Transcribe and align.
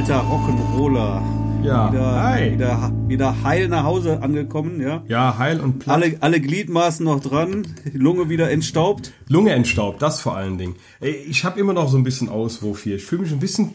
alter 0.00 0.22
Rock'n'Roller. 0.22 1.20
Ja, 1.62 1.92
Wieder, 1.92 2.22
hi. 2.22 2.52
wieder, 2.52 2.92
wieder 3.06 3.42
heil 3.42 3.68
nach 3.68 3.84
Hause 3.84 4.22
angekommen, 4.22 4.80
ja. 4.80 5.02
Ja, 5.08 5.36
heil 5.36 5.60
und 5.60 5.78
platt. 5.78 5.96
Alle, 5.96 6.16
alle 6.20 6.40
Gliedmaßen 6.40 7.04
noch 7.04 7.20
dran, 7.20 7.66
Lunge 7.92 8.30
wieder 8.30 8.50
entstaubt. 8.50 9.12
Lunge 9.28 9.52
entstaubt, 9.52 10.00
das 10.00 10.22
vor 10.22 10.34
allen 10.34 10.56
Dingen. 10.56 10.76
Ich 11.02 11.44
habe 11.44 11.60
immer 11.60 11.74
noch 11.74 11.90
so 11.90 11.98
ein 11.98 12.02
bisschen 12.02 12.30
Auswurf 12.30 12.82
hier. 12.82 12.96
Ich 12.96 13.04
fühle 13.04 13.24
mich 13.24 13.32
ein 13.32 13.40
bisschen, 13.40 13.66
ein 13.66 13.74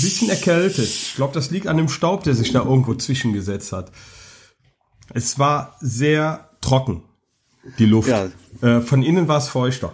bisschen 0.00 0.30
erkältet. 0.30 0.86
Ich 0.86 1.12
glaube, 1.14 1.34
das 1.34 1.50
liegt 1.50 1.66
an 1.66 1.76
dem 1.76 1.90
Staub, 1.90 2.22
der 2.24 2.32
sich 2.32 2.52
da 2.52 2.64
irgendwo 2.64 2.94
zwischengesetzt 2.94 3.72
hat. 3.74 3.92
Es 5.12 5.38
war 5.38 5.76
sehr 5.80 6.48
trocken, 6.62 7.02
die 7.78 7.84
Luft. 7.84 8.08
Ja. 8.08 8.28
Äh, 8.66 8.80
von 8.80 9.02
innen 9.02 9.28
war 9.28 9.36
es 9.36 9.48
feuchter. 9.48 9.92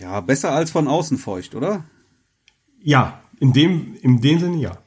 Ja, 0.00 0.22
besser 0.22 0.52
als 0.52 0.70
von 0.70 0.88
außen 0.88 1.18
feucht, 1.18 1.54
oder? 1.54 1.84
Ja, 2.82 3.20
in 3.40 3.52
dem, 3.52 3.96
in 4.02 4.20
dem 4.20 4.38
Sinne 4.38 4.56
ja. 4.58 4.78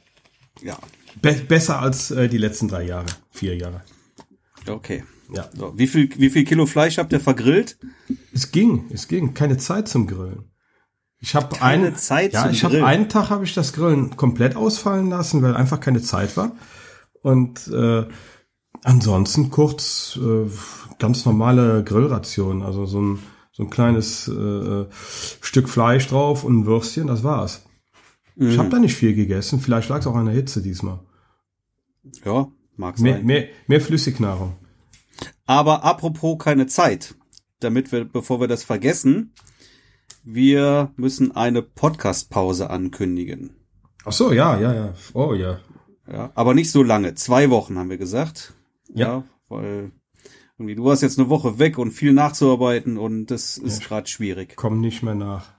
Ja. 0.62 0.78
Be 1.22 1.34
besser 1.34 1.80
als 1.80 2.12
äh, 2.12 2.30
die 2.30 2.38
letzten 2.38 2.68
drei 2.68 2.84
Jahre, 2.84 3.08
vier 3.30 3.56
Jahre. 3.56 3.82
Okay. 4.68 5.04
Ja. 5.34 5.50
So, 5.54 5.78
wie 5.78 5.88
viel, 5.88 6.10
wie 6.18 6.30
viel 6.30 6.44
Kilo 6.44 6.66
Fleisch 6.66 6.98
habt 6.98 7.14
ihr 7.14 7.20
vergrillt? 7.20 7.78
Es 8.34 8.52
ging, 8.52 8.86
es 8.92 9.08
ging. 9.08 9.34
Keine 9.34 9.58
Zeit 9.58 9.88
zum 9.88 10.08
Grillen. 10.08 10.52
Ich 11.20 11.36
habe 11.36 11.62
eine 11.62 11.94
Zeit 11.94 12.34
ja, 12.34 12.50
ich 12.50 12.64
habe 12.64 12.74
Grillen? 12.74 12.86
einen 12.86 13.10
Tag 13.10 13.30
habe 13.30 13.44
ich 13.44 13.54
das 13.54 13.74
Grillen 13.74 14.18
komplett 14.18 14.56
ausfallen 14.56 15.10
lassen, 15.10 15.42
weil 15.42 15.56
einfach 15.56 15.80
keine 15.80 16.02
Zeit 16.02 16.36
war. 16.36 16.54
Und 17.22 17.68
äh, 17.68 18.06
ansonsten 18.84 19.52
kurz 19.52 20.20
äh, 20.22 20.50
ganz 21.00 21.26
normale 21.26 21.84
Grillration, 21.84 22.64
also 22.64 22.86
so 22.86 23.02
ein 23.02 23.20
so 23.52 23.64
ein 23.64 23.70
kleines 23.70 24.28
äh, 24.28 24.86
Stück 25.42 25.70
Fleisch 25.70 26.08
drauf 26.08 26.44
und 26.44 26.62
ein 26.62 26.66
Würstchen, 26.66 27.08
das 27.08 27.24
war's. 27.24 27.64
Ich 28.36 28.56
Mhm. 28.56 28.60
habe 28.60 28.70
da 28.70 28.80
nicht 28.80 28.96
viel 28.96 29.14
gegessen. 29.14 29.60
Vielleicht 29.60 29.90
lag 29.90 30.00
es 30.00 30.08
auch 30.08 30.16
an 30.16 30.26
der 30.26 30.34
Hitze 30.36 30.62
diesmal. 30.62 31.00
Ja, 32.26 32.48
mag 32.78 33.00
Mehr, 33.00 33.16
sein. 33.18 33.26
mehr, 33.26 33.48
mehr 33.68 33.82
Flüssignahrung. 33.82 34.56
Aber 35.46 35.84
apropos 35.84 36.38
keine 36.40 36.68
Zeit, 36.68 37.16
damit 37.60 37.92
wir, 37.92 38.06
bevor 38.06 38.40
wir 38.40 38.48
das 38.48 38.64
vergessen, 38.64 39.34
wir 40.24 40.92
müssen 40.96 41.36
eine 41.36 41.62
Podcast-Pause 41.62 42.70
ankündigen. 42.70 43.56
Ach 44.06 44.12
so, 44.12 44.32
ja, 44.32 44.60
ja, 44.60 44.74
ja. 44.74 44.94
Oh 45.14 45.34
ja. 45.34 45.60
Ja, 46.12 46.32
aber 46.36 46.54
nicht 46.54 46.72
so 46.72 46.84
lange. 46.84 47.16
Zwei 47.16 47.50
Wochen 47.50 47.78
haben 47.78 47.90
wir 47.90 47.98
gesagt. 47.98 48.54
Ja. 48.94 49.24
weil 49.48 49.92
irgendwie 50.58 50.76
du 50.76 50.84
warst 50.86 51.02
jetzt 51.02 51.18
eine 51.20 51.30
Woche 51.30 51.58
weg 51.60 51.78
und 51.78 51.92
viel 51.92 52.14
nachzuarbeiten 52.14 52.98
und 52.98 53.28
das 53.28 53.58
ist 53.58 53.84
gerade 53.84 54.08
schwierig. 54.08 54.54
Komm 54.56 54.80
nicht 54.80 55.02
mehr 55.04 55.16
nach. 55.16 55.50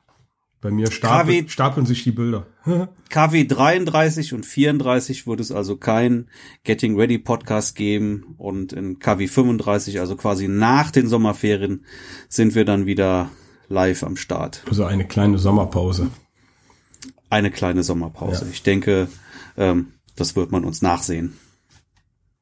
Bei 0.63 0.71
mir 0.71 0.93
stapel, 0.93 1.43
KW 1.43 1.49
stapeln 1.49 1.87
sich 1.87 2.05
die 2.05 2.13
Bilder. 2.13 2.47
KW 3.11 3.45
33 3.45 4.33
und 4.33 4.47
34 4.47 5.27
wird 5.27 5.41
es 5.41 5.51
also 5.51 5.77
kein 5.77 6.29
Getting 6.63 6.97
Ready 6.97 7.19
Podcast 7.19 7.75
geben 7.75 8.37
und 8.39 8.73
in 8.73 9.01
KW 9.01 9.27
35, 9.27 9.99
also 9.99 10.15
quasi 10.15 10.47
nach 10.47 10.93
den 10.93 11.09
Sommerferien, 11.09 11.85
sind 12.29 12.55
wir 12.55 12.65
dann 12.65 12.87
wieder 12.87 13.29
live 13.69 14.05
am 14.05 14.15
Start. 14.15 14.63
Also 14.69 14.85
eine 14.85 15.05
kleine 15.05 15.39
Sommerpause. 15.39 16.11
Eine 17.29 17.51
kleine 17.51 17.83
Sommerpause. 17.83 18.45
Ja. 18.45 18.51
Ich 18.53 18.63
denke, 18.63 19.09
ähm, 19.57 19.95
das 20.15 20.37
wird 20.37 20.53
man 20.53 20.65
uns 20.65 20.81
nachsehen. 20.81 21.33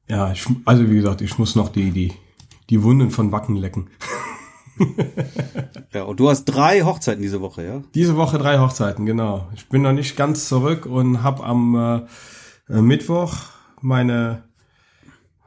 Ja, 0.07 0.31
ich, 0.31 0.45
also 0.65 0.87
wie 0.87 0.95
gesagt, 0.95 1.21
ich 1.21 1.39
muss 1.39 1.55
noch 1.55 1.69
die, 1.69 1.89
die, 1.89 2.13
die 2.69 2.83
Wunden 2.83 3.09
von 3.09 3.31
Wacken 3.31 3.55
lecken. 3.55 3.89
Ja, 5.93 6.03
und 6.03 6.21
du 6.21 6.29
hast 6.29 6.45
drei 6.45 6.83
Hochzeiten 6.83 7.21
diese 7.21 7.41
Woche, 7.41 7.65
ja? 7.65 7.81
Diese 7.95 8.15
Woche 8.15 8.37
drei 8.37 8.59
Hochzeiten, 8.59 9.05
genau. 9.05 9.49
Ich 9.55 9.67
bin 9.67 9.81
noch 9.81 9.91
nicht 9.91 10.15
ganz 10.15 10.47
zurück 10.47 10.85
und 10.85 11.21
habe 11.21 11.43
am 11.43 11.75
äh, 11.75 12.73
äh, 12.73 12.81
Mittwoch 12.81 13.35
meine 13.81 14.43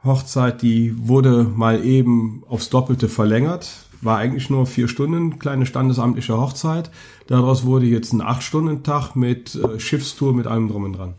Hochzeit, 0.03 0.61
die 0.61 0.93
wurde 0.95 1.43
mal 1.43 1.83
eben 1.83 2.43
aufs 2.47 2.69
Doppelte 2.69 3.09
verlängert. 3.09 3.87
War 4.01 4.17
eigentlich 4.17 4.51
nur 4.51 4.67
vier 4.67 4.87
Stunden, 4.87 5.39
kleine 5.39 5.65
standesamtliche 5.65 6.37
Hochzeit. 6.37 6.91
Daraus 7.25 7.65
wurde 7.65 7.87
jetzt 7.87 8.13
ein 8.13 8.21
Acht-Stunden-Tag 8.21 9.15
mit 9.15 9.55
äh, 9.55 9.79
Schiffstour, 9.79 10.33
mit 10.33 10.45
allem 10.45 10.67
drum 10.67 10.83
und 10.83 10.93
dran. 10.93 11.15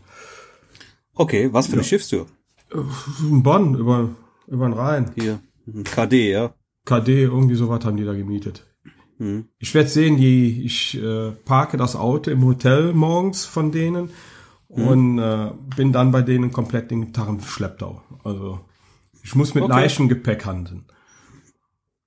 Okay, 1.15 1.49
was 1.51 1.67
für 1.67 1.73
eine 1.73 1.83
Schiffstür? 1.83 2.27
In 3.29 3.43
Bonn, 3.43 3.75
über, 3.75 4.09
über 4.47 4.69
den 4.69 4.73
Rhein. 4.73 5.11
Hier, 5.15 5.39
ein 5.67 5.83
KD, 5.83 6.31
ja? 6.31 6.53
KD, 6.87 7.23
irgendwie 7.23 7.55
sowas 7.55 7.85
haben 7.85 7.97
die 7.97 8.05
da 8.05 8.13
gemietet. 8.13 8.65
Hm. 9.17 9.47
Ich 9.59 9.73
werde 9.73 9.89
sehen, 9.89 10.17
die, 10.17 10.63
ich 10.63 10.97
äh, 11.01 11.31
parke 11.31 11.77
das 11.77 11.95
Auto 11.95 12.31
im 12.31 12.43
Hotel 12.45 12.93
morgens 12.93 13.45
von 13.45 13.71
denen 13.71 14.09
und 14.67 15.17
äh, 15.19 15.51
bin 15.75 15.91
dann 15.91 16.11
bei 16.11 16.21
denen 16.21 16.51
komplett 16.51 16.91
den 16.91 17.13
Tag 17.13 17.27
im 17.29 17.41
Schlepptau. 17.41 18.01
Also 18.23 18.59
ich 19.23 19.33
muss 19.35 19.53
mit 19.55 19.63
Okay. 19.63 19.73
leichtem 19.73 20.07
Gepäck 20.09 20.45
handeln. 20.45 20.85
Ja, 20.87 20.91
ist 20.91 20.95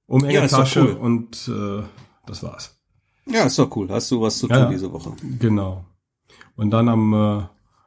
doch 0.09 0.15
Umhängetasche 0.15 0.81
cool. 0.83 0.93
und 0.93 1.49
äh, 1.49 1.83
das 2.27 2.43
war's. 2.43 2.81
Ja, 3.27 3.45
ist 3.45 3.59
doch 3.59 3.75
cool. 3.77 3.89
Hast 3.91 4.11
du 4.11 4.21
was 4.21 4.39
zu 4.39 4.47
tun 4.49 4.57
Ja, 4.57 4.65
ja. 4.65 4.71
diese 4.71 4.93
Woche? 4.93 5.13
Genau. 5.39 5.85
Und 6.57 6.71
dann 6.71 6.89
am 6.89 7.15
äh, 7.15 7.43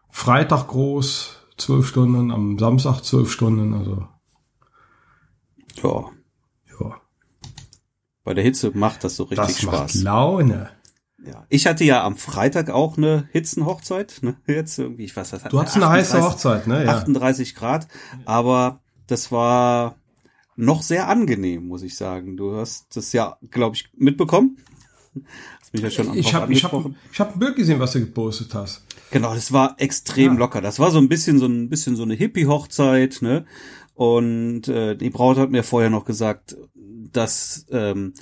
Freitag 0.09 0.67
groß, 0.67 1.37
zwölf 1.57 1.87
Stunden, 1.87 2.31
am 2.31 2.57
Samstag 2.59 3.01
zwölf 3.03 3.31
Stunden, 3.31 3.73
also 3.73 4.07
Ja. 5.81 5.89
ja. 5.89 6.11
Bei 8.23 8.33
der 8.33 8.43
Hitze 8.43 8.71
macht 8.73 9.03
das 9.03 9.15
so 9.15 9.23
richtig 9.23 9.45
Das 9.47 9.63
macht 9.63 9.75
Spaß. 9.91 10.03
Laune. 10.03 10.69
Ja. 11.25 11.45
Ich 11.49 11.67
hatte 11.67 11.83
ja 11.83 12.03
am 12.03 12.17
Freitag 12.17 12.69
auch 12.69 12.97
eine 12.97 13.27
Hitzenhochzeit, 13.31 14.17
ne? 14.21 14.35
Jetzt 14.47 14.77
irgendwie, 14.77 15.05
ich 15.05 15.15
weiß 15.15 15.31
was. 15.33 15.43
Du 15.43 15.59
hattest 15.59 15.77
eine 15.77 15.89
heiße 15.89 16.21
Hochzeit, 16.21 16.67
ne? 16.67 16.83
Ja. 16.85 16.97
38 16.97 17.55
Grad, 17.55 17.87
aber 18.25 18.81
das 19.07 19.31
war 19.31 19.95
noch 20.55 20.83
sehr 20.83 21.07
angenehm, 21.07 21.65
muss 21.67 21.81
ich 21.81 21.95
sagen. 21.95 22.35
Du 22.37 22.55
hast 22.57 22.95
das 22.95 23.13
ja, 23.13 23.37
glaube 23.51 23.75
ich, 23.77 23.89
mitbekommen. 23.95 24.57
Hast 25.61 25.73
mich 25.73 25.81
ja 25.81 25.89
schon 25.91 26.13
Ich 26.13 26.33
habe 26.33 26.51
ich 26.51 26.63
hab, 26.65 26.73
angesprochen. 26.73 26.95
ich 27.11 27.19
hab 27.19 27.33
ein 27.35 27.39
Bild 27.39 27.55
gesehen, 27.55 27.79
was 27.79 27.93
du 27.93 27.99
gepostet 28.01 28.53
hast. 28.53 28.83
Genau, 29.11 29.33
das 29.33 29.51
war 29.53 29.75
extrem 29.79 30.33
Ja. 30.33 30.39
locker. 30.39 30.59
Das 30.61 30.79
war 30.79 30.91
so 30.91 30.97
ein 30.99 31.07
bisschen 31.07 31.39
so 31.39 31.45
ein 31.45 31.69
bisschen 31.69 31.95
so 31.95 32.03
eine 32.03 32.15
Hippie-Hochzeit, 32.15 33.19
ne? 33.21 33.45
Und 33.95 34.67
äh, 34.67 34.95
die 34.95 35.11
Braut 35.11 35.37
hat 35.37 35.51
mir 35.51 35.63
vorher 35.63 35.89
noch 35.91 36.03
gesagt, 36.03 36.55
dass 37.11 37.65
ähm, 37.71 38.13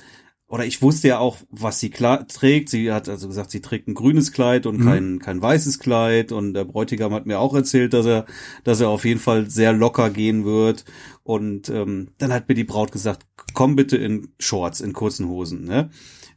oder 0.52 0.66
ich 0.66 0.82
wusste 0.82 1.08
ja 1.08 1.18
auch, 1.18 1.38
was 1.48 1.80
sie 1.80 1.88
klar 1.88 2.28
trägt. 2.28 2.68
Sie 2.68 2.92
hat 2.92 3.08
also 3.08 3.26
gesagt, 3.26 3.50
sie 3.50 3.62
trägt 3.62 3.88
ein 3.88 3.94
grünes 3.94 4.32
Kleid 4.32 4.66
und 4.66 4.84
kein 4.84 5.18
kein 5.18 5.40
weißes 5.40 5.78
Kleid. 5.78 6.30
Und 6.30 6.52
der 6.52 6.66
Bräutigam 6.66 7.14
hat 7.14 7.24
mir 7.24 7.38
auch 7.38 7.54
erzählt, 7.54 7.94
dass 7.94 8.04
er 8.04 8.26
dass 8.62 8.80
er 8.80 8.90
auf 8.90 9.06
jeden 9.06 9.18
Fall 9.18 9.48
sehr 9.48 9.72
locker 9.72 10.10
gehen 10.10 10.44
wird. 10.44 10.84
Und 11.22 11.70
ähm, 11.70 12.08
dann 12.18 12.34
hat 12.34 12.50
mir 12.50 12.54
die 12.54 12.64
Braut 12.64 12.92
gesagt, 12.92 13.26
komm 13.54 13.76
bitte 13.76 13.96
in 13.96 14.28
Shorts, 14.38 14.82
in 14.82 14.92
kurzen 14.92 15.26
Hosen. 15.26 15.64
Ne? 15.64 15.88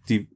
Die 0.07 0.29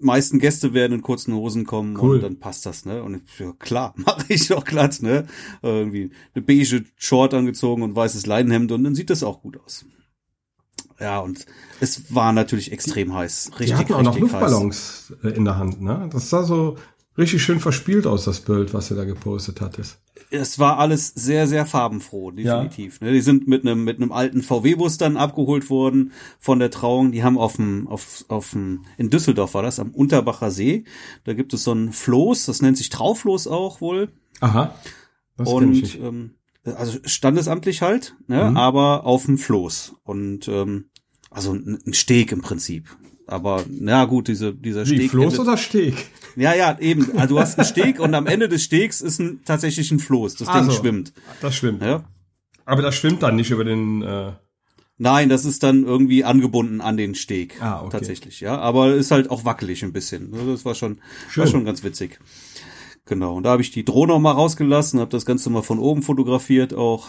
meisten 0.00 0.40
Gäste 0.40 0.74
werden 0.74 0.94
in 0.94 1.02
kurzen 1.02 1.32
Hosen 1.32 1.64
kommen 1.64 1.96
Cool. 1.96 2.16
und 2.16 2.22
dann 2.22 2.38
passt 2.40 2.66
das, 2.66 2.84
ne? 2.84 3.04
Und 3.04 3.22
ich, 3.24 3.38
ja, 3.38 3.52
klar, 3.52 3.94
mache 3.96 4.24
ich 4.30 4.48
doch 4.48 4.64
glatt, 4.64 5.00
ne? 5.00 5.26
Irgendwie 5.62 6.10
eine 6.34 6.44
beige 6.44 6.84
Short 6.96 7.34
angezogen 7.34 7.82
und 7.82 7.94
weißes 7.94 8.26
Leinenhemd 8.26 8.72
und 8.72 8.82
dann 8.82 8.94
sieht 8.96 9.10
das 9.10 9.22
auch 9.22 9.42
gut 9.42 9.60
aus. 9.60 9.86
Ja, 11.02 11.18
und 11.18 11.44
es 11.80 12.14
war 12.14 12.32
natürlich 12.32 12.70
extrem 12.72 13.12
heiß. 13.12 13.50
Richtig, 13.58 13.66
Die 13.68 13.74
hatten 13.74 13.92
auch 13.94 14.02
noch 14.02 14.14
richtig 14.14 14.32
heiß. 14.32 14.40
Luftballons 14.40 15.12
äh, 15.24 15.28
in 15.30 15.44
der 15.44 15.58
Hand, 15.58 15.82
ne? 15.82 16.08
Das 16.12 16.30
sah 16.30 16.44
so 16.44 16.76
richtig 17.18 17.42
schön 17.42 17.58
verspielt 17.60 18.06
aus, 18.06 18.24
das 18.24 18.40
Bild, 18.40 18.72
was 18.72 18.88
du 18.88 18.94
da 18.94 19.04
gepostet 19.04 19.60
hattest. 19.60 19.98
Es 20.30 20.58
war 20.58 20.78
alles 20.78 21.08
sehr, 21.08 21.46
sehr 21.46 21.66
farbenfroh, 21.66 22.30
definitiv. 22.30 23.00
Ne? 23.02 23.12
Die 23.12 23.20
sind 23.20 23.48
mit 23.48 23.66
einem 23.66 23.84
mit 23.84 23.96
einem 23.98 24.12
alten 24.12 24.40
VW-Bus 24.42 24.96
dann 24.96 25.18
abgeholt 25.18 25.68
worden 25.68 26.12
von 26.38 26.58
der 26.58 26.70
Trauung. 26.70 27.12
Die 27.12 27.22
haben 27.22 27.36
auf 27.36 27.56
dem 27.56 27.86
auf 27.88 28.24
auf 28.28 28.52
dem 28.52 28.84
in 28.96 29.10
Düsseldorf 29.10 29.52
war 29.54 29.62
das 29.62 29.78
am 29.80 29.90
Unterbacher 29.90 30.50
See. 30.50 30.84
Da 31.24 31.34
gibt 31.34 31.52
es 31.52 31.64
so 31.64 31.72
ein 31.72 31.92
Floß, 31.92 32.46
das 32.46 32.62
nennt 32.62 32.78
sich 32.78 32.88
Traufloß 32.88 33.46
auch 33.48 33.80
wohl. 33.82 34.10
Aha. 34.40 34.74
Das 35.36 35.48
und 35.50 35.98
ähm, 36.00 36.36
also 36.64 36.98
standesamtlich 37.04 37.82
halt, 37.82 38.14
ne, 38.28 38.50
Mhm. 38.50 38.56
aber 38.56 39.04
auf 39.04 39.26
dem 39.26 39.36
Floß 39.36 39.94
und 40.04 40.46
ähm, 40.48 40.86
also 41.32 41.54
ein, 41.54 41.92
Steg 41.92 42.32
im 42.32 42.40
Prinzip. 42.40 42.88
Aber 43.26 43.64
na 43.68 44.04
gut, 44.04 44.28
diese 44.28 44.52
dieser 44.52 44.84
Wie, 44.86 44.96
Steg. 44.96 45.10
Floß 45.10 45.38
oder 45.38 45.56
Steg? 45.56 45.94
Ja, 46.36 46.54
ja, 46.54 46.78
eben. 46.78 47.18
Also 47.18 47.34
du 47.34 47.40
hast 47.40 47.58
einen 47.58 47.66
Steg 47.68 48.00
und 48.00 48.14
am 48.14 48.26
Ende 48.26 48.48
des 48.48 48.62
Stegs 48.62 49.00
ist 49.00 49.20
ein, 49.20 49.40
tatsächlich 49.44 49.90
ein 49.90 50.00
Floß. 50.00 50.36
Das 50.36 50.48
Ding 50.48 50.56
Also, 50.56 50.72
schwimmt. 50.72 51.12
Das 51.40 51.54
schwimmt. 51.54 51.82
Ja? 51.82 52.04
Aber 52.64 52.82
das 52.82 52.94
schwimmt 52.94 53.22
dann 53.22 53.36
nicht 53.36 53.50
über 53.50 53.64
den, 53.64 54.02
äh, 54.02 54.32
Nein, 54.98 55.28
das 55.28 55.44
ist 55.44 55.64
dann 55.64 55.84
irgendwie 55.84 56.22
angebunden 56.22 56.80
an 56.80 56.96
den 56.96 57.16
Steg. 57.16 57.60
Ah, 57.60 57.80
okay. 57.80 57.90
Tatsächlich, 57.90 58.40
ja. 58.40 58.58
Aber 58.58 58.94
ist 58.94 59.10
halt 59.10 59.30
auch 59.30 59.44
wackelig 59.44 59.82
ein 59.82 59.92
bisschen. 59.92 60.32
Also 60.32 60.52
Das 60.52 60.64
war 60.64 60.76
schon, 60.76 61.00
Schön. 61.28 61.42
war 61.42 61.50
schon 61.50 61.64
ganz 61.64 61.82
witzig. 61.82 62.20
Genau. 63.06 63.34
Und 63.34 63.42
da 63.42 63.50
habe 63.50 63.62
ich 63.62 63.72
die 63.72 63.84
Drohne 63.84 64.12
auch 64.12 64.20
mal 64.20 64.30
rausgelassen, 64.30 65.00
habe 65.00 65.10
das 65.10 65.26
Ganze 65.26 65.50
mal 65.50 65.62
von 65.62 65.80
oben 65.80 66.02
fotografiert 66.02 66.72
auch. 66.72 67.08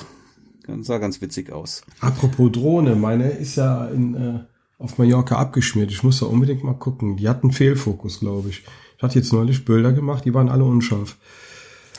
Sah 0.81 0.97
ganz 0.97 1.21
witzig 1.21 1.51
aus. 1.51 1.83
apropos 1.99 2.51
Drohne, 2.51 2.95
meine 2.95 3.29
ist 3.29 3.55
ja 3.55 3.85
in, 3.87 4.15
äh, 4.15 4.39
auf 4.77 4.97
Mallorca 4.97 5.37
abgeschmiert. 5.37 5.91
Ich 5.91 6.03
muss 6.03 6.19
da 6.19 6.25
unbedingt 6.25 6.63
mal 6.63 6.73
gucken. 6.73 7.17
Die 7.17 7.27
hatten 7.29 7.51
Fehlfokus, 7.51 8.19
glaube 8.21 8.49
ich. 8.49 8.63
Ich 8.97 9.03
hatte 9.03 9.19
jetzt 9.19 9.33
neulich 9.33 9.65
Bilder 9.65 9.91
gemacht, 9.91 10.23
die 10.25 10.33
waren 10.33 10.49
alle 10.49 10.63
unscharf. 10.63 11.17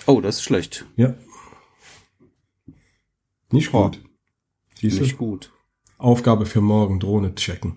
Oh, 0.06 0.20
das 0.20 0.37
ist 0.37 0.43
schlecht. 0.43 0.87
Ja. 0.96 1.14
Nicht 3.50 3.72
Oh. 3.75 3.84
gut. 3.84 4.02
Siehst 4.81 5.00
Nicht 5.00 5.19
gut. 5.19 5.52
Aufgabe 5.99 6.44
für 6.46 6.60
morgen, 6.60 7.00
Drohne 7.00 7.34
checken. 7.34 7.76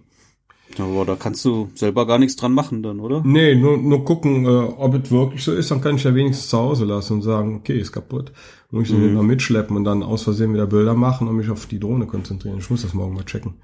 Aber 0.80 1.06
da 1.06 1.16
kannst 1.16 1.44
du 1.46 1.70
selber 1.76 2.06
gar 2.06 2.20
nichts 2.20 2.36
dran 2.36 2.54
machen 2.54 2.84
dann, 2.84 3.00
oder? 3.00 3.22
Nee, 3.26 3.56
nur, 3.56 3.78
nur 3.78 4.06
gucken, 4.06 4.46
äh, 4.46 4.48
ob 4.48 4.96
es 4.96 5.12
wirklich 5.12 5.44
so 5.44 5.54
ist, 5.54 5.72
dann 5.72 5.82
kann 5.82 5.96
ich 5.96 6.04
ja 6.04 6.14
wenigstens 6.14 6.50
zu 6.50 6.58
Hause 6.58 6.86
lassen 6.86 7.14
und 7.14 7.22
sagen, 7.22 7.56
okay, 7.56 7.80
ist 7.80 7.92
kaputt. 7.92 8.32
Muss 8.70 8.90
ich 8.90 8.96
den 8.96 9.12
wieder 9.12 9.24
mitschleppen 9.24 9.78
und 9.78 9.86
dann 9.86 10.04
aus 10.04 10.24
Versehen 10.24 10.54
wieder 10.54 10.68
Bilder 10.68 10.94
machen 10.94 11.28
und 11.28 11.38
mich 11.38 11.50
auf 11.50 11.68
die 11.68 11.80
Drohne 11.80 12.06
konzentrieren. 12.06 12.58
Ich 12.60 12.70
muss 12.70 12.82
das 12.82 12.94
morgen 12.94 13.16
mal 13.16 13.24
checken. 13.24 13.56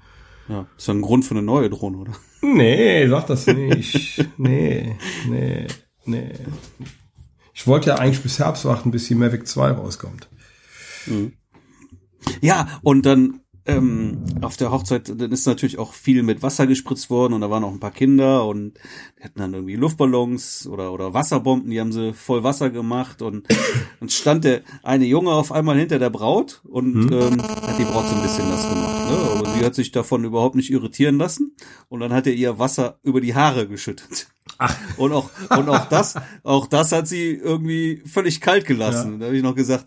Ja. 0.48 0.66
Ist 0.76 0.88
ja 0.88 0.94
ein 0.94 1.02
Grund 1.02 1.24
für 1.24 1.32
eine 1.32 1.42
neue 1.42 1.70
Drohne, 1.70 1.98
oder? 1.98 2.12
Nee, 2.42 3.06
sag 3.08 3.26
das 3.26 3.46
nicht. 3.46 4.26
nee, 4.36 4.96
nee, 5.28 5.66
nee. 6.04 6.32
Ich 7.54 7.66
wollte 7.66 7.90
ja 7.90 7.96
eigentlich 7.96 8.22
bis 8.22 8.38
Herbst 8.38 8.64
warten, 8.64 8.90
bis 8.90 9.08
die 9.08 9.14
Mavic 9.14 9.46
2 9.46 9.72
rauskommt. 9.72 10.28
Ja, 12.40 12.80
und 12.82 13.06
dann 13.06 13.40
ähm, 13.66 14.24
auf 14.42 14.56
der 14.56 14.70
Hochzeit, 14.70 15.08
dann 15.08 15.32
ist 15.32 15.46
natürlich 15.46 15.78
auch 15.78 15.94
viel 15.94 16.22
mit 16.22 16.42
Wasser 16.42 16.66
gespritzt 16.66 17.08
worden 17.08 17.32
und 17.32 17.40
da 17.40 17.50
waren 17.50 17.64
auch 17.64 17.72
ein 17.72 17.80
paar 17.80 17.90
Kinder 17.90 18.46
und 18.46 18.74
die 19.18 19.24
hatten 19.24 19.38
dann 19.38 19.54
irgendwie 19.54 19.76
Luftballons 19.76 20.66
oder 20.66 20.92
oder 20.92 21.14
Wasserbomben, 21.14 21.70
die 21.70 21.80
haben 21.80 21.92
sie 21.92 22.12
voll 22.12 22.44
Wasser 22.44 22.68
gemacht 22.70 23.22
und 23.22 23.48
dann 24.00 24.08
stand 24.10 24.44
der 24.44 24.62
eine 24.82 25.06
Junge 25.06 25.32
auf 25.32 25.50
einmal 25.50 25.78
hinter 25.78 25.98
der 25.98 26.10
Braut 26.10 26.60
und 26.64 27.10
ähm, 27.10 27.42
hat 27.42 27.78
die 27.78 27.84
Braut 27.84 28.06
so 28.06 28.14
ein 28.14 28.22
bisschen 28.22 28.48
nass 28.48 28.68
gemacht. 28.68 29.10
Ne? 29.10 29.16
Aber 29.38 29.54
sie 29.54 29.64
hat 29.64 29.74
sich 29.74 29.92
davon 29.92 30.24
überhaupt 30.24 30.56
nicht 30.56 30.70
irritieren 30.70 31.16
lassen 31.16 31.56
und 31.88 32.00
dann 32.00 32.12
hat 32.12 32.26
er 32.26 32.34
ihr 32.34 32.58
Wasser 32.58 32.98
über 33.02 33.20
die 33.20 33.34
Haare 33.34 33.66
geschüttet. 33.66 34.28
Ach. 34.58 34.76
Und 34.98 35.12
auch, 35.12 35.30
und 35.56 35.68
auch 35.68 35.88
das, 35.88 36.14
auch 36.42 36.66
das 36.66 36.92
hat 36.92 37.08
sie 37.08 37.32
irgendwie 37.32 38.02
völlig 38.06 38.40
kalt 38.40 38.66
gelassen. 38.66 39.14
Ja. 39.14 39.18
Da 39.18 39.26
habe 39.26 39.36
ich 39.36 39.42
noch 39.42 39.54
gesagt, 39.54 39.86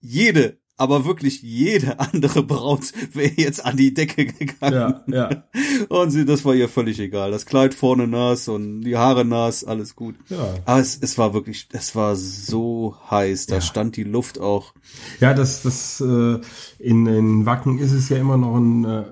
jede, 0.00 0.58
aber 0.76 1.04
wirklich 1.04 1.42
jede 1.42 2.00
andere 2.00 2.42
Braut 2.42 2.92
wäre 3.12 3.32
jetzt 3.36 3.64
an 3.64 3.76
die 3.76 3.94
Decke 3.94 4.26
gegangen. 4.26 4.74
Ja, 4.74 5.04
ja, 5.06 5.44
Und 5.88 6.10
sie, 6.10 6.24
das 6.24 6.44
war 6.44 6.54
ihr 6.54 6.68
völlig 6.68 6.98
egal. 6.98 7.30
Das 7.30 7.46
Kleid 7.46 7.74
vorne 7.74 8.06
nass 8.08 8.48
und 8.48 8.80
die 8.82 8.96
Haare 8.96 9.24
nass, 9.24 9.64
alles 9.64 9.94
gut. 9.94 10.16
ja. 10.28 10.54
Aber 10.64 10.80
es, 10.80 10.98
es 11.00 11.18
war 11.18 11.34
wirklich, 11.34 11.68
es 11.72 11.94
war 11.94 12.16
so 12.16 12.96
heiß. 13.10 13.46
Da 13.46 13.56
Ja. 13.56 13.60
stand 13.60 13.96
die 13.96 14.04
Luft 14.04 14.40
auch. 14.40 14.74
Ja, 15.20 15.34
das, 15.34 15.62
das 15.62 16.00
äh, 16.00 16.40
in, 16.78 17.06
in 17.06 17.46
Wacken 17.46 17.78
ist 17.78 17.92
es 17.92 18.08
ja 18.08 18.16
immer 18.16 18.36
noch 18.36 18.56
ein 18.56 18.84
äh, 18.84 19.04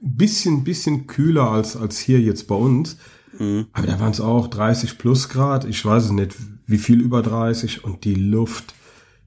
bisschen, 0.00 0.64
bisschen 0.64 1.06
kühler 1.06 1.50
als, 1.50 1.76
als 1.76 1.98
hier 2.00 2.20
jetzt 2.20 2.48
bei 2.48 2.54
uns. 2.56 2.96
Mhm. 3.38 3.66
Aber 3.72 3.86
da 3.86 3.98
waren 4.00 4.10
es 4.10 4.20
auch 4.20 4.48
30 4.48 4.98
plus 4.98 5.28
Grad. 5.28 5.64
Ich 5.64 5.84
weiß 5.84 6.04
es 6.06 6.10
nicht, 6.10 6.36
wie 6.66 6.78
viel 6.78 7.00
über 7.00 7.22
30. 7.22 7.84
Und 7.84 8.04
die 8.04 8.14
Luft, 8.14 8.74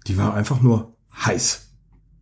die 0.07 0.17
war 0.17 0.33
einfach 0.33 0.61
nur 0.61 0.94
heiß. 1.17 1.61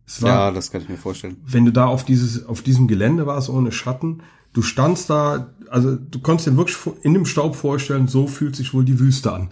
Es 0.06 0.22
war, 0.22 0.28
Ja, 0.28 0.50
das 0.50 0.70
kann 0.70 0.82
ich 0.82 0.88
mir 0.88 0.96
vorstellen. 0.98 1.36
wenn 1.46 1.64
du 1.64 1.72
da 1.72 1.86
auf 1.86 2.04
dieses, 2.04 2.44
auf 2.46 2.62
diesem 2.62 2.88
Gelände 2.88 3.26
warst 3.26 3.48
ohne 3.48 3.72
Schatten, 3.72 4.22
du 4.52 4.62
standst 4.62 5.08
da, 5.10 5.54
also 5.70 5.96
du 5.96 6.18
konntest 6.20 6.46
dir 6.48 6.56
wirklich 6.56 6.76
in 7.02 7.14
dem 7.14 7.24
Staub 7.26 7.56
vorstellen, 7.56 8.06
so 8.08 8.26
fühlt 8.26 8.54
sich 8.54 8.74
wohl 8.74 8.84
die 8.84 8.98
Wüste 9.00 9.32
an. 9.32 9.50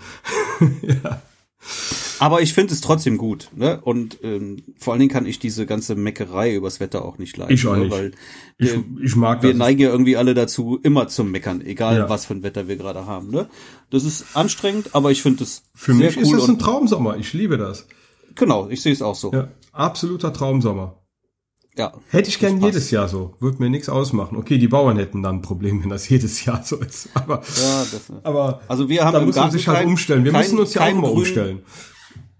ja. 0.82 1.22
Aber 2.18 2.40
ich 2.42 2.54
finde 2.54 2.72
es 2.74 2.80
trotzdem 2.80 3.18
gut, 3.18 3.48
ne? 3.56 3.80
Und 3.80 4.18
ähm, 4.22 4.62
vor 4.78 4.92
allen 4.92 5.00
Dingen 5.00 5.10
kann 5.12 5.26
ich 5.26 5.38
diese 5.40 5.64
ganze 5.66 5.94
Meckerei 5.96 6.54
übers 6.54 6.78
Wetter 6.80 7.04
auch 7.04 7.18
nicht 7.18 7.36
leiden. 7.36 7.52
Ich 7.54 7.66
auch 7.66 7.74
ne? 7.76 7.84
nicht. 7.84 7.90
Weil 7.92 8.12
Ich, 8.58 8.70
äh, 8.74 8.82
ich 9.02 9.16
mag 9.16 9.42
wir 9.42 9.50
das. 9.50 9.58
neigen 9.58 9.80
ja 9.80 9.88
irgendwie 9.90 10.16
alle 10.16 10.34
dazu, 10.34 10.78
immer 10.82 11.08
zum 11.08 11.30
Meckern, 11.32 11.60
egal 11.62 11.96
Ja. 11.96 12.08
was 12.08 12.26
für 12.26 12.34
ein 12.34 12.42
Wetter 12.44 12.68
wir 12.68 12.76
gerade 12.76 13.06
haben. 13.06 13.30
Ne? 13.30 13.48
Das 13.90 14.04
ist 14.04 14.36
anstrengend, 14.36 14.90
aber 14.94 15.10
ich 15.10 15.22
finde 15.22 15.42
es 15.44 15.62
Für 15.74 15.94
sehr 15.94 16.06
mich 16.06 16.16
cool 16.18 16.36
ist 16.36 16.42
es 16.44 16.48
ein 16.48 16.58
Traumsommer. 16.58 17.16
Ich 17.16 17.32
liebe 17.32 17.58
das. 17.58 17.86
Genau, 18.34 18.68
ich 18.68 18.82
sehe 18.82 18.92
es 18.92 19.02
auch 19.02 19.14
so. 19.14 19.32
Ja. 19.32 19.38
Ja, 19.40 19.48
absoluter 19.72 20.32
Traumsommer. 20.32 20.98
ja. 21.76 21.92
Hätte 22.10 22.28
ich 22.28 22.38
gern 22.38 22.60
Das 22.60 22.64
jedes 22.66 22.90
Jahr 22.90 23.08
so. 23.08 23.34
Würde 23.40 23.58
mir 23.62 23.70
nichts 23.70 23.88
ausmachen. 23.88 24.36
Okay, 24.36 24.58
die 24.58 24.68
Bauern 24.68 24.96
hätten 24.98 25.22
dann 25.22 25.36
ein 25.36 25.42
Problem, 25.42 25.82
wenn 25.82 25.90
das 25.90 26.08
jedes 26.10 26.44
Jahr 26.44 26.62
so 26.62 26.76
ist. 26.76 27.08
Aber, 27.14 27.38
das, 27.38 28.10
aber 28.22 28.60
also 28.68 28.88
wir 28.88 29.04
haben 29.04 29.12
da 29.14 29.18
im 29.20 29.26
man 29.26 29.34
Garten 29.34 29.52
sich 29.52 29.66
halt 29.68 29.78
kein- 29.78 29.88
umstellen. 29.88 30.24
Wir 30.24 30.32
kein- 30.32 30.40
müssen 30.42 30.58
uns 30.58 30.74
ja 30.74 30.82
auch 30.82 30.94
mal 30.94 31.08
grün- 31.10 31.16
umstellen. 31.18 31.62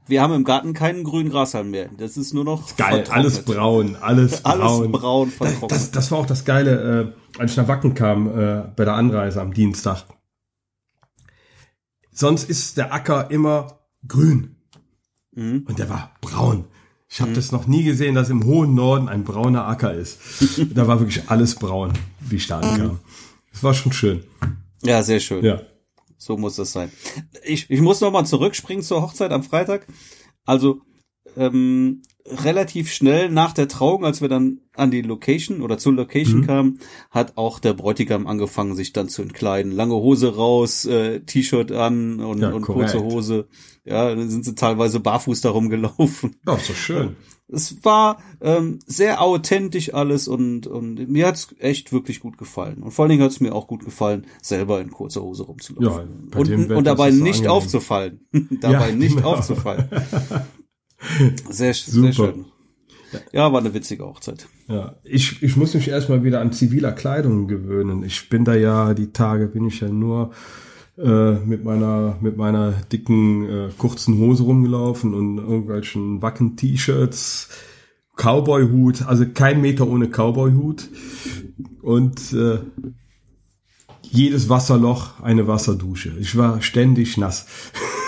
Wir 0.09 0.21
haben 0.21 0.35
im 0.35 0.43
Garten 0.45 0.75
keinen 0.75 1.05
grünen 1.05 1.31
Grashalm 1.31 1.71
mehr. 1.71 1.89
Das 1.97 2.17
ist 2.17 2.35
nur 2.35 2.45
noch 2.45 2.77
Geil, 2.77 3.05
alles 3.09 3.45
braun, 3.45 3.95
alles 3.97 4.41
braun. 4.43 4.61
Alles 4.61 4.93
braun 4.93 5.29
Das, 5.29 5.37
vertrocknet. 5.37 5.71
das, 5.71 5.91
das 5.93 6.11
war 6.11 6.19
auch 6.19 6.27
das 6.27 6.45
Geile, 6.45 7.15
äh, 7.37 7.39
als 7.41 7.53
ich 7.53 7.57
nach 7.57 7.69
Wacken 7.69 7.95
kam, 7.95 8.27
äh, 8.29 8.63
bei 8.77 8.85
der 8.85 8.95
Anreise 8.95 9.41
am 9.41 9.55
Dienstag. 9.55 10.05
Sonst 12.11 12.51
ist 12.51 12.77
der 12.77 12.93
Acker 12.93 13.31
immer 13.31 13.79
grün. 14.07 14.57
Mhm. 15.35 15.65
Und 15.69 15.79
der 15.79 15.89
war 15.89 16.15
braun. 16.21 16.65
Ich 17.09 17.21
habe 17.21 17.33
das 17.35 17.53
noch 17.53 17.67
nie 17.67 17.85
gesehen, 17.85 18.15
dass 18.15 18.31
im 18.31 18.45
hohen 18.45 18.75
Norden 18.75 19.09
ein 19.09 19.23
brauner 19.23 19.67
Acker 19.67 19.93
ist. 19.93 20.19
da 20.75 20.87
war 20.87 20.99
wirklich 20.99 21.29
alles 21.29 21.57
braun, 21.57 21.93
wie 22.21 22.37
ich 22.37 22.47
da 22.47 22.61
ankam. 22.61 23.01
Das 23.53 23.63
war 23.63 23.75
schon 23.75 23.93
schön. 23.93 24.25
Ja, 24.83 25.03
sehr 25.03 25.21
schön. 25.21 25.45
Ja. 25.45 25.61
So 26.17 26.39
muss 26.39 26.57
das 26.57 26.73
sein. 26.73 26.91
Ich, 27.45 27.69
ich 27.69 27.81
muss 27.83 28.01
noch 28.01 28.13
mal 28.13 28.25
zurückspringen 28.25 28.83
zur 28.83 29.03
Hochzeit 29.03 29.31
am 29.31 29.43
Freitag. 29.43 29.87
Also 30.47 30.81
ähm, 31.37 32.01
relativ 32.25 32.91
schnell 32.91 33.29
nach 33.29 33.53
der 33.53 33.69
Trauung, 33.69 34.07
als 34.07 34.23
wir 34.23 34.31
dann 34.31 34.62
an 34.75 34.91
die 34.91 35.03
Location 35.03 35.61
oder 35.63 35.77
zur 35.79 35.93
Location 35.93 36.41
Mhm. 36.41 36.47
kamen, 36.47 36.79
hat 37.11 37.37
auch 37.37 37.59
der 37.59 37.75
Bräutigam 37.75 38.27
angefangen, 38.27 38.75
sich 38.75 38.93
dann 38.93 39.09
zu 39.09 39.23
entkleiden. 39.23 39.73
Lange 39.73 39.95
Hose 39.95 40.35
raus, 40.37 40.85
äh, 40.87 41.21
T-Shirt 41.21 41.73
an 41.73 42.21
und, 42.21 42.41
Ja, 42.41 42.51
und 42.53 42.63
korrekt. 42.63 42.93
kurze 42.93 43.05
Hose. 43.05 43.49
Ja, 43.85 44.15
dann 44.15 44.31
sind 44.31 44.45
sie 44.45 44.55
teilweise 44.55 45.01
barfuß 45.01 45.41
darum 45.43 45.69
gelaufen. 45.69 46.37
Ist 46.47 46.71
doch 46.71 46.75
schön. 46.77 47.17
Es 47.49 47.85
war 47.85 48.23
ähm, 48.41 48.79
sehr 48.87 49.21
authentisch 49.21 49.93
alles 49.93 50.27
und, 50.27 50.67
und 50.67 51.07
mir 51.11 51.27
hat's 51.27 51.49
echt 51.59 51.93
wirklich 51.93 52.21
gut 52.21 52.39
gefallen. 52.39 52.83
Und 52.83 52.93
vor 52.93 53.03
allen 53.03 53.11
Dingen 53.11 53.23
hat's 53.23 53.41
mir 53.41 53.55
auch 53.55 53.67
gut 53.67 53.85
gefallen, 53.85 54.25
selber 54.41 54.81
in 54.81 54.91
kurzer 54.91 55.21
Hose 55.23 55.43
rumzulaufen. 55.43 56.31
Ja, 56.33 56.39
und, 56.39 56.73
und 56.73 56.85
dabei 56.87 57.11
nicht 57.11 57.41
angenehm. 57.41 57.51
aufzufallen. 57.51 58.21
dabei 58.61 58.89
Ja, 58.91 58.95
nicht 58.95 59.17
genau. 59.17 59.33
aufzufallen. 59.35 59.87
Sehr, 61.51 61.75
Super. 61.75 62.01
sehr 62.01 62.13
schön. 62.13 62.45
Ja, 63.33 63.53
war 63.53 63.61
eine 63.61 63.75
witzige 63.75 64.05
Hochzeit. 64.05 64.47
Ja, 64.69 64.97
ich, 65.05 65.43
ich 65.43 65.57
muss 65.57 65.75
mich 65.75 65.89
erstmal 65.89 66.25
wieder 66.25 66.41
an 66.41 66.53
ziviler 66.53 66.93
Kleidung 66.93 67.49
gewöhnen. 67.49 68.03
Ich 68.05 68.29
bin 68.29 68.45
da 68.45 68.55
ja, 68.55 68.95
die 68.95 69.13
Tage 69.13 69.49
bin 69.49 69.67
ich 69.67 69.81
ja 69.81 69.89
nur 69.89 70.33
äh, 70.99 71.33
mit 71.33 71.65
meiner 71.65 72.19
mit 72.21 72.37
meiner 72.37 72.73
dicken 72.93 73.49
äh, 73.49 73.69
kurzen 73.77 74.19
Hose 74.19 74.43
rumgelaufen 74.45 75.15
und 75.15 75.39
irgendwelchen 75.39 76.21
Wacken-T-Shirts, 76.21 77.49
Cowboy-Hut, 78.17 79.07
also 79.07 79.25
kein 79.33 79.61
Meter 79.61 79.89
ohne 79.89 80.09
Cowboy-Hut 80.09 80.89
und 81.81 82.33
äh, 82.33 82.59
jedes 84.03 84.49
Wasserloch 84.49 85.21
eine 85.23 85.47
Wasserdusche. 85.47 86.13
Ich 86.21 86.37
war 86.37 86.61
ständig 86.61 87.17
nass. 87.17 87.47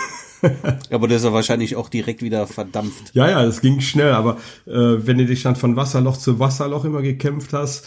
Aber 0.91 1.07
der 1.07 1.17
ist 1.17 1.23
ja 1.23 1.33
wahrscheinlich 1.33 1.75
auch 1.75 1.89
direkt 1.89 2.21
wieder 2.21 2.47
verdampft. 2.47 3.11
Ja, 3.13 3.29
ja, 3.29 3.43
das 3.43 3.61
ging 3.61 3.81
schnell, 3.81 4.13
aber 4.13 4.37
äh, 4.65 4.71
wenn 4.71 5.17
du 5.17 5.25
dich 5.25 5.43
dann 5.43 5.55
von 5.55 5.75
Wasserloch 5.75 6.17
zu 6.17 6.39
Wasserloch 6.39 6.85
immer 6.85 7.01
gekämpft 7.01 7.53
hast 7.53 7.85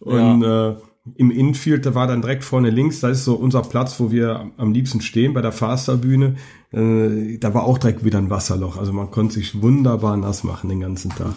und 0.00 0.42
äh, 0.42 0.74
im 1.16 1.30
Infield, 1.30 1.86
da 1.86 1.94
war 1.94 2.06
dann 2.06 2.22
direkt 2.22 2.44
vorne 2.44 2.70
links, 2.70 3.00
da 3.00 3.08
ist 3.08 3.24
so 3.24 3.34
unser 3.34 3.62
Platz, 3.62 3.98
wo 3.98 4.10
wir 4.10 4.38
am, 4.38 4.52
am 4.56 4.72
liebsten 4.72 5.00
stehen 5.00 5.32
bei 5.32 5.40
der 5.40 5.52
Fasterbühne, 5.52 6.36
äh, 6.72 7.38
da 7.38 7.54
war 7.54 7.64
auch 7.64 7.78
direkt 7.78 8.04
wieder 8.04 8.18
ein 8.18 8.30
Wasserloch. 8.30 8.76
Also 8.76 8.92
man 8.92 9.10
konnte 9.10 9.34
sich 9.34 9.60
wunderbar 9.60 10.16
nass 10.16 10.44
machen 10.44 10.68
den 10.68 10.80
ganzen 10.80 11.10
Tag. 11.10 11.34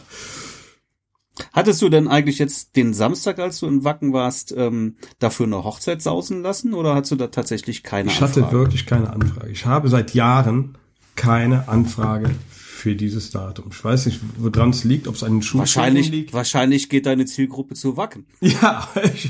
Hattest 1.52 1.82
du 1.82 1.90
denn 1.90 2.08
eigentlich 2.08 2.38
jetzt 2.38 2.76
den 2.76 2.94
Samstag, 2.94 3.40
als 3.40 3.60
du 3.60 3.68
in 3.68 3.84
Wacken 3.84 4.14
warst, 4.14 4.54
ähm, 4.56 4.98
dafür 5.20 5.48
eine 5.48 5.64
Hochzeit 5.64 6.02
sausen 6.02 6.44
lassen 6.44 6.74
oder 6.74 6.94
hast 6.96 7.12
du 7.12 7.16
da 7.16 7.28
tatsächlich 7.28 7.82
keine 7.84 8.10
Ich 8.12 8.22
hatte 8.22 8.44
Anfrage? 8.44 8.58
wirklich 8.60 8.86
keine 8.86 9.12
Anfrage. 9.12 9.50
Ich 9.50 9.66
habe 9.66 9.90
seit 9.90 10.14
Jahren 10.14 10.78
keine 11.16 11.68
Anfrage 11.68 12.30
für 12.50 12.96
dieses 12.96 13.32
Datum. 13.32 13.68
Ich 13.72 13.84
weiß 13.84 14.08
nicht, 14.08 14.20
woran 14.38 14.72
es 14.72 14.84
liegt, 14.84 15.08
ob 15.08 15.16
es 15.16 15.24
an 15.24 15.34
den 15.34 15.42
Schulen 15.42 15.60
Wahrscheinlich, 15.62 16.10
liegt. 16.10 16.34
wahrscheinlich 16.34 16.90
geht 16.90 17.06
deine 17.06 17.26
Zielgruppe 17.26 17.74
zu 17.76 17.98
Wacken. 17.98 18.26
Ja, 18.42 18.88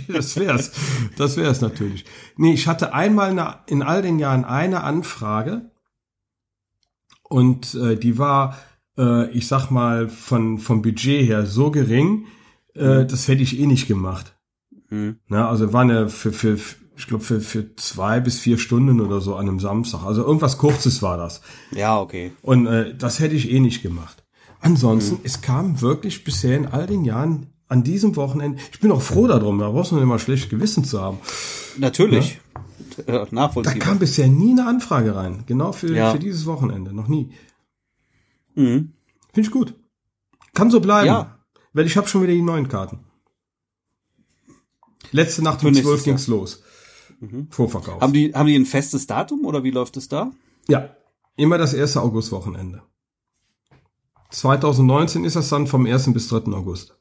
das 0.10 0.36
wär's. 0.38 0.72
Das 1.18 1.38
wär's 1.38 1.62
natürlich. 1.62 2.04
Nee, 2.36 2.54
ich 2.54 2.68
hatte 2.68 2.94
einmal 2.94 3.30
eine, 3.32 3.60
in 3.68 3.82
all 3.82 4.02
den 4.02 4.20
Jahren 4.20 4.44
eine 4.44 4.84
Anfrage 4.84 5.70
und 7.24 7.76
äh, 7.76 7.96
die 7.96 8.18
war, 8.18 8.58
äh, 8.98 9.30
ich 9.32 9.48
sag 9.48 9.70
mal, 9.72 10.08
von 10.10 10.58
vom 10.60 10.82
Budget 10.82 11.28
her 11.28 11.46
so 11.46 11.72
gering, 11.72 12.26
äh, 12.76 13.06
das 13.06 13.28
hätte 13.28 13.44
ich 13.44 13.60
eh 13.60 13.66
nicht 13.68 13.88
gemacht. 13.88 14.36
Hm. 14.90 15.18
Na, 15.28 15.50
also 15.50 15.74
war 15.74 15.82
eine 15.82 16.10
für, 16.10 16.32
für, 16.34 16.58
ich 16.96 17.08
glaube, 17.08 17.24
für, 17.24 17.42
für 17.42 17.76
zwei 17.76 18.20
bis 18.20 18.40
vier 18.40 18.58
Stunden 18.58 19.02
oder 19.02 19.22
so 19.22 19.36
an 19.36 19.48
einem 19.48 19.60
Samstag. 19.60 20.04
Also 20.04 20.24
irgendwas 20.24 20.58
Kurzes 20.58 21.02
war 21.02 21.18
das. 21.18 21.42
Ja, 21.72 22.00
okay. 22.00 22.32
Und 22.42 22.68
äh, 22.68 22.96
das 22.96 23.20
hätte 23.20 23.36
ich 23.36 23.52
eh 23.52 23.60
nicht 23.60 23.82
gemacht. 23.82 24.24
Ansonsten, 24.60 25.20
es 25.24 25.42
kam 25.42 25.82
wirklich 25.82 26.24
bisher 26.24 26.56
in 26.56 26.68
all 26.68 26.86
den 26.88 27.04
Jahren 27.04 27.48
an 27.68 27.84
diesem 27.84 28.16
Wochenende, 28.16 28.60
ich 28.72 28.80
bin 28.80 28.92
auch 28.92 29.02
froh 29.02 29.28
darum, 29.28 29.58
da 29.60 29.70
brauchst 29.70 29.92
du 29.92 29.96
nicht 29.96 30.06
mal 30.06 30.20
schlecht 30.20 30.50
Gewissen 30.50 30.84
zu 30.84 31.02
haben. 31.02 31.18
Natürlich. 31.78 32.40
Äh, 32.98 33.12
Da 33.12 33.28
Nachvollziehbar. 33.32 33.80
kam 33.80 33.98
bisher 34.00 34.28
nie 34.28 34.52
eine 34.52 34.68
Anfrage 34.68 35.16
rein, 35.16 35.44
genau 35.48 35.72
für, 35.72 35.94
Ja. 35.96 36.12
für 36.12 36.20
dieses 36.20 36.46
Wochenende, 36.46 36.94
noch 36.94 37.08
nie. 37.08 37.32
Mhm. 38.56 38.94
Finde 39.34 39.48
ich 39.48 39.52
gut. 39.52 39.76
Kann 40.54 40.70
so 40.72 40.80
bleiben. 40.80 41.08
Ja. 41.08 41.40
Weil 41.74 41.86
ich 41.88 41.98
habe 41.98 42.08
schon 42.08 42.22
wieder 42.22 42.34
die 42.34 42.42
neuen 42.42 42.68
Karten. 42.68 43.06
Letzte 45.12 45.44
Nacht 45.44 45.64
um 45.64 45.74
12 45.74 46.04
ging's 46.04 46.28
Jahr. 46.28 46.38
los. 46.38 46.64
Mhm. 47.20 47.48
Vorverkauf. 47.50 48.02
Haben 48.02 48.14
die, 48.14 48.34
haben 48.34 48.48
die 48.48 48.56
ein 48.56 48.66
festes 48.66 49.08
Datum 49.08 49.46
oder 49.46 49.64
wie 49.64 49.72
läuft 49.72 49.98
es 49.98 50.08
da? 50.08 50.32
Ja, 50.68 50.96
immer 51.36 51.58
das 51.58 51.74
erste 51.74 52.02
Augustwochenende. 52.02 52.84
2019 54.30 55.26
ist 55.26 55.36
das 55.36 55.50
dann 55.50 55.68
vom 55.68 55.86
1. 55.86 56.14
bis 56.14 56.28
3. 56.30 56.52
August. 56.54 56.98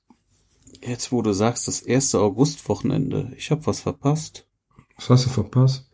Jetzt, 0.83 1.13
wo 1.13 1.23
du 1.23 1.33
sagst, 1.33 1.69
das 1.69 1.81
erste 1.81 2.19
Augustwochenende. 2.19 3.33
Ich 3.37 3.51
habe 3.51 3.65
was 3.67 3.81
verpasst. 3.81 4.49
Was 4.97 5.11
hast 5.11 5.27
du 5.27 5.31
verpasst? 5.31 5.91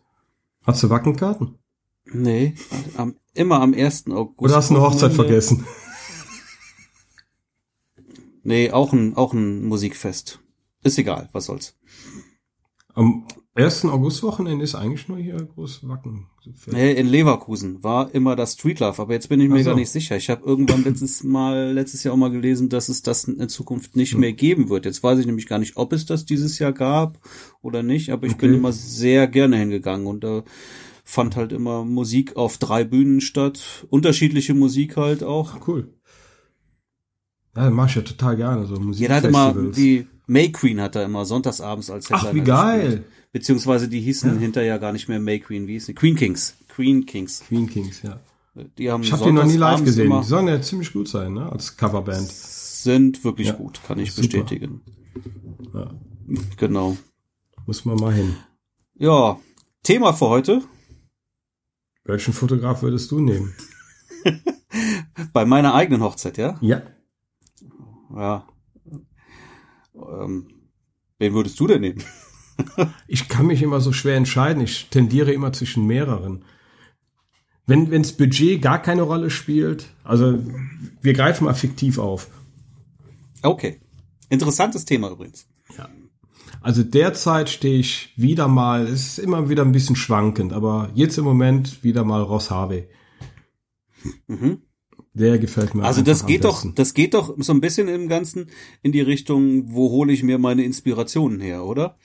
Hast 0.65 0.83
du 0.83 0.89
Wackenkarten? 0.89 1.58
Nee, 2.11 2.55
am, 2.97 3.15
immer 3.33 3.61
am 3.61 3.73
1. 3.73 4.07
August. 4.11 4.39
Oder 4.39 4.55
hast 4.55 4.69
du 4.69 4.75
eine 4.75 4.83
Hochzeit 4.83 5.13
vergessen? 5.13 5.65
Nee, 8.43 8.71
auch 8.71 8.93
ein, 8.93 9.15
auch 9.15 9.33
ein 9.33 9.65
Musikfest. 9.65 10.39
Ist 10.81 10.97
egal, 10.97 11.29
was 11.33 11.45
soll's. 11.45 11.77
Am 12.95 13.27
1. 13.53 13.85
Augustwochenende 13.85 14.63
ist 14.63 14.75
eigentlich 14.75 15.07
nur 15.07 15.17
hier 15.17 15.35
groß 15.35 15.87
Wacken. 15.87 16.27
Nee, 16.67 16.93
in 16.93 17.07
Leverkusen 17.07 17.83
war 17.83 18.13
immer 18.15 18.35
das 18.35 18.53
Street 18.53 18.79
Love, 18.79 19.01
aber 19.01 19.13
jetzt 19.13 19.27
bin 19.29 19.41
ich 19.41 19.49
mir 19.49 19.63
so. 19.63 19.71
gar 19.71 19.75
nicht 19.75 19.89
sicher. 19.89 20.15
Ich 20.15 20.29
habe 20.29 20.45
irgendwann 20.45 20.83
letztes 20.83 21.23
Mal, 21.23 21.73
letztes 21.73 22.03
Jahr 22.03 22.13
auch 22.13 22.17
mal 22.17 22.31
gelesen, 22.31 22.69
dass 22.69 22.89
es 22.89 23.03
das 23.03 23.25
in 23.25 23.49
Zukunft 23.49 23.95
nicht 23.95 24.13
hm. 24.13 24.21
mehr 24.21 24.33
geben 24.33 24.69
wird. 24.69 24.85
Jetzt 24.85 25.03
weiß 25.03 25.19
ich 25.19 25.25
nämlich 25.25 25.47
gar 25.47 25.59
nicht, 25.59 25.77
ob 25.77 25.93
es 25.93 26.05
das 26.05 26.25
dieses 26.25 26.57
Jahr 26.57 26.71
gab 26.71 27.19
oder 27.61 27.83
nicht, 27.83 28.11
aber 28.11 28.25
ich 28.25 28.33
okay. 28.33 28.47
bin 28.47 28.55
immer 28.55 28.71
sehr 28.71 29.27
gerne 29.27 29.57
hingegangen 29.57 30.07
und 30.07 30.23
da 30.23 30.43
fand 31.09 31.35
halt 31.35 31.51
immer 31.51 31.83
Musik 31.83 32.35
auf 32.37 32.59
drei 32.59 32.83
Bühnen 32.83 33.19
statt. 33.19 33.87
Unterschiedliche 33.89 34.53
Musik 34.53 34.95
halt 34.95 35.23
auch. 35.23 35.55
Ach, 35.55 35.67
cool. 35.67 35.91
Ja, 37.55 37.71
mach 37.71 37.89
ich 37.89 37.95
ja 37.95 38.03
total 38.03 38.37
gerne, 38.37 38.67
so 38.67 38.75
Musik. 38.75 39.01
Jeder 39.01 39.15
hat 39.15 39.23
immer, 39.23 39.53
die 39.53 40.07
May 40.27 40.51
Queen 40.51 40.79
hat 40.79 40.95
da 40.95 41.03
immer 41.03 41.25
sonntagsabends 41.25 41.89
als 41.89 42.11
Headliner 42.11 42.29
Ach, 42.29 42.33
wie 42.35 42.41
geil. 42.41 42.81
Gespielt. 42.81 43.05
Beziehungsweise 43.31 43.87
die 43.89 44.01
hießen 44.01 44.35
ja. 44.35 44.39
hinterher 44.39 44.77
gar 44.77 44.93
nicht 44.93 45.09
mehr 45.09 45.19
May 45.19 45.39
Queen, 45.39 45.67
wie 45.67 45.73
hieß 45.73 45.87
die? 45.87 45.95
Queen 45.95 46.15
Kings. 46.15 46.55
Queen 46.67 47.05
Kings. 47.05 47.43
Queen 47.47 47.67
Kings, 47.67 48.03
ja. 48.03 48.19
Die 48.77 48.91
haben 48.91 49.01
ich 49.01 49.11
habe 49.11 49.23
die 49.23 49.31
noch 49.31 49.45
nie 49.45 49.57
live 49.57 49.83
gesehen. 49.83 50.11
Die 50.11 50.27
sollen 50.27 50.47
ja 50.47 50.61
ziemlich 50.61 50.93
gut 50.93 51.07
sein, 51.07 51.33
ne? 51.33 51.51
Als 51.51 51.75
Coverband. 51.75 52.27
Sind 52.27 53.23
wirklich 53.23 53.47
ja. 53.47 53.53
gut, 53.53 53.81
kann 53.85 53.97
ich 53.99 54.11
Super. 54.11 54.27
bestätigen. 54.27 54.81
Ja. 55.73 55.89
Genau. 56.57 56.97
Muss 57.65 57.83
man 57.85 57.95
mal 57.95 58.13
hin. 58.13 58.35
Ja, 58.95 59.39
Thema 59.83 60.13
für 60.13 60.29
heute. 60.29 60.61
Welchen 62.09 62.33
Fotograf 62.33 62.81
würdest 62.81 63.11
du 63.11 63.19
nehmen? 63.19 63.53
Bei 65.33 65.45
meiner 65.45 65.75
eigenen 65.75 66.01
Hochzeit, 66.01 66.39
ja? 66.39 66.57
Ja. 66.59 66.81
Ja. 68.15 68.47
Ähm, 69.95 70.47
wen 71.19 71.33
würdest 71.35 71.59
du 71.59 71.67
denn 71.67 71.81
nehmen? 71.81 72.03
ich 73.07 73.29
kann 73.29 73.45
mich 73.45 73.61
immer 73.61 73.79
so 73.79 73.93
schwer 73.93 74.15
entscheiden. 74.15 74.63
Ich 74.63 74.89
tendiere 74.89 75.31
immer 75.33 75.53
zwischen 75.53 75.85
mehreren. 75.85 76.45
Wenn 77.67 77.91
wenns 77.91 78.13
Budget 78.13 78.59
gar 78.59 78.81
keine 78.81 79.03
Rolle 79.03 79.29
spielt, 79.29 79.85
also 80.03 80.43
wir 81.01 81.13
greifen 81.13 81.43
mal 81.43 81.53
fiktiv 81.53 81.99
auf. 81.99 82.31
Okay. 83.43 83.79
Interessantes 84.29 84.85
Thema 84.85 85.11
übrigens. 85.11 85.47
Ja. 85.77 85.87
Also 86.61 86.83
derzeit 86.83 87.49
stehe 87.49 87.79
ich 87.79 88.13
wieder 88.15 88.47
mal, 88.47 88.85
es 88.85 89.17
ist 89.17 89.19
immer 89.19 89.49
wieder 89.49 89.63
ein 89.63 89.71
bisschen 89.71 89.95
schwankend, 89.95 90.53
aber 90.53 90.89
jetzt 90.93 91.17
im 91.17 91.23
Moment 91.23 91.83
wieder 91.83 92.03
mal 92.03 92.21
Ross 92.21 92.51
Harvey. 92.51 92.89
Mhm. 94.27 94.61
Der 95.13 95.39
gefällt 95.39 95.73
mir. 95.73 95.83
Also 95.83 96.01
das 96.01 96.25
geht 96.25 96.43
doch, 96.43 96.65
das 96.75 96.93
geht 96.93 97.13
doch 97.13 97.35
so 97.39 97.53
ein 97.53 97.61
bisschen 97.61 97.87
im 97.87 98.07
Ganzen 98.07 98.49
in 98.81 98.91
die 98.91 99.01
Richtung, 99.01 99.73
wo 99.73 99.89
hole 99.89 100.13
ich 100.13 100.23
mir 100.23 100.37
meine 100.37 100.63
Inspirationen 100.63 101.39
her, 101.39 101.65
oder? 101.65 101.95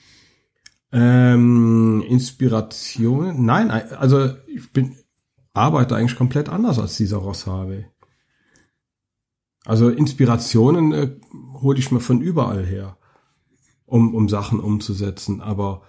Ähm, 0.91 2.03
Inspirationen? 2.07 3.45
Nein, 3.45 3.69
also 3.69 4.29
ich 4.47 4.71
bin 4.71 4.95
arbeite 5.55 5.95
eigentlich 5.95 6.17
komplett 6.17 6.49
anders 6.49 6.79
als 6.79 6.97
dieser 6.97 7.17
Ross 7.17 7.47
Harvey. 7.47 7.85
Also 9.65 9.89
Inspirationen 9.89 10.91
äh, 10.91 11.11
hole 11.61 11.79
ich 11.79 11.91
mir 11.91 11.99
von 11.99 12.21
überall 12.21 12.65
her, 12.65 12.97
um, 13.85 14.13
um 14.13 14.29
Sachen 14.29 14.59
umzusetzen. 14.59 15.41
Aber 15.41 15.81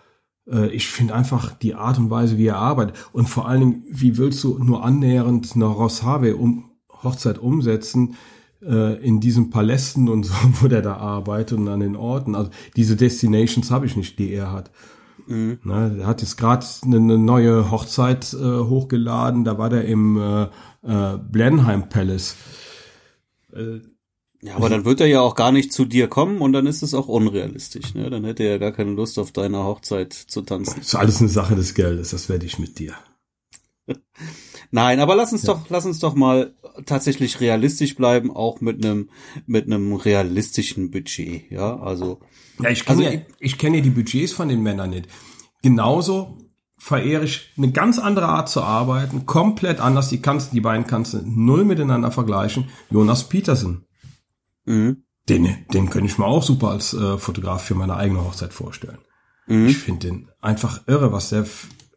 äh, 0.51 0.69
ich 0.69 0.89
finde 0.89 1.15
einfach 1.15 1.55
die 1.55 1.75
Art 1.75 1.99
und 1.99 2.11
Weise, 2.11 2.39
wie 2.39 2.47
er 2.47 2.59
arbeitet 2.59 2.97
und 3.13 3.29
vor 3.29 3.49
allen 3.49 3.61
Dingen, 3.61 3.85
wie 3.89 4.17
willst 4.17 4.43
du 4.45 4.59
nur 4.59 4.85
annähernd 4.85 5.53
eine 5.55 5.67
Ross 5.67 6.03
Harvey 6.03 6.33
um 6.33 6.71
Hochzeit 7.03 7.39
umsetzen 7.39 8.17
äh, 8.63 8.95
in 9.05 9.21
diesen 9.21 9.51
Palästen 9.51 10.09
und 10.09 10.25
so, 10.25 10.35
wo 10.61 10.69
der 10.69 10.83
da 10.83 10.97
arbeitet 10.97 11.59
und 11.59 11.69
an 11.69 11.81
den 11.81 11.97
Orten. 11.97 12.35
Also 12.35 12.51
diese 12.77 12.97
Destinations 12.97 13.71
habe 13.71 13.87
ich 13.87 13.97
nicht, 13.97 14.19
die 14.19 14.33
er 14.33 14.53
hat. 14.53 14.71
Mhm. 15.27 15.59
Na, 15.65 15.89
er 15.89 16.07
hat 16.07 16.23
jetzt 16.23 16.37
gerade 16.37 16.65
eine, 16.83 16.97
eine, 16.97 17.19
neue 17.19 17.71
Hochzeit 17.71 18.33
äh, 18.33 18.61
hochgeladen. 18.61 19.45
Da 19.45 19.59
war 19.59 19.71
der 19.71 19.85
im 19.87 20.17
äh, 20.17 20.43
äh, 20.83 21.19
Blenheim 21.19 21.89
Palace. 21.89 22.37
Ja, 24.43 24.57
aber 24.57 24.69
dann 24.69 24.85
wird 24.85 25.01
er 25.01 25.07
ja 25.07 25.21
auch 25.21 25.35
gar 25.35 25.51
nicht 25.51 25.73
zu 25.73 25.85
dir 25.85 26.09
kommen 26.09 26.41
und 26.41 26.53
dann 26.53 26.67
ist 26.67 26.83
es 26.83 26.95
auch 26.95 27.09
unrealistisch. 27.09 27.95
Ne? 27.95 28.11
Dann 28.11 28.25
hätte 28.25 28.45
er 28.45 28.51
ja 28.51 28.59
gar 28.59 28.73
keine 28.73 28.93
Lust, 28.93 29.19
auf 29.19 29.33
deiner 29.33 29.65
Hochzeit 29.65 30.13
zu 30.13 30.43
tanzen. 30.43 30.75
Das 30.79 30.89
ist 30.89 30.95
alles 30.95 31.21
eine 31.21 31.31
Sache 31.31 31.57
des 31.57 31.75
Geldes. 31.75 32.11
Das 32.11 32.29
werde 32.29 32.47
ich 32.47 32.59
mit 32.59 32.79
dir. 32.79 32.95
Nein, 34.71 35.01
aber 35.01 35.17
lass 35.17 35.33
uns 35.33 35.43
ja. 35.43 35.55
doch, 35.55 35.67
lass 35.69 35.87
uns 35.87 36.01
doch 36.01 36.15
mal 36.15 36.55
tatsächlich 36.85 37.41
realistisch 37.41 37.95
bleiben, 37.97 38.35
auch 38.35 38.61
mit 38.61 38.85
einem 38.85 39.11
mit 39.47 39.67
einem 39.67 39.95
realistischen 39.95 40.91
Budget. 40.91 41.51
Ja, 41.51 41.79
also. 41.79 42.21
Ja, 42.61 42.71
ich 42.71 42.85
kenne 42.85 43.07
also, 43.07 43.17
ja, 43.17 43.23
ich 43.39 43.59
kenne 43.59 43.79
ja 43.79 43.83
die 43.83 43.91
Budgets 43.91 44.33
von 44.33 44.49
den 44.49 44.63
Männern 44.63 44.91
nicht. 44.91 45.09
Genauso 45.63 46.39
verehre 46.79 47.25
ich 47.25 47.53
eine 47.57 47.73
ganz 47.73 47.99
andere 47.99 48.27
Art 48.27 48.49
zu 48.49 48.63
arbeiten, 48.63 49.27
komplett 49.27 49.81
anders. 49.81 50.09
Die 50.09 50.21
kannst, 50.21 50.53
die 50.53 50.61
beiden 50.61 50.87
kannst 50.87 51.15
du 51.15 51.23
null 51.25 51.65
miteinander 51.65 52.11
vergleichen. 52.11 52.69
Jonas 52.91 53.29
Peterson. 53.29 53.86
Mhm. 54.67 55.05
Den, 55.29 55.67
den 55.73 55.91
könnte 55.91 56.07
ich 56.07 56.19
mir 56.19 56.27
auch 56.27 56.43
super 56.43 56.69
als 56.69 56.95
äh, 56.95 57.19
Fotograf 57.19 57.65
für 57.65 57.75
meine 57.75 57.97
eigene 57.97 58.23
Hochzeit 58.23 58.53
vorstellen. 58.53 58.99
Mhm. 59.47 59.67
Ich 59.67 59.79
finde 59.79 60.07
den 60.07 60.29
einfach 60.41 60.87
irre, 60.87 61.13
was 61.13 61.31
der, 61.31 61.47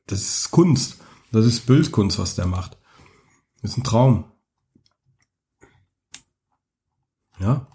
das 0.07 0.21
ist 0.21 0.51
Kunst. 0.51 0.97
Das 1.31 1.45
ist 1.45 1.67
Bildkunst, 1.67 2.17
was 2.17 2.35
der 2.35 2.47
macht. 2.47 2.77
Das 3.61 3.71
ist 3.71 3.77
ein 3.77 3.83
Traum. 3.83 4.25
Ja. 7.39 7.67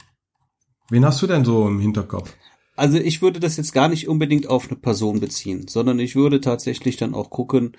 Wen 0.91 1.05
hast 1.05 1.23
du 1.23 1.27
denn 1.27 1.45
so 1.45 1.69
im 1.69 1.81
Hinterkopf? 1.81 2.35
Also 2.77 2.99
ich 2.99 3.23
würde 3.23 3.39
das 3.41 3.57
jetzt 3.57 3.73
gar 3.73 3.89
nicht 3.89 4.09
unbedingt 4.09 4.49
auf 4.49 4.69
eine 4.69 4.77
Person 4.77 5.21
beziehen, 5.21 5.69
sondern 5.69 5.99
ich 6.01 6.17
würde 6.17 6.41
tatsächlich 6.41 6.97
dann 6.97 7.15
auch 7.15 7.31
gucken, 7.31 7.77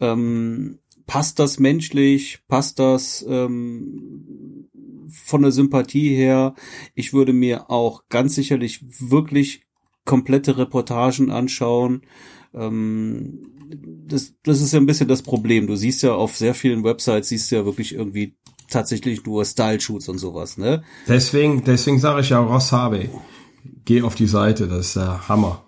ähm, 0.00 0.78
passt 1.06 1.38
das 1.38 1.58
menschlich, 1.58 2.40
passt 2.48 2.78
das 2.78 3.24
ähm, 3.28 4.57
von 5.08 5.42
der 5.42 5.52
Sympathie 5.52 6.14
her. 6.14 6.54
Ich 6.94 7.12
würde 7.12 7.32
mir 7.32 7.70
auch 7.70 8.04
ganz 8.08 8.34
sicherlich 8.34 8.84
wirklich 9.00 9.62
komplette 10.04 10.56
Reportagen 10.56 11.30
anschauen. 11.30 12.02
Ähm, 12.54 13.52
das, 14.06 14.34
das 14.42 14.60
ist 14.62 14.72
ja 14.72 14.80
ein 14.80 14.86
bisschen 14.86 15.08
das 15.08 15.22
Problem. 15.22 15.66
Du 15.66 15.76
siehst 15.76 16.02
ja 16.02 16.14
auf 16.14 16.36
sehr 16.36 16.54
vielen 16.54 16.84
Websites, 16.84 17.28
siehst 17.28 17.50
du 17.50 17.56
ja 17.56 17.64
wirklich 17.64 17.94
irgendwie 17.94 18.36
tatsächlich 18.70 19.24
nur 19.24 19.44
Style-Shoots 19.44 20.08
und 20.08 20.18
sowas, 20.18 20.56
ne? 20.56 20.82
Deswegen, 21.06 21.64
deswegen 21.64 21.98
sage 21.98 22.20
ich 22.20 22.30
ja 22.30 22.40
Ross 22.40 22.72
Harvey. 22.72 23.10
Geh 23.84 24.02
auf 24.02 24.14
die 24.14 24.26
Seite, 24.26 24.68
das 24.68 24.88
ist 24.88 24.96
der 24.96 25.28
Hammer. 25.28 25.64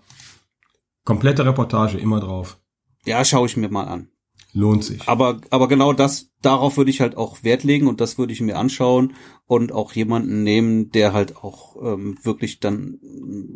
Komplette 1.05 1.45
Reportage, 1.45 1.99
immer 1.99 2.21
drauf. 2.21 2.59
Ja, 3.05 3.25
schaue 3.25 3.47
ich 3.47 3.57
mir 3.57 3.71
mal 3.71 3.85
an. 3.85 4.09
Lohnt 4.53 4.85
sich. 4.85 5.09
Aber, 5.09 5.41
aber 5.51 5.69
genau 5.69 5.93
das, 5.93 6.31
darauf 6.43 6.77
würde 6.77 6.91
ich 6.91 7.01
halt 7.01 7.17
auch 7.17 7.45
Wert 7.45 7.63
legen 7.63 7.87
und 7.87 8.01
das 8.01 8.19
würde 8.19 8.33
ich 8.33 8.41
mir 8.41 8.59
anschauen 8.59 9.15
und 9.47 9.73
auch 9.73 9.93
jemanden 9.93 10.43
nehmen, 10.43 10.91
der 10.91 11.13
halt 11.13 11.37
auch 11.37 11.77
ähm, 11.83 12.19
wirklich 12.23 12.59
dann, 12.59 12.99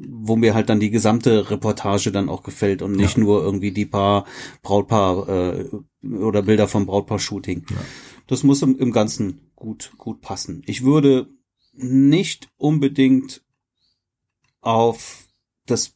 wo 0.08 0.36
mir 0.36 0.54
halt 0.54 0.68
dann 0.68 0.80
die 0.80 0.90
gesamte 0.90 1.50
Reportage 1.50 2.12
dann 2.12 2.28
auch 2.28 2.42
gefällt 2.42 2.80
und 2.80 2.92
nicht 2.92 3.16
ja. 3.16 3.24
nur 3.24 3.42
irgendwie 3.42 3.72
die 3.72 3.86
paar 3.86 4.24
Brautpaar 4.62 5.28
äh, 5.28 5.68
oder 6.04 6.42
Bilder 6.42 6.68
vom 6.68 6.86
Brautpaar-Shooting. 6.86 7.66
Ja. 7.70 7.76
Das 8.26 8.44
muss 8.44 8.62
im, 8.62 8.78
im 8.78 8.92
Ganzen 8.92 9.50
gut, 9.56 9.92
gut 9.98 10.20
passen. 10.20 10.62
Ich 10.66 10.84
würde 10.84 11.28
nicht 11.72 12.48
unbedingt 12.56 13.42
auf 14.60 15.28
das 15.66 15.94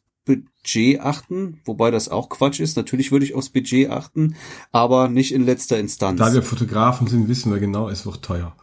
Budget 0.61 0.99
achten, 0.99 1.61
wobei 1.65 1.91
das 1.91 2.09
auch 2.09 2.29
Quatsch 2.29 2.59
ist. 2.59 2.75
Natürlich 2.75 3.11
würde 3.11 3.25
ich 3.25 3.33
aufs 3.33 3.49
Budget 3.49 3.89
achten, 3.89 4.35
aber 4.71 5.07
nicht 5.07 5.33
in 5.33 5.45
letzter 5.45 5.79
Instanz. 5.79 6.19
Da 6.19 6.33
wir 6.33 6.43
Fotografen 6.43 7.07
sind, 7.07 7.27
wissen 7.27 7.51
wir 7.51 7.59
genau, 7.59 7.89
es 7.89 8.05
wird 8.05 8.21
teuer. 8.21 8.55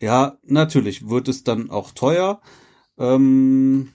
Ja, 0.00 0.38
natürlich 0.44 1.08
wird 1.08 1.28
es 1.28 1.44
dann 1.44 1.70
auch 1.70 1.92
teuer. 1.92 2.40
Ähm, 2.98 3.90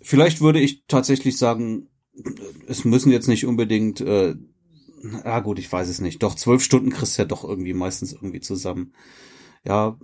vielleicht 0.00 0.40
würde 0.40 0.60
ich 0.60 0.86
tatsächlich 0.86 1.36
sagen, 1.36 1.88
es 2.66 2.84
müssen 2.84 3.12
jetzt 3.12 3.28
nicht 3.28 3.46
unbedingt, 3.46 4.00
äh, 4.00 4.34
ja 5.24 5.40
gut, 5.40 5.58
ich 5.58 5.70
weiß 5.70 5.88
es 5.88 6.00
nicht. 6.00 6.22
Doch 6.22 6.34
zwölf 6.34 6.62
Stunden 6.62 6.90
kriegst 6.90 7.18
du 7.18 7.22
ja 7.22 7.28
doch 7.28 7.44
irgendwie 7.44 7.74
meistens 7.74 8.12
irgendwie 8.12 8.40
zusammen. 8.40 8.94
ja. 9.64 9.98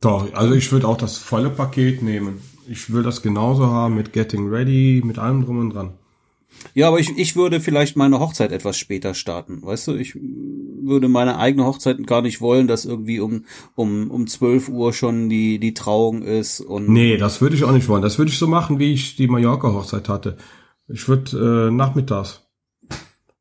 Doch, 0.00 0.32
also 0.32 0.54
ich 0.54 0.72
würde 0.72 0.88
auch 0.88 0.96
das 0.96 1.18
volle 1.18 1.50
Paket 1.50 2.02
nehmen. 2.02 2.40
Ich 2.68 2.92
will 2.92 3.02
das 3.02 3.22
genauso 3.22 3.66
haben 3.66 3.94
mit 3.94 4.12
Getting 4.12 4.48
Ready, 4.48 5.02
mit 5.04 5.18
allem 5.18 5.44
drum 5.44 5.58
und 5.58 5.70
dran. 5.70 5.92
Ja, 6.72 6.88
aber 6.88 6.98
ich, 6.98 7.16
ich 7.18 7.36
würde 7.36 7.60
vielleicht 7.60 7.96
meine 7.96 8.20
Hochzeit 8.20 8.52
etwas 8.52 8.78
später 8.78 9.14
starten. 9.14 9.62
Weißt 9.62 9.88
du, 9.88 9.94
ich 9.94 10.14
würde 10.14 11.08
meine 11.08 11.38
eigene 11.38 11.64
Hochzeit 11.64 12.06
gar 12.06 12.22
nicht 12.22 12.40
wollen, 12.40 12.66
dass 12.66 12.84
irgendwie 12.84 13.20
um, 13.20 13.44
um, 13.74 14.10
um 14.10 14.26
12 14.26 14.68
Uhr 14.68 14.92
schon 14.92 15.28
die, 15.28 15.58
die 15.58 15.74
Trauung 15.74 16.22
ist 16.22 16.60
und. 16.60 16.88
Nee, 16.88 17.16
das 17.16 17.40
würde 17.40 17.56
ich 17.56 17.64
auch 17.64 17.72
nicht 17.72 17.88
wollen. 17.88 18.02
Das 18.02 18.18
würde 18.18 18.30
ich 18.30 18.38
so 18.38 18.46
machen, 18.46 18.78
wie 18.78 18.92
ich 18.92 19.16
die 19.16 19.28
Mallorca-Hochzeit 19.28 20.08
hatte. 20.08 20.36
Ich 20.88 21.08
würde 21.08 21.68
äh, 21.68 21.70
nachmittags. 21.70 22.42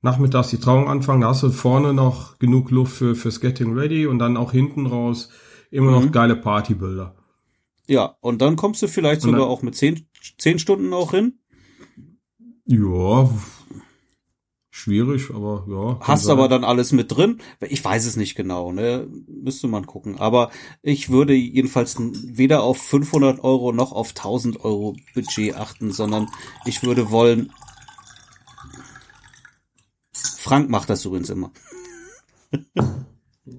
Nachmittags 0.01 0.49
die 0.49 0.59
Trauung 0.59 0.89
anfangen, 0.89 1.21
da 1.21 1.29
hast 1.29 1.43
du 1.43 1.49
vorne 1.49 1.93
noch 1.93 2.37
genug 2.37 2.71
Luft 2.71 2.97
für, 2.97 3.15
fürs 3.15 3.39
Getting 3.39 3.73
Ready 3.73 4.05
und 4.05 4.19
dann 4.19 4.35
auch 4.35 4.51
hinten 4.51 4.85
raus 4.85 5.29
immer 5.71 5.91
noch 5.91 6.03
mhm. 6.03 6.11
geile 6.11 6.35
Partybilder. 6.35 7.15
Ja, 7.93 8.17
und 8.21 8.41
dann 8.41 8.55
kommst 8.55 8.81
du 8.81 8.88
vielleicht 8.88 9.21
sogar 9.21 9.41
dann, 9.41 9.50
auch 9.50 9.62
mit 9.62 9.75
zehn, 9.75 10.07
zehn 10.39 10.57
Stunden 10.57 10.93
auch 10.93 11.12
hin. 11.12 11.38
Ja, 12.65 13.29
schwierig, 14.71 15.29
aber 15.29 15.67
ja. 15.69 16.00
Hast 16.00 16.23
sein. 16.23 16.31
aber 16.31 16.47
dann 16.47 16.63
alles 16.63 16.91
mit 16.91 17.15
drin? 17.15 17.39
Ich 17.62 17.85
weiß 17.85 18.07
es 18.07 18.15
nicht 18.15 18.33
genau, 18.33 18.71
ne? 18.71 19.07
Müsste 19.27 19.67
man 19.67 19.85
gucken. 19.85 20.17
Aber 20.17 20.50
ich 20.81 21.09
würde 21.09 21.35
jedenfalls 21.35 21.95
weder 22.00 22.63
auf 22.63 22.81
500 22.81 23.43
Euro 23.43 23.71
noch 23.71 23.91
auf 23.91 24.09
1000 24.09 24.65
Euro 24.65 24.95
Budget 25.13 25.55
achten, 25.55 25.91
sondern 25.91 26.29
ich 26.65 26.81
würde 26.81 27.12
wollen. 27.12 27.53
Frank 30.13 30.67
macht 30.67 30.89
das 30.89 31.05
übrigens 31.05 31.29
immer. 31.29 31.51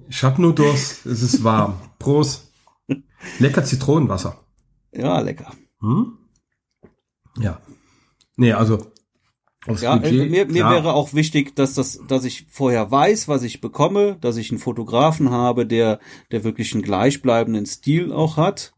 Ich 0.09 0.23
hab 0.23 0.39
nur 0.39 0.53
Durst. 0.53 1.05
Es 1.05 1.21
ist 1.21 1.41
warm. 1.41 1.79
Prost. 1.99 2.44
Lecker 3.39 3.63
Zitronenwasser. 3.63 4.39
Ja, 4.91 5.19
lecker. 5.19 5.51
Hm? 5.79 6.17
Ja. 7.39 7.59
Nee, 8.37 8.53
also 8.53 8.91
ja, 9.67 9.95
Budget, 9.95 10.29
mir, 10.29 10.45
mir 10.45 10.69
wäre 10.69 10.93
auch 10.93 11.13
wichtig, 11.13 11.55
dass 11.55 11.73
das, 11.73 11.99
dass 12.07 12.23
ich 12.23 12.45
vorher 12.49 12.91
weiß, 12.91 13.27
was 13.27 13.41
ich 13.43 13.61
bekomme, 13.61 14.17
dass 14.21 14.37
ich 14.37 14.51
einen 14.51 14.59
Fotografen 14.59 15.31
habe, 15.31 15.65
der, 15.65 15.99
der 16.31 16.43
wirklich 16.43 16.73
einen 16.73 16.83
gleichbleibenden 16.83 17.65
Stil 17.65 18.11
auch 18.11 18.37
hat 18.37 18.73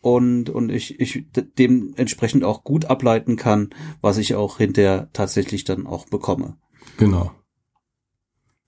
und 0.00 0.48
und 0.48 0.70
ich 0.70 0.98
ich 1.00 1.26
dementsprechend 1.58 2.44
auch 2.44 2.64
gut 2.64 2.86
ableiten 2.86 3.36
kann, 3.36 3.70
was 4.00 4.16
ich 4.16 4.34
auch 4.34 4.56
hinterher 4.56 5.10
tatsächlich 5.12 5.64
dann 5.64 5.86
auch 5.86 6.06
bekomme. 6.06 6.56
Genau. 6.96 7.32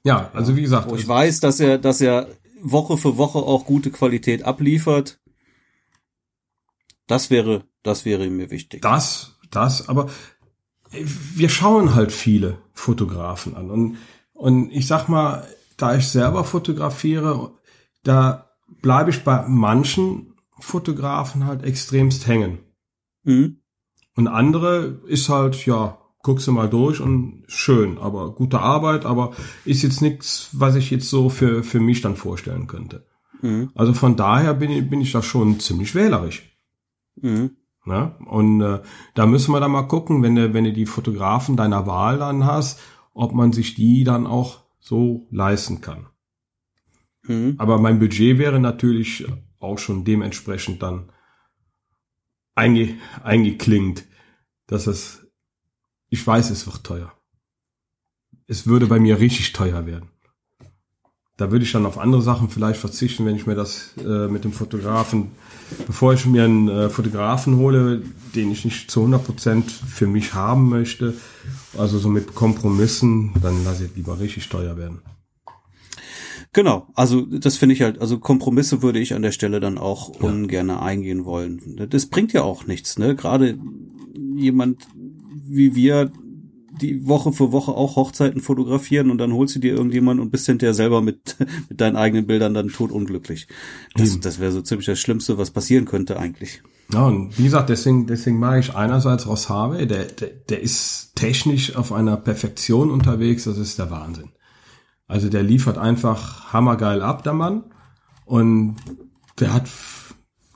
Ja, 0.04 0.30
also 0.34 0.56
wie 0.56 0.62
gesagt, 0.62 0.90
Wo 0.90 0.96
ich 0.96 1.08
weiß, 1.08 1.40
dass 1.40 1.60
er 1.60 1.78
dass 1.78 2.00
er 2.02 2.28
Woche 2.64 2.96
für 2.96 3.16
Woche 3.18 3.38
auch 3.38 3.66
gute 3.66 3.90
Qualität 3.90 4.42
abliefert. 4.42 5.20
Das 7.06 7.30
wäre 7.30 7.64
das 7.82 8.04
wäre 8.04 8.28
mir 8.30 8.50
wichtig. 8.50 8.82
Das 8.82 9.38
das, 9.50 9.88
aber 9.88 10.08
wir 10.90 11.48
schauen 11.48 11.94
halt 11.94 12.12
viele 12.12 12.58
Fotografen 12.72 13.56
an. 13.56 13.70
Und, 13.70 13.98
und 14.32 14.70
ich 14.72 14.86
sag 14.86 15.08
mal, 15.08 15.46
da 15.76 15.96
ich 15.96 16.08
selber 16.08 16.44
fotografiere, 16.44 17.52
da 18.02 18.50
bleibe 18.80 19.10
ich 19.10 19.24
bei 19.24 19.44
manchen 19.46 20.34
Fotografen 20.58 21.46
halt 21.46 21.64
extremst 21.64 22.26
hängen. 22.26 22.58
Mhm. 23.24 23.60
Und 24.14 24.28
andere 24.28 25.00
ist 25.06 25.28
halt, 25.28 25.66
ja, 25.66 25.98
guckst 26.24 26.48
du 26.48 26.52
mal 26.52 26.68
durch 26.68 27.00
und 27.00 27.44
schön, 27.46 27.98
aber 27.98 28.34
gute 28.34 28.58
Arbeit, 28.58 29.04
aber 29.04 29.32
ist 29.64 29.82
jetzt 29.82 30.02
nichts, 30.02 30.48
was 30.52 30.74
ich 30.74 30.90
jetzt 30.90 31.08
so 31.08 31.28
für, 31.28 31.62
für 31.62 31.78
mich 31.78 32.00
dann 32.00 32.16
vorstellen 32.16 32.66
könnte. 32.66 33.06
Mhm. 33.42 33.70
Also 33.74 33.92
von 33.92 34.16
daher 34.16 34.54
bin 34.54 34.70
ich, 34.70 34.88
bin 34.88 35.02
ich 35.02 35.12
da 35.12 35.22
schon 35.22 35.60
ziemlich 35.60 35.94
wählerisch. 35.94 36.58
Mhm. 37.20 37.50
Ne? 37.84 38.16
Und 38.26 38.62
äh, 38.62 38.80
da 39.14 39.26
müssen 39.26 39.52
wir 39.52 39.60
dann 39.60 39.70
mal 39.70 39.82
gucken, 39.82 40.22
wenn 40.22 40.34
du, 40.34 40.54
wenn 40.54 40.64
du 40.64 40.72
die 40.72 40.86
Fotografen 40.86 41.56
deiner 41.56 41.86
Wahl 41.86 42.18
dann 42.18 42.46
hast, 42.46 42.80
ob 43.12 43.34
man 43.34 43.52
sich 43.52 43.74
die 43.74 44.02
dann 44.02 44.26
auch 44.26 44.64
so 44.80 45.26
leisten 45.30 45.82
kann. 45.82 46.06
Mhm. 47.24 47.56
Aber 47.58 47.78
mein 47.78 47.98
Budget 47.98 48.38
wäre 48.38 48.58
natürlich 48.58 49.26
auch 49.58 49.78
schon 49.78 50.04
dementsprechend 50.04 50.82
dann 50.82 51.12
einge, 52.54 52.96
eingeklingt, 53.22 54.06
dass 54.66 54.86
es, 54.86 55.23
ich 56.14 56.26
weiß, 56.26 56.50
es 56.50 56.66
wird 56.66 56.84
teuer. 56.84 57.12
Es 58.46 58.66
würde 58.66 58.86
bei 58.86 59.00
mir 59.00 59.18
richtig 59.18 59.52
teuer 59.52 59.84
werden. 59.86 60.10
Da 61.36 61.50
würde 61.50 61.64
ich 61.64 61.72
dann 61.72 61.86
auf 61.86 61.98
andere 61.98 62.22
Sachen 62.22 62.48
vielleicht 62.48 62.78
verzichten, 62.78 63.26
wenn 63.26 63.34
ich 63.34 63.46
mir 63.46 63.56
das 63.56 63.96
äh, 63.98 64.28
mit 64.28 64.44
dem 64.44 64.52
Fotografen 64.52 65.32
bevor 65.86 66.14
ich 66.14 66.26
mir 66.26 66.44
einen 66.44 66.68
äh, 66.68 66.90
Fotografen 66.90 67.56
hole, 67.56 68.02
den 68.34 68.50
ich 68.50 68.64
nicht 68.64 68.90
zu 68.90 69.04
100% 69.04 69.62
für 69.62 70.06
mich 70.06 70.34
haben 70.34 70.68
möchte, 70.68 71.14
also 71.76 71.98
so 71.98 72.08
mit 72.08 72.34
Kompromissen, 72.34 73.32
dann 73.42 73.64
lasse 73.64 73.86
ich 73.86 73.96
lieber 73.96 74.18
richtig 74.20 74.48
teuer 74.48 74.76
werden. 74.76 75.00
Genau, 76.52 76.86
also 76.94 77.22
das 77.22 77.56
finde 77.56 77.74
ich 77.74 77.82
halt, 77.82 78.00
also 78.00 78.18
Kompromisse 78.18 78.80
würde 78.80 79.00
ich 79.00 79.14
an 79.14 79.22
der 79.22 79.32
Stelle 79.32 79.58
dann 79.58 79.76
auch 79.76 80.14
ja. 80.14 80.28
ungern 80.28 80.70
eingehen 80.70 81.24
wollen. 81.24 81.88
Das 81.90 82.06
bringt 82.06 82.32
ja 82.32 82.42
auch 82.42 82.66
nichts, 82.66 82.96
ne? 82.96 83.16
Gerade 83.16 83.58
jemand 84.36 84.86
wie 85.56 85.74
wir, 85.74 86.10
die 86.80 87.06
Woche 87.06 87.32
für 87.32 87.52
Woche 87.52 87.72
auch 87.72 87.96
Hochzeiten 87.96 88.40
fotografieren 88.40 89.10
und 89.10 89.18
dann 89.18 89.32
holst 89.32 89.54
du 89.54 89.60
dir 89.60 89.74
irgendjemand 89.74 90.20
und 90.20 90.30
bist 90.30 90.46
hinterher 90.46 90.74
selber 90.74 91.02
mit, 91.02 91.36
mit 91.68 91.80
deinen 91.80 91.96
eigenen 91.96 92.26
Bildern 92.26 92.54
dann 92.54 92.68
totunglücklich. 92.68 93.46
Das, 93.94 94.18
das 94.20 94.40
wäre 94.40 94.52
so 94.52 94.60
ziemlich 94.60 94.86
das 94.86 94.98
Schlimmste, 94.98 95.38
was 95.38 95.50
passieren 95.50 95.84
könnte 95.84 96.18
eigentlich. 96.18 96.62
Ja, 96.92 97.06
und 97.06 97.38
wie 97.38 97.44
gesagt, 97.44 97.70
deswegen, 97.70 98.06
deswegen 98.06 98.38
mag 98.38 98.60
ich 98.60 98.74
einerseits 98.74 99.26
Ross 99.26 99.48
Harvey, 99.48 99.86
der, 99.86 100.04
der, 100.04 100.28
der 100.28 100.60
ist 100.60 101.12
technisch 101.14 101.76
auf 101.76 101.92
einer 101.92 102.16
Perfektion 102.16 102.90
unterwegs, 102.90 103.44
das 103.44 103.56
ist 103.56 103.78
der 103.78 103.90
Wahnsinn. 103.90 104.30
Also 105.06 105.28
der 105.28 105.42
liefert 105.42 105.78
einfach 105.78 106.52
hammergeil 106.52 107.02
ab, 107.02 107.22
der 107.22 107.34
Mann. 107.34 107.64
Und 108.24 108.76
der 109.38 109.52
hat 109.52 109.68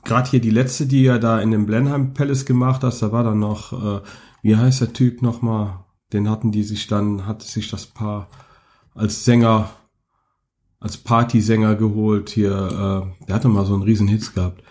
gerade 0.03 0.29
hier 0.29 0.41
die 0.41 0.49
letzte, 0.49 0.85
die 0.85 1.05
er 1.05 1.19
da 1.19 1.39
in 1.39 1.51
dem 1.51 1.65
Blenheim 1.65 2.13
Palace 2.13 2.45
gemacht 2.45 2.83
hat, 2.83 3.01
da 3.01 3.11
war 3.11 3.23
dann 3.23 3.39
noch, 3.39 3.73
äh, 3.73 4.01
wie 4.41 4.55
heißt 4.55 4.81
der 4.81 4.93
Typ 4.93 5.21
nochmal? 5.21 5.85
den 6.13 6.29
hatten 6.29 6.51
die 6.51 6.63
sich 6.63 6.87
dann, 6.87 7.25
hat 7.25 7.43
sich 7.43 7.69
das 7.69 7.85
Paar 7.85 8.29
als 8.95 9.25
Sänger, 9.25 9.69
als 10.79 10.97
Partysänger 10.97 11.75
geholt 11.75 12.29
hier. 12.29 13.11
Äh, 13.21 13.25
der 13.25 13.35
hatte 13.35 13.47
mal 13.47 13.65
so 13.65 13.73
einen 13.73 13.83
riesen 13.83 14.07
Hits 14.07 14.33
gehabt. 14.33 14.63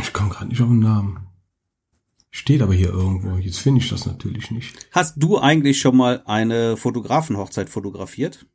Ich 0.00 0.12
komme 0.12 0.30
gerade 0.30 0.48
nicht 0.48 0.60
auf 0.60 0.68
den 0.68 0.80
Namen. 0.80 1.20
Steht 2.30 2.60
aber 2.60 2.74
hier 2.74 2.90
irgendwo. 2.90 3.36
Jetzt 3.36 3.60
finde 3.60 3.80
ich 3.80 3.88
das 3.88 4.04
natürlich 4.04 4.50
nicht. 4.50 4.88
Hast 4.92 5.14
du 5.16 5.38
eigentlich 5.38 5.80
schon 5.80 5.96
mal 5.96 6.22
eine 6.26 6.76
Fotografenhochzeit 6.76 7.70
fotografiert? 7.70 8.46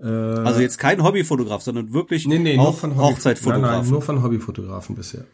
Äh, 0.00 0.06
also 0.06 0.60
jetzt 0.60 0.78
kein 0.78 1.02
Hobbyfotograf, 1.02 1.62
sondern 1.62 1.92
wirklich 1.92 2.28
nee, 2.28 2.38
nee, 2.38 2.56
nur 2.56 2.72
von 2.72 2.96
Hobby 2.96 3.14
Hochzeitfotografen. 3.14 3.62
Nein, 3.62 3.80
nein, 3.80 3.90
nur 3.90 4.02
von 4.02 4.22
Hobbyfotografen 4.22 4.94
bisher. 4.94 5.24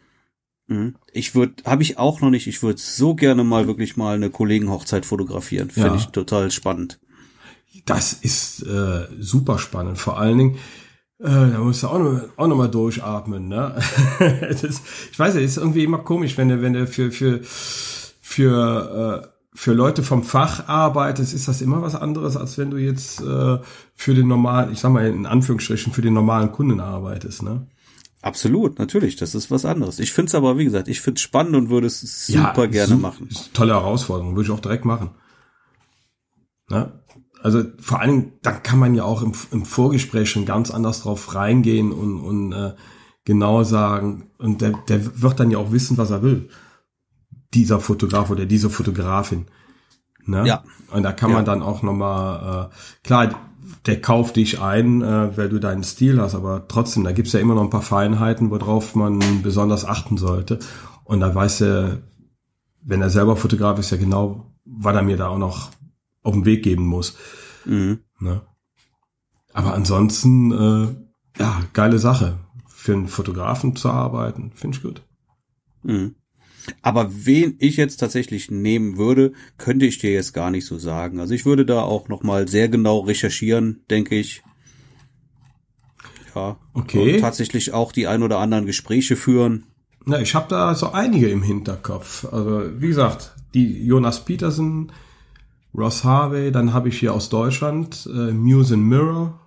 Mhm. 0.71 0.95
Ich 1.11 1.35
würde, 1.35 1.53
habe 1.65 1.83
ich 1.83 1.97
auch 1.97 2.21
noch 2.21 2.29
nicht. 2.29 2.47
Ich 2.47 2.63
würde 2.63 2.79
so 2.79 3.13
gerne 3.13 3.43
mal 3.43 3.67
wirklich 3.67 3.97
mal 3.97 4.15
eine 4.15 4.29
Kollegenhochzeit 4.29 5.05
fotografieren. 5.05 5.69
Finde 5.69 5.89
ja. 5.89 5.95
ich 5.95 6.07
total 6.07 6.49
spannend. 6.49 6.99
Das 7.85 8.13
ist 8.13 8.63
äh, 8.63 9.07
super 9.19 9.59
spannend. 9.59 9.97
Vor 9.97 10.17
allen 10.17 10.37
Dingen, 10.37 10.55
äh, 11.19 11.27
da 11.27 11.59
musst 11.59 11.83
du 11.83 11.87
auch 11.87 11.99
noch, 11.99 12.21
auch 12.37 12.47
noch 12.47 12.55
mal 12.55 12.69
durchatmen. 12.69 13.49
Ne? 13.49 13.75
das, 14.49 14.81
ich 15.11 15.19
weiß 15.19 15.35
ja, 15.35 15.41
ist 15.41 15.57
irgendwie 15.57 15.83
immer 15.83 15.99
komisch, 15.99 16.37
wenn 16.37 16.47
du, 16.47 16.61
wenn 16.61 16.73
du 16.73 16.87
für 16.87 17.11
für 17.11 17.41
für 18.21 19.23
äh, 19.23 19.27
für 19.53 19.73
Leute 19.73 20.03
vom 20.03 20.23
Fach 20.23 20.69
arbeitest, 20.69 21.33
ist 21.33 21.49
das 21.49 21.61
immer 21.61 21.81
was 21.81 21.95
anderes, 21.95 22.37
als 22.37 22.57
wenn 22.57 22.71
du 22.71 22.77
jetzt 22.77 23.19
äh, 23.19 23.57
für 23.93 24.13
den 24.13 24.29
normalen, 24.29 24.71
ich 24.71 24.79
sag 24.79 24.93
mal 24.93 25.05
in 25.05 25.25
Anführungsstrichen, 25.25 25.91
für 25.91 26.01
den 26.01 26.13
normalen 26.13 26.53
Kunden 26.53 26.79
arbeitest. 26.79 27.43
Ne? 27.43 27.67
Absolut, 28.21 28.77
natürlich, 28.77 29.15
das 29.15 29.33
ist 29.33 29.49
was 29.49 29.65
anderes. 29.65 29.99
Ich 29.99 30.13
finde 30.13 30.29
es 30.29 30.35
aber, 30.35 30.57
wie 30.57 30.65
gesagt, 30.65 30.87
ich 30.87 31.01
finde 31.01 31.17
es 31.17 31.21
spannend 31.21 31.55
und 31.55 31.69
würde 31.69 31.87
es 31.87 32.27
super 32.27 32.65
ja, 32.65 32.67
gerne 32.67 32.95
machen. 32.95 33.29
Tolle 33.53 33.73
Herausforderung, 33.73 34.35
würde 34.35 34.47
ich 34.47 34.53
auch 34.55 34.59
direkt 34.59 34.85
machen. 34.85 35.11
Ne? 36.69 36.91
Also 37.41 37.63
vor 37.79 37.99
allen 37.99 38.09
Dingen, 38.09 38.33
da 38.43 38.51
kann 38.51 38.77
man 38.77 38.93
ja 38.93 39.03
auch 39.03 39.23
im, 39.23 39.33
im 39.51 39.65
Vorgespräch 39.65 40.29
schon 40.29 40.45
ganz 40.45 40.69
anders 40.69 41.01
drauf 41.01 41.33
reingehen 41.33 41.91
und, 41.91 42.21
und 42.21 42.51
äh, 42.53 42.75
genau 43.25 43.63
sagen, 43.63 44.29
und 44.37 44.61
der, 44.61 44.73
der 44.87 45.21
wird 45.21 45.39
dann 45.39 45.49
ja 45.49 45.57
auch 45.57 45.71
wissen, 45.71 45.97
was 45.97 46.11
er 46.11 46.21
will. 46.21 46.49
Dieser 47.55 47.79
Fotograf 47.79 48.29
oder 48.29 48.45
diese 48.45 48.69
Fotografin. 48.69 49.47
Ne? 50.25 50.45
Ja. 50.45 50.63
Und 50.91 51.01
da 51.03 51.11
kann 51.11 51.31
man 51.31 51.45
dann 51.45 51.63
auch 51.63 51.81
nochmal, 51.81 52.69
äh, 52.69 53.05
klar, 53.05 53.50
der 53.85 54.01
kauft 54.01 54.35
dich 54.35 54.59
ein, 54.59 55.01
äh, 55.01 55.35
weil 55.37 55.49
du 55.49 55.59
deinen 55.59 55.83
Stil 55.83 56.19
hast, 56.19 56.35
aber 56.35 56.67
trotzdem, 56.67 57.03
da 57.03 57.11
gibt's 57.11 57.33
ja 57.33 57.39
immer 57.39 57.55
noch 57.55 57.63
ein 57.63 57.69
paar 57.69 57.81
Feinheiten, 57.81 58.49
worauf 58.51 58.95
man 58.95 59.41
besonders 59.41 59.85
achten 59.85 60.17
sollte. 60.17 60.59
Und 61.03 61.19
da 61.19 61.33
weiß 61.33 61.61
er, 61.61 61.99
wenn 62.83 63.01
er 63.01 63.09
selber 63.09 63.35
Fotograf 63.35 63.77
ist, 63.79 63.91
ja 63.91 63.97
genau, 63.97 64.51
was 64.65 64.95
er 64.95 65.03
mir 65.03 65.17
da 65.17 65.27
auch 65.27 65.37
noch 65.37 65.71
auf 66.23 66.33
den 66.33 66.45
Weg 66.45 66.63
geben 66.63 66.85
muss. 66.85 67.17
Mhm. 67.65 67.99
Ne? 68.19 68.41
Aber 69.53 69.73
ansonsten, 69.73 70.51
äh, 70.51 71.41
ja, 71.41 71.61
geile 71.73 71.99
Sache. 71.99 72.37
Für 72.67 72.93
einen 72.93 73.07
Fotografen 73.07 73.75
zu 73.75 73.91
arbeiten, 73.91 74.53
finde 74.55 74.77
ich 74.77 74.83
gut. 74.83 75.03
Mhm. 75.83 76.15
Aber 76.81 77.09
wen 77.25 77.55
ich 77.59 77.77
jetzt 77.77 77.97
tatsächlich 77.97 78.51
nehmen 78.51 78.97
würde, 78.97 79.33
könnte 79.57 79.85
ich 79.85 79.99
dir 79.99 80.11
jetzt 80.11 80.33
gar 80.33 80.51
nicht 80.51 80.65
so 80.65 80.77
sagen. 80.77 81.19
Also 81.19 81.33
ich 81.33 81.45
würde 81.45 81.65
da 81.65 81.81
auch 81.81 82.07
noch 82.07 82.23
mal 82.23 82.47
sehr 82.47 82.69
genau 82.69 82.99
recherchieren, 82.99 83.83
denke 83.89 84.15
ich. 84.15 84.43
Ja. 86.35 86.57
Okay. 86.73 87.15
Und 87.15 87.21
tatsächlich 87.21 87.73
auch 87.73 87.91
die 87.91 88.07
ein 88.07 88.23
oder 88.23 88.39
anderen 88.39 88.65
Gespräche 88.65 89.15
führen. 89.15 89.63
Na, 90.05 90.19
ich 90.19 90.33
habe 90.33 90.47
da 90.49 90.73
so 90.75 90.91
einige 90.91 91.29
im 91.29 91.43
Hinterkopf. 91.43 92.25
Also 92.31 92.63
wie 92.79 92.87
gesagt, 92.87 93.35
die 93.53 93.85
Jonas 93.85 94.25
Peterson, 94.25 94.91
Ross 95.75 96.03
Harvey, 96.03 96.51
dann 96.51 96.73
habe 96.73 96.89
ich 96.89 96.99
hier 96.99 97.13
aus 97.13 97.29
Deutschland 97.29 98.09
äh, 98.11 98.31
Muse 98.31 98.73
and 98.73 98.83
Mirror. 98.83 99.39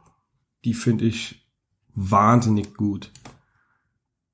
Die 0.65 0.75
finde 0.75 1.05
ich 1.07 1.45
wahnsinnig 1.95 2.75
gut. 2.75 3.11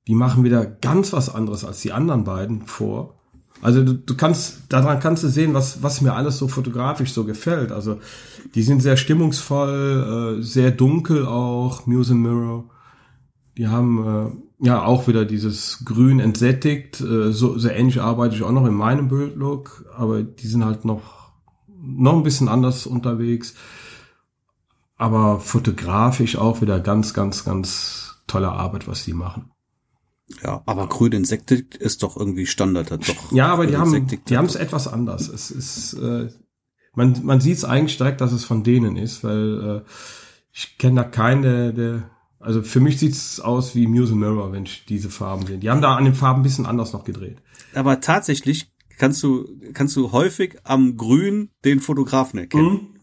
Die 0.07 0.15
machen 0.15 0.43
wieder 0.43 0.65
ganz 0.65 1.13
was 1.13 1.33
anderes 1.33 1.63
als 1.63 1.81
die 1.81 1.93
anderen 1.93 2.23
beiden 2.23 2.65
vor. 2.65 3.21
Also 3.61 3.83
du, 3.83 3.93
du 3.93 4.15
kannst, 4.15 4.63
daran 4.69 4.99
kannst 4.99 5.23
du 5.23 5.27
sehen, 5.27 5.53
was, 5.53 5.83
was 5.83 6.01
mir 6.01 6.13
alles 6.13 6.37
so 6.37 6.47
fotografisch 6.47 7.13
so 7.13 7.25
gefällt. 7.25 7.71
Also 7.71 7.99
die 8.55 8.63
sind 8.63 8.81
sehr 8.81 8.97
stimmungsvoll, 8.97 10.39
äh, 10.39 10.43
sehr 10.43 10.71
dunkel 10.71 11.25
auch, 11.25 11.85
Muse 11.85 12.13
and 12.13 12.23
Mirror. 12.23 12.69
Die 13.57 13.67
haben 13.67 14.41
äh, 14.61 14.65
ja 14.65 14.83
auch 14.83 15.07
wieder 15.07 15.25
dieses 15.25 15.83
Grün 15.85 16.19
entsättigt. 16.19 17.01
Äh, 17.01 17.31
so, 17.31 17.57
so 17.57 17.67
ähnlich 17.69 18.01
arbeite 18.01 18.35
ich 18.35 18.43
auch 18.43 18.51
noch 18.51 18.65
in 18.65 18.73
meinem 18.73 19.09
Bildlook, 19.09 19.85
aber 19.95 20.23
die 20.23 20.47
sind 20.47 20.65
halt 20.65 20.83
noch, 20.83 21.31
noch 21.67 22.13
ein 22.13 22.23
bisschen 22.23 22.47
anders 22.47 22.87
unterwegs. 22.87 23.53
Aber 24.97 25.39
fotografisch 25.39 26.35
auch 26.35 26.61
wieder 26.61 26.79
ganz, 26.79 27.13
ganz, 27.13 27.43
ganz 27.43 28.23
tolle 28.25 28.51
Arbeit, 28.51 28.87
was 28.87 29.03
die 29.03 29.13
machen. 29.13 29.51
Ja, 30.43 30.63
aber 30.65 30.87
grün 30.87 31.11
Insektik 31.11 31.75
ist 31.75 32.03
doch 32.03 32.17
irgendwie 32.17 32.45
Standard, 32.45 32.91
hat 32.91 33.07
doch. 33.07 33.31
Ja, 33.31 33.47
aber 33.47 33.67
die 33.67 33.77
haben, 33.77 34.07
die 34.07 34.37
haben 34.37 34.45
es 34.45 34.55
etwas 34.55 34.87
anders. 34.87 35.27
Es 35.27 35.51
ist, 35.51 35.93
äh, 35.93 36.29
man, 36.93 37.23
man 37.23 37.41
sieht 37.41 37.57
es 37.57 37.65
eigentlich 37.65 37.97
direkt, 37.97 38.21
dass 38.21 38.31
es 38.31 38.43
von 38.43 38.63
denen 38.63 38.97
ist, 38.97 39.23
weil 39.23 39.83
äh, 39.85 39.89
ich 40.51 40.77
kenne 40.77 41.01
da 41.01 41.03
keinen, 41.03 41.41
der, 41.41 41.71
der, 41.71 42.09
also 42.39 42.61
für 42.61 42.79
mich 42.79 42.99
sieht's 42.99 43.39
aus 43.39 43.75
wie 43.75 43.87
Muse 43.87 44.15
Mirror, 44.15 44.51
wenn 44.51 44.63
ich 44.63 44.85
diese 44.85 45.09
Farben 45.09 45.45
sehe. 45.45 45.57
Die 45.57 45.69
haben 45.69 45.81
da 45.81 45.95
an 45.95 46.05
den 46.05 46.15
Farben 46.15 46.41
ein 46.41 46.43
bisschen 46.43 46.65
anders 46.65 46.93
noch 46.93 47.03
gedreht. 47.03 47.41
Aber 47.73 48.01
tatsächlich 48.01 48.71
kannst 48.97 49.23
du, 49.23 49.47
kannst 49.73 49.95
du 49.95 50.11
häufig 50.11 50.57
am 50.63 50.97
Grün 50.97 51.51
den 51.63 51.79
Fotografen 51.79 52.39
erkennen. 52.39 52.99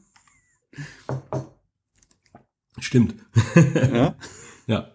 Stimmt. 2.78 3.14
Ja? 3.54 4.16
Ja. 4.68 4.90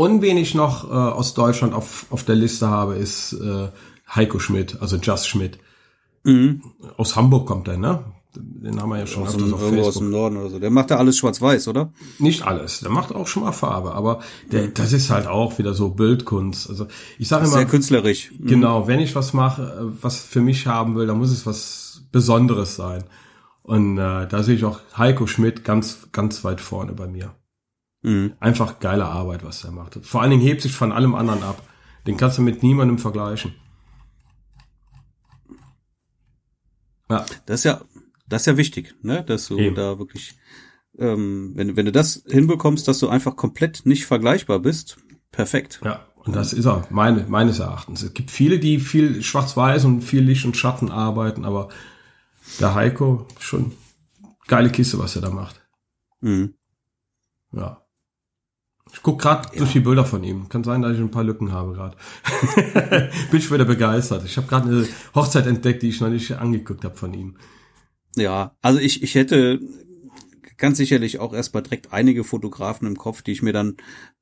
Und 0.00 0.22
wen 0.22 0.38
ich 0.38 0.54
noch 0.54 0.90
äh, 0.90 0.94
aus 0.94 1.34
Deutschland 1.34 1.74
auf, 1.74 2.06
auf 2.08 2.24
der 2.24 2.34
Liste 2.34 2.68
habe, 2.70 2.94
ist 2.94 3.34
äh, 3.34 3.68
Heiko 4.08 4.38
Schmidt, 4.38 4.78
also 4.80 4.96
Just 4.96 5.28
Schmidt. 5.28 5.58
Mhm. 6.24 6.62
Aus 6.96 7.16
Hamburg 7.16 7.46
kommt 7.46 7.68
er, 7.68 7.76
ne? 7.76 8.02
Den 8.34 8.80
haben 8.80 8.88
wir 8.88 8.98
ja 8.98 9.06
schon 9.06 9.24
Aus 9.24 9.36
dem, 9.36 9.52
auf 9.52 9.60
irgendwo 9.60 9.80
aus 9.82 9.86
Facebook. 9.88 10.04
dem 10.04 10.10
Norden 10.10 10.36
oder 10.38 10.48
so. 10.48 10.58
Der 10.58 10.70
macht 10.70 10.90
da 10.90 10.96
alles 10.96 11.18
schwarz-weiß, 11.18 11.68
oder? 11.68 11.92
Nicht 12.18 12.46
alles. 12.46 12.80
Der 12.80 12.90
macht 12.90 13.14
auch 13.14 13.26
schon 13.26 13.42
mal 13.42 13.52
Farbe, 13.52 13.92
aber 13.92 14.20
der, 14.50 14.68
das 14.68 14.94
ist 14.94 15.10
halt 15.10 15.26
auch 15.26 15.58
wieder 15.58 15.74
so 15.74 15.90
Bildkunst. 15.90 16.70
Also 16.70 16.86
ich 17.18 17.28
sage 17.28 17.44
immer, 17.44 17.52
Sehr 17.52 17.66
künstlerisch. 17.66 18.30
Mhm. 18.38 18.46
genau, 18.46 18.86
wenn 18.86 19.00
ich 19.00 19.14
was 19.14 19.34
mache, 19.34 19.64
äh, 19.64 20.02
was 20.02 20.18
für 20.18 20.40
mich 20.40 20.66
haben 20.66 20.96
will, 20.96 21.08
dann 21.08 21.18
muss 21.18 21.30
es 21.30 21.44
was 21.44 22.04
Besonderes 22.10 22.74
sein. 22.74 23.04
Und 23.64 23.98
äh, 23.98 24.26
da 24.26 24.42
sehe 24.42 24.54
ich 24.54 24.64
auch 24.64 24.80
Heiko 24.96 25.26
Schmidt 25.26 25.62
ganz, 25.62 26.08
ganz 26.10 26.42
weit 26.42 26.62
vorne 26.62 26.94
bei 26.94 27.06
mir. 27.06 27.34
Mhm. 28.02 28.34
Einfach 28.40 28.78
geile 28.80 29.04
Arbeit, 29.06 29.44
was 29.44 29.64
er 29.64 29.72
macht. 29.72 29.98
Vor 30.04 30.22
allen 30.22 30.30
Dingen 30.30 30.42
hebt 30.42 30.62
sich 30.62 30.72
von 30.72 30.92
allem 30.92 31.14
anderen 31.14 31.42
ab. 31.42 31.62
Den 32.06 32.16
kannst 32.16 32.38
du 32.38 32.42
mit 32.42 32.62
niemandem 32.62 32.98
vergleichen. 32.98 33.54
Ja, 37.08 37.26
Das 37.46 37.60
ist 37.60 37.64
ja, 37.64 37.80
das 38.28 38.42
ist 38.42 38.46
ja 38.46 38.56
wichtig, 38.56 38.94
ne? 39.02 39.24
Dass 39.24 39.48
du 39.48 39.58
Eben. 39.58 39.74
da 39.74 39.98
wirklich, 39.98 40.38
ähm, 40.98 41.52
wenn, 41.56 41.76
wenn 41.76 41.86
du 41.86 41.92
das 41.92 42.22
hinbekommst, 42.26 42.86
dass 42.86 43.00
du 43.00 43.08
einfach 43.08 43.36
komplett 43.36 43.82
nicht 43.84 44.06
vergleichbar 44.06 44.60
bist, 44.60 44.98
perfekt. 45.32 45.80
ja. 45.84 46.06
Und 46.22 46.36
das 46.36 46.52
ist 46.52 46.66
er, 46.66 46.86
meine, 46.90 47.24
meines 47.28 47.60
Erachtens. 47.60 48.02
Es 48.02 48.12
gibt 48.12 48.30
viele, 48.30 48.58
die 48.58 48.78
viel 48.78 49.22
Schwarz-Weiß 49.22 49.86
und 49.86 50.02
viel 50.02 50.20
Licht 50.22 50.44
und 50.44 50.54
Schatten 50.54 50.90
arbeiten, 50.90 51.46
aber 51.46 51.70
der 52.60 52.74
Heiko, 52.74 53.26
schon 53.38 53.72
geile 54.46 54.70
Kiste, 54.70 54.98
was 54.98 55.16
er 55.16 55.22
da 55.22 55.30
macht. 55.30 55.66
Mhm. 56.20 56.52
Ja. 57.52 57.80
Ich 58.92 59.02
guck 59.02 59.20
gerade 59.20 59.48
durch 59.56 59.72
die 59.72 59.80
Bilder 59.80 60.04
von 60.04 60.24
ihm. 60.24 60.48
Kann 60.48 60.64
sein, 60.64 60.82
dass 60.82 60.94
ich 60.94 61.00
ein 61.00 61.10
paar 61.10 61.24
Lücken 61.24 61.52
habe 61.52 61.72
gerade. 61.72 61.96
Bin 63.30 63.40
schon 63.40 63.54
wieder 63.54 63.64
begeistert. 63.64 64.24
Ich 64.24 64.36
habe 64.36 64.46
gerade 64.46 64.68
eine 64.68 64.88
Hochzeit 65.14 65.46
entdeckt, 65.46 65.82
die 65.82 65.88
ich 65.88 66.00
noch 66.00 66.08
nicht 66.08 66.32
angeguckt 66.32 66.84
habe 66.84 66.96
von 66.96 67.14
ihm. 67.14 67.36
Ja, 68.16 68.56
also 68.60 68.80
ich, 68.80 69.02
ich 69.02 69.14
hätte 69.14 69.60
ganz 70.56 70.76
sicherlich 70.76 71.18
auch 71.18 71.32
erstmal 71.32 71.62
direkt 71.62 71.92
einige 71.92 72.24
Fotografen 72.24 72.86
im 72.86 72.96
Kopf, 72.96 73.22
die 73.22 73.32
ich 73.32 73.42
mir 73.42 73.52
dann, 73.52 73.76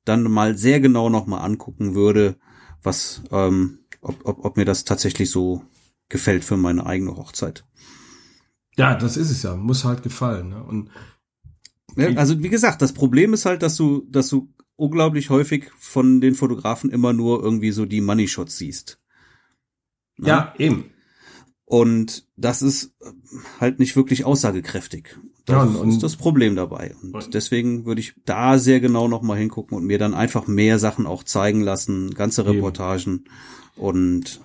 dann 0.05 0.23
mal 0.23 0.57
sehr 0.57 0.79
genau 0.79 1.09
nochmal 1.09 1.43
angucken 1.43 1.95
würde, 1.95 2.37
was, 2.81 3.21
ähm, 3.31 3.79
ob, 4.01 4.25
ob, 4.25 4.45
ob 4.45 4.57
mir 4.57 4.65
das 4.65 4.85
tatsächlich 4.85 5.29
so 5.29 5.63
gefällt 6.07 6.45
für 6.45 6.57
meine 6.57 6.85
eigene 6.85 7.15
Hochzeit. 7.15 7.65
Ja, 8.77 8.95
das 8.95 9.17
ist 9.17 9.29
es 9.29 9.43
ja. 9.43 9.55
Muss 9.55 9.83
halt 9.83 10.03
gefallen. 10.03 10.49
Ne? 10.49 10.63
Und 10.63 10.89
Ja, 11.95 12.07
also 12.15 12.41
wie 12.41 12.49
gesagt, 12.49 12.81
das 12.81 12.93
Problem 12.93 13.33
ist 13.33 13.45
halt, 13.45 13.61
dass 13.61 13.75
du, 13.75 14.05
dass 14.09 14.29
du 14.29 14.53
unglaublich 14.79 15.29
häufig 15.29 15.71
von 15.77 16.21
den 16.21 16.35
Fotografen 16.35 16.89
immer 16.89 17.13
nur 17.13 17.43
irgendwie 17.43 17.71
so 17.71 17.85
die 17.85 18.01
Money 18.01 18.27
Shots 18.27 18.57
siehst. 18.57 18.99
ja, 20.17 20.53
eben. 20.57 20.85
Und 21.65 22.25
das 22.35 22.63
ist 22.63 22.95
äh, 23.01 23.11
halt 23.59 23.77
nicht 23.77 23.95
wirklich 23.95 24.25
aussagekräftig. 24.25 25.19
Das 25.45 25.53
Ja, 25.55 25.61
und- 25.63 25.75
und- 25.75 25.89
ist 25.89 26.01
das 26.01 26.15
Problem 26.15 26.55
dabei. 26.55 26.95
Und 27.03 27.33
deswegen 27.35 27.85
würde 27.85 28.01
ich 28.01 28.15
da 28.25 28.57
sehr 28.57 28.79
genau 28.79 29.07
nochmal 29.07 29.37
hingucken 29.37 29.77
und 29.77 29.85
mir 29.85 29.99
dann 29.99 30.15
einfach 30.15 30.47
mehr 30.47 30.79
Sachen 30.79 31.05
auch 31.05 31.23
zeigen 31.23 31.61
lassen, 31.61 32.11
ganze 32.15 32.41
Eben. 32.41 32.51
Reportagen. 32.51 33.25
Und 33.75 34.41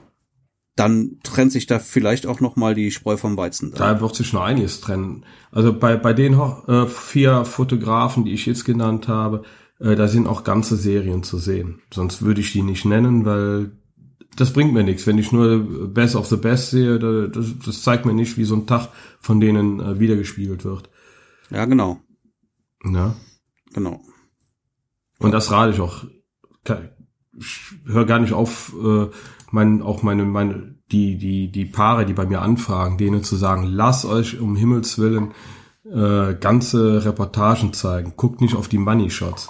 dann 0.76 1.18
trennt 1.22 1.52
sich 1.52 1.66
da 1.66 1.78
vielleicht 1.78 2.26
auch 2.26 2.40
nochmal 2.40 2.74
die 2.74 2.90
Spreu 2.90 3.16
vom 3.16 3.36
Weizen. 3.38 3.72
Da 3.74 4.00
wird 4.02 4.14
sich 4.16 4.32
noch 4.34 4.42
einiges 4.42 4.80
trennen. 4.80 5.24
Also 5.50 5.72
bei, 5.72 5.96
bei 5.96 6.12
den 6.12 6.34
äh, 6.34 6.86
vier 6.88 7.44
Fotografen, 7.46 8.24
die 8.26 8.32
ich 8.32 8.44
jetzt 8.44 8.64
genannt 8.66 9.08
habe, 9.08 9.44
äh, 9.80 9.94
da 9.96 10.08
sind 10.08 10.26
auch 10.26 10.44
ganze 10.44 10.76
Serien 10.76 11.22
zu 11.22 11.38
sehen. 11.38 11.80
Sonst 11.92 12.22
würde 12.22 12.40
ich 12.40 12.52
die 12.52 12.62
nicht 12.62 12.84
nennen, 12.84 13.24
weil 13.24 13.72
das 14.36 14.52
bringt 14.52 14.72
mir 14.74 14.82
nichts. 14.82 15.06
Wenn 15.06 15.18
ich 15.18 15.30
nur 15.32 15.88
Best 15.88 16.16
of 16.16 16.26
the 16.26 16.36
Best 16.36 16.70
sehe, 16.70 16.98
da- 16.98 17.26
das, 17.28 17.46
das 17.64 17.82
zeigt 17.82 18.04
mir 18.06 18.14
nicht, 18.14 18.36
wie 18.36 18.44
so 18.44 18.56
ein 18.56 18.66
Tag 18.66 18.88
von 19.20 19.40
denen 19.40 19.80
äh, 19.80 20.00
wiedergespiegelt 20.00 20.64
wird. 20.64 20.90
Ja, 21.50 21.64
genau. 21.66 22.00
Ja. 22.84 23.14
Genau. 23.72 24.00
Und 25.18 25.32
das 25.32 25.50
rate 25.50 25.72
ich 25.72 25.80
auch. 25.80 26.04
Ich 27.36 27.60
höre 27.86 28.04
gar 28.06 28.18
nicht 28.20 28.32
auf, 28.32 28.74
äh, 28.82 29.06
mein, 29.50 29.82
auch 29.82 30.02
meine, 30.02 30.24
meine, 30.24 30.74
die, 30.92 31.16
die, 31.16 31.50
die 31.50 31.64
Paare, 31.64 32.06
die 32.06 32.12
bei 32.12 32.26
mir 32.26 32.42
anfragen, 32.42 32.98
denen 32.98 33.22
zu 33.24 33.36
sagen, 33.36 33.64
lasst 33.64 34.04
euch 34.04 34.38
um 34.40 34.54
Himmels 34.56 34.98
Willen 34.98 35.32
äh, 35.94 36.34
ganze 36.34 37.04
Reportagen 37.04 37.72
zeigen. 37.72 38.14
Guckt 38.16 38.40
nicht 38.40 38.54
auf 38.56 38.68
die 38.68 38.78
Money 38.78 39.10
Shots, 39.10 39.48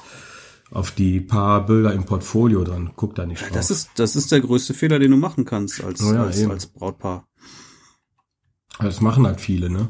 auf 0.71 0.91
die 0.91 1.21
paar 1.21 1.65
Bilder 1.67 1.93
im 1.93 2.05
Portfolio 2.05 2.65
dran. 2.65 2.93
Guckt 2.97 3.19
da 3.19 3.27
nicht 3.27 3.43
drauf. 3.43 3.51
Das 3.53 3.71
ist, 3.71 3.91
das 3.97 4.15
ist 4.15 4.31
der 4.31 4.41
größte 4.41 4.75
Fehler, 4.75 4.99
den 4.99 5.11
du 5.11 5.17
machen 5.17 5.45
kannst 5.45 5.83
als, 5.83 6.03
Oh 6.03 6.13
ja, 6.13 6.25
als, 6.25 6.39
eben. 6.39 6.51
als 6.51 6.67
Brautpaar. 6.67 7.27
das 8.79 9.01
machen 9.01 9.27
halt 9.27 9.41
viele, 9.41 9.71
ne? 9.71 9.89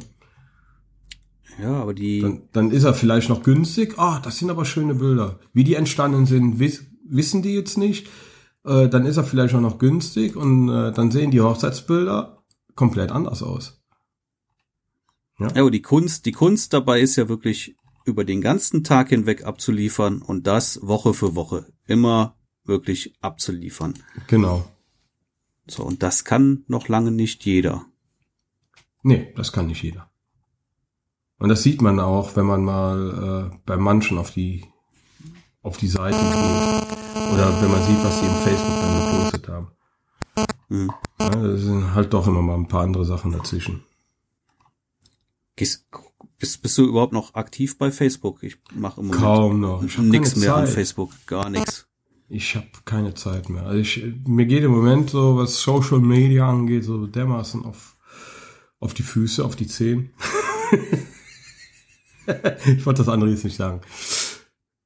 Ja, 1.61 1.81
aber 1.81 1.95
die, 1.95 2.21
Dann, 2.21 2.43
dann 2.53 2.71
ist 2.71 2.85
er 2.85 2.95
vielleicht 2.95 3.29
noch 3.29 3.43
günstig. 3.43 3.95
Ah, 3.99 4.19
das 4.21 4.38
sind 4.38 4.51
aber 4.51 4.64
schöne 4.64 4.95
Bilder. 4.95 5.38
Wie 5.53 5.64
die 5.64 5.75
entstanden 5.75 6.27
sind, 6.27 6.59
wiss, 6.59 6.85
wissen 7.09 7.43
die 7.43 7.55
jetzt 7.55 7.79
nicht. 7.79 8.09
Äh, 8.64 8.88
dann 8.88 9.07
ist 9.07 9.17
er 9.19 9.25
vielleicht 9.25 9.55
auch 9.55 9.61
noch 9.61 9.79
günstig 9.79 10.37
und 10.37 10.69
äh, 10.69 10.93
dann 10.93 11.11
sehen 11.11 11.31
die 11.31 11.40
Hochzeitsbilder 11.40 12.43
komplett 12.75 13.12
anders 13.12 13.43
aus. 13.43 13.84
Ja, 15.38 15.49
aber 15.57 15.70
die 15.70 15.83
Kunst, 15.83 16.27
die 16.27 16.33
Kunst 16.33 16.73
dabei 16.73 17.01
ist 17.01 17.16
ja 17.16 17.29
wirklich 17.29 17.77
über 18.05 18.25
den 18.25 18.40
ganzen 18.40 18.85
Tag 18.85 19.09
hinweg 19.09 19.44
abzuliefern 19.44 20.23
und 20.23 20.47
das 20.47 20.81
Woche 20.83 21.14
für 21.14 21.35
Woche 21.35 21.73
immer 21.87 22.37
wirklich 22.64 23.14
abzuliefern. 23.20 23.94
Genau. 24.27 24.64
So, 25.66 25.83
und 25.83 26.03
das 26.03 26.25
kann 26.25 26.64
noch 26.68 26.88
lange 26.88 27.11
nicht 27.11 27.44
jeder. 27.44 27.87
Nee, 29.03 29.33
das 29.37 29.53
kann 29.53 29.66
nicht 29.66 29.83
jeder. 29.83 30.11
Und 31.38 31.49
das 31.49 31.62
sieht 31.62 31.83
man 31.83 32.01
auch, 32.01 32.37
wenn 32.37 32.47
man 32.47 32.62
mal 32.62 33.51
äh, 33.53 33.57
bei 33.66 33.77
manchen 33.77 34.18
auf 34.18 34.31
die 34.31 34.64
auf 35.64 35.79
die 35.79 35.88
Seiten 35.88 36.16
geht. 36.16 37.33
Oder 37.33 37.61
wenn 37.61 37.70
man 37.70 37.83
sieht, 37.83 38.05
was 38.05 38.20
die 38.20 38.27
im 38.27 38.35
Facebook 38.35 38.81
dann 38.81 39.01
gepostet 39.01 39.49
haben. 39.49 39.68
Hm. 40.68 40.92
Ja, 41.18 41.31
da 41.31 41.57
sind 41.57 41.94
halt 41.94 42.12
doch 42.12 42.27
immer 42.27 42.42
mal 42.42 42.55
ein 42.55 42.68
paar 42.68 42.83
andere 42.83 43.05
Sachen 43.05 43.33
dazwischen. 43.33 43.83
Gehst, 45.57 45.87
Bist, 46.38 46.62
bist 46.62 46.79
du 46.79 46.85
überhaupt 46.87 47.12
noch 47.12 47.35
aktiv 47.35 47.79
bei 47.79 47.90
Facebook? 47.90 48.43
Ich 48.43 48.59
mache 48.75 49.01
im 49.01 49.07
Moment 49.07 49.23
Kaum 49.23 49.61
noch. 49.61 49.87
Keine 49.87 50.21
mehr 50.37 50.57
an. 50.57 50.67
Facebook, 50.67 51.11
gar 51.27 51.49
nichts. 51.49 51.87
Ich 52.29 52.57
habe 52.57 52.67
keine 52.85 53.14
Zeit 53.14 53.49
mehr. 53.49 53.64
Also 53.64 53.79
ich, 53.79 54.03
mir 54.27 54.47
geht 54.47 54.64
im 54.64 54.73
Moment 54.73 55.11
so, 55.11 55.37
was 55.37 55.61
Social 55.61 56.01
Media 56.01 56.49
angeht, 56.49 56.85
so 56.85 57.07
dermaßen 57.07 57.64
auf, 57.64 57.97
auf 58.81 58.95
die 58.95 59.03
Füße, 59.03 59.45
auf 59.45 59.57
die 59.57 59.67
Zehen. 59.67 60.11
ich 62.67 62.85
wollte 62.85 63.03
das 63.03 63.09
andere 63.09 63.31
jetzt 63.31 63.45
nicht 63.45 63.57
sagen. 63.57 63.83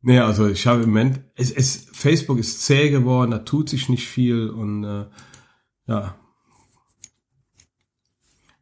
Nee, 0.03 0.19
also 0.19 0.47
ich 0.49 0.67
habe 0.67 0.83
im 0.83 0.91
Moment, 0.91 1.21
es, 1.35 1.51
es, 1.51 1.87
Facebook 1.93 2.39
ist 2.39 2.63
zäh 2.63 2.91
geworden, 2.91 3.31
da 3.31 3.39
tut 3.39 3.69
sich 3.69 3.89
nicht 3.89 4.07
viel 4.07 4.49
und 4.51 4.85
äh, 4.85 5.07
ja. 5.87 6.15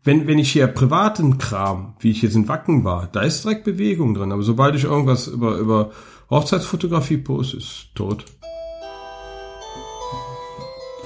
Wenn, 0.06 0.28
wenn 0.28 0.38
ich 0.38 0.52
hier 0.52 0.68
privaten 0.68 1.36
Kram, 1.36 1.96
wie 1.98 2.12
ich 2.12 2.22
jetzt 2.22 2.36
in 2.36 2.46
Wacken 2.46 2.84
war, 2.84 3.08
da 3.10 3.22
ist 3.22 3.42
direkt 3.42 3.64
Bewegung 3.64 4.14
drin. 4.14 4.30
Aber 4.30 4.44
sobald 4.44 4.76
ich 4.76 4.84
irgendwas 4.84 5.26
über, 5.26 5.58
über 5.58 5.90
Hochzeitsfotografie 6.30 7.16
poste, 7.16 7.56
ist 7.56 7.88
tot. 7.96 8.24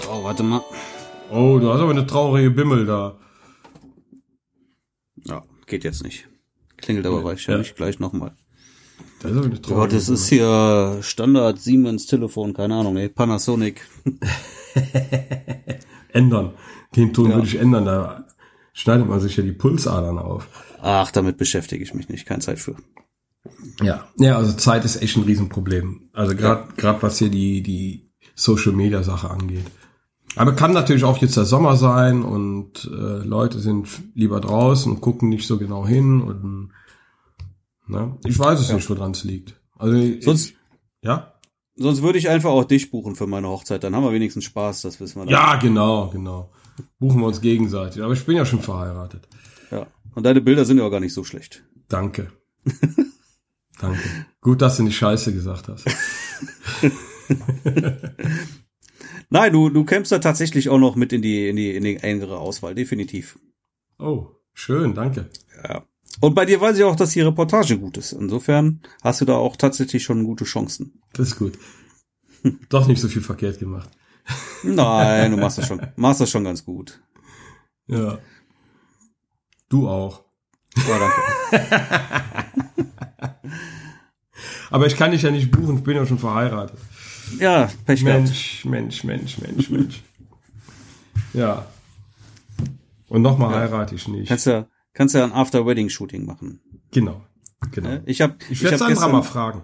Oh, 0.07 0.23
warte 0.23 0.43
mal. 0.43 0.61
Oh, 1.33 1.59
du 1.59 1.73
hast 1.73 1.81
aber 1.81 1.93
eine 1.93 2.07
traurige 2.07 2.51
Bimmel 2.51 2.85
da. 2.85 3.17
Ja, 5.25 5.45
geht 5.67 5.85
jetzt 5.85 6.05
nicht. 6.05 6.29
Klingelt 6.77 7.07
aber 7.07 7.25
wahrscheinlich 7.25 7.75
gleich 7.75 8.01
nochmal. 8.01 8.37
Das 9.23 9.31
ist 9.31 9.37
aber 9.39 9.47
eine 9.47 9.55
Ja, 9.55 9.63
traurige 9.63 9.95
das 9.95 10.11
ist 10.11 10.29
hier 10.29 10.99
Standard 11.01 11.59
Siemens 11.59 12.05
Telefon, 12.05 12.53
keine 12.53 12.75
Ahnung, 12.75 12.93
nee, 12.93 13.09
Panasonic. 13.09 13.81
ändern. 16.13 16.53
Den 16.97 17.15
Ton 17.15 17.33
würde 17.33 17.47
ich 17.47 17.57
ändern, 17.57 17.87
da 17.87 18.27
schneidet 18.73 19.09
man 19.09 19.21
sich 19.21 19.37
ja 19.37 19.43
die 19.43 19.53
Pulsadern 19.53 20.19
auf. 20.19 20.49
Ach, 20.83 21.11
damit 21.11 21.37
beschäftige 21.37 21.83
ich 21.85 21.95
mich 21.95 22.09
nicht, 22.09 22.27
keine 22.27 22.41
Zeit 22.41 22.59
für. 22.59 22.77
Ja. 23.83 24.07
Ja, 24.19 24.37
also 24.37 24.53
Zeit 24.53 24.85
ist 24.85 25.01
echt 25.03 25.17
ein 25.17 25.23
Riesenproblem. 25.25 26.11
Also 26.13 26.35
gerade 26.37 26.69
gerade 26.77 27.03
was 27.03 27.19
hier 27.19 27.31
die 27.31 27.63
die 27.63 28.11
Social 28.35 28.73
Media 28.73 29.03
Sache 29.03 29.31
angeht. 29.31 29.65
Aber 30.37 30.53
kann 30.55 30.73
natürlich 30.73 31.05
auch 31.05 31.19
jetzt 31.19 31.37
der 31.37 31.45
Sommer 31.45 31.77
sein 31.77 32.23
und 32.23 32.85
äh, 32.93 33.25
Leute 33.25 33.59
sind 33.59 33.89
lieber 34.15 34.41
draußen 34.41 34.93
und 34.93 35.01
gucken 35.01 35.29
nicht 35.29 35.47
so 35.47 35.59
genau 35.59 35.87
hin 35.87 36.21
und 36.23 36.71
ne? 37.89 38.17
ich 38.25 38.39
weiß 38.39 38.61
es 38.61 38.73
nicht, 38.73 38.89
woran 38.91 39.11
es 39.13 39.25
liegt. 39.25 39.55
Also 39.79 39.97
ich- 39.97 40.25
Sonst, 40.25 40.55
ja, 41.03 41.35
sonst 41.77 42.03
würde 42.03 42.19
ich 42.19 42.29
einfach 42.29 42.51
auch 42.51 42.65
dich 42.65 42.91
buchen 42.91 43.17
für 43.17 43.27
meine 43.27 43.49
Hochzeit, 43.49 43.83
dann 43.83 43.95
haben 43.97 44.05
wir 44.05 44.13
wenigstens 44.13 44.45
Spaß, 44.45 44.83
das 44.83 45.01
wissen 45.01 45.17
wir 45.21 45.25
dann. 45.25 45.33
ja 45.33 45.57
genau, 45.57 46.09
genau. 46.11 46.51
Buchen 46.99 47.21
wir 47.21 47.27
uns 47.27 47.41
gegenseitig. 47.41 48.03
Aber 48.03 48.13
ich 48.13 48.25
bin 48.25 48.37
ja 48.37 48.45
schon 48.45 48.61
verheiratet. 48.63 49.29
ja. 49.71 49.87
Und 50.15 50.25
deine 50.25 50.41
Bilder 50.41 50.65
sind 50.65 50.79
ja 50.79 50.85
auch 50.85 50.91
gar 50.91 51.01
nicht 51.01 51.15
so 51.15 51.25
schlecht. 51.25 51.65
Danke. 51.89 52.33
Danke. 53.81 54.27
Gut, 54.41 54.61
dass 54.61 54.77
du 54.77 54.83
nicht 54.83 54.97
Scheiße 54.97 55.33
gesagt 55.33 55.69
hast. 55.69 55.87
Nein, 59.31 59.53
du, 59.53 59.71
du 59.71 59.85
kämpfst 59.85 60.13
da 60.13 60.19
tatsächlich 60.19 60.69
auch 60.69 60.79
noch 60.79 60.97
mit 60.97 61.13
in 61.13 61.23
die, 61.23 61.49
in 61.49 61.57
die, 61.57 61.75
in 61.75 61.85
die 61.85 61.97
engere 61.97 62.39
Auswahl, 62.39 62.75
definitiv. 62.75 63.39
Oh, 63.99 64.27
schön, 64.53 64.95
danke. 64.95 65.31
Ja. 65.63 65.85
Und 66.21 66.35
bei 66.35 66.45
dir 66.45 66.61
weiß 66.61 66.77
ich 66.77 66.85
auch, 66.85 66.97
dass 66.97 67.13
die 67.13 67.21
Reportage 67.21 67.79
gut 67.79 67.97
ist. 67.97 68.13
Insofern 68.13 68.81
hast 69.03 69.21
du 69.21 69.25
da 69.25 69.37
auch 69.37 69.57
tatsächlich 69.57 70.03
schon 70.03 70.25
gute 70.25 70.45
Chancen. 70.45 71.01
Das 71.13 71.29
ist 71.29 71.39
gut. 71.39 71.57
Doch 72.69 72.89
nicht 72.89 73.01
so 73.01 73.09
viel 73.09 73.23
verkehrt 73.23 73.59
gemacht. 73.59 73.91
Nein, 74.63 75.31
du 75.31 75.37
machst 75.37 75.59
das 75.59 75.67
schon, 75.67 75.81
machst 75.97 76.21
das 76.21 76.31
schon 76.31 76.45
ganz 76.45 76.65
gut. 76.65 77.01
Ja. 77.87 78.19
Du 79.69 79.89
auch. 79.89 80.25
Ja, 80.77 80.99
danke. 80.99 81.21
Aber 84.71 84.87
ich 84.87 84.97
kann 84.97 85.11
dich 85.11 85.23
ja 85.23 85.31
nicht 85.31 85.51
buchen, 85.51 85.79
ich 85.79 85.83
bin 85.83 85.97
ja 85.97 86.07
schon 86.07 86.19
verheiratet. 86.19 86.79
Ja, 87.39 87.69
Pech 87.87 88.05
gehabt. 88.05 88.25
Mensch, 88.25 88.65
Mensch, 88.65 89.05
Mensch, 89.05 89.39
Mensch, 89.39 89.71
Mensch. 89.71 90.03
Ja. 91.33 91.67
Und 93.09 93.23
nochmal 93.23 93.55
heirate 93.55 93.95
ich 93.95 94.07
nicht. 94.09 94.29
Kannst 94.29 94.47
ja, 94.47 94.67
kannst 94.95 95.15
ja 95.15 95.25
ein 95.25 95.33
After-Wedding-Shooting 95.33 96.25
machen. 96.25 96.61
Genau. 96.93 97.25
Genau. 97.73 97.89
Ne? 97.89 98.03
Ich 98.07 98.21
habe 98.21 98.37
Ich 98.49 98.63
werde 98.63 98.79
hab 98.79 98.89
Sandra 98.89 99.09
mal 99.09 99.19
gestern, 99.21 99.33
fragen. 99.33 99.63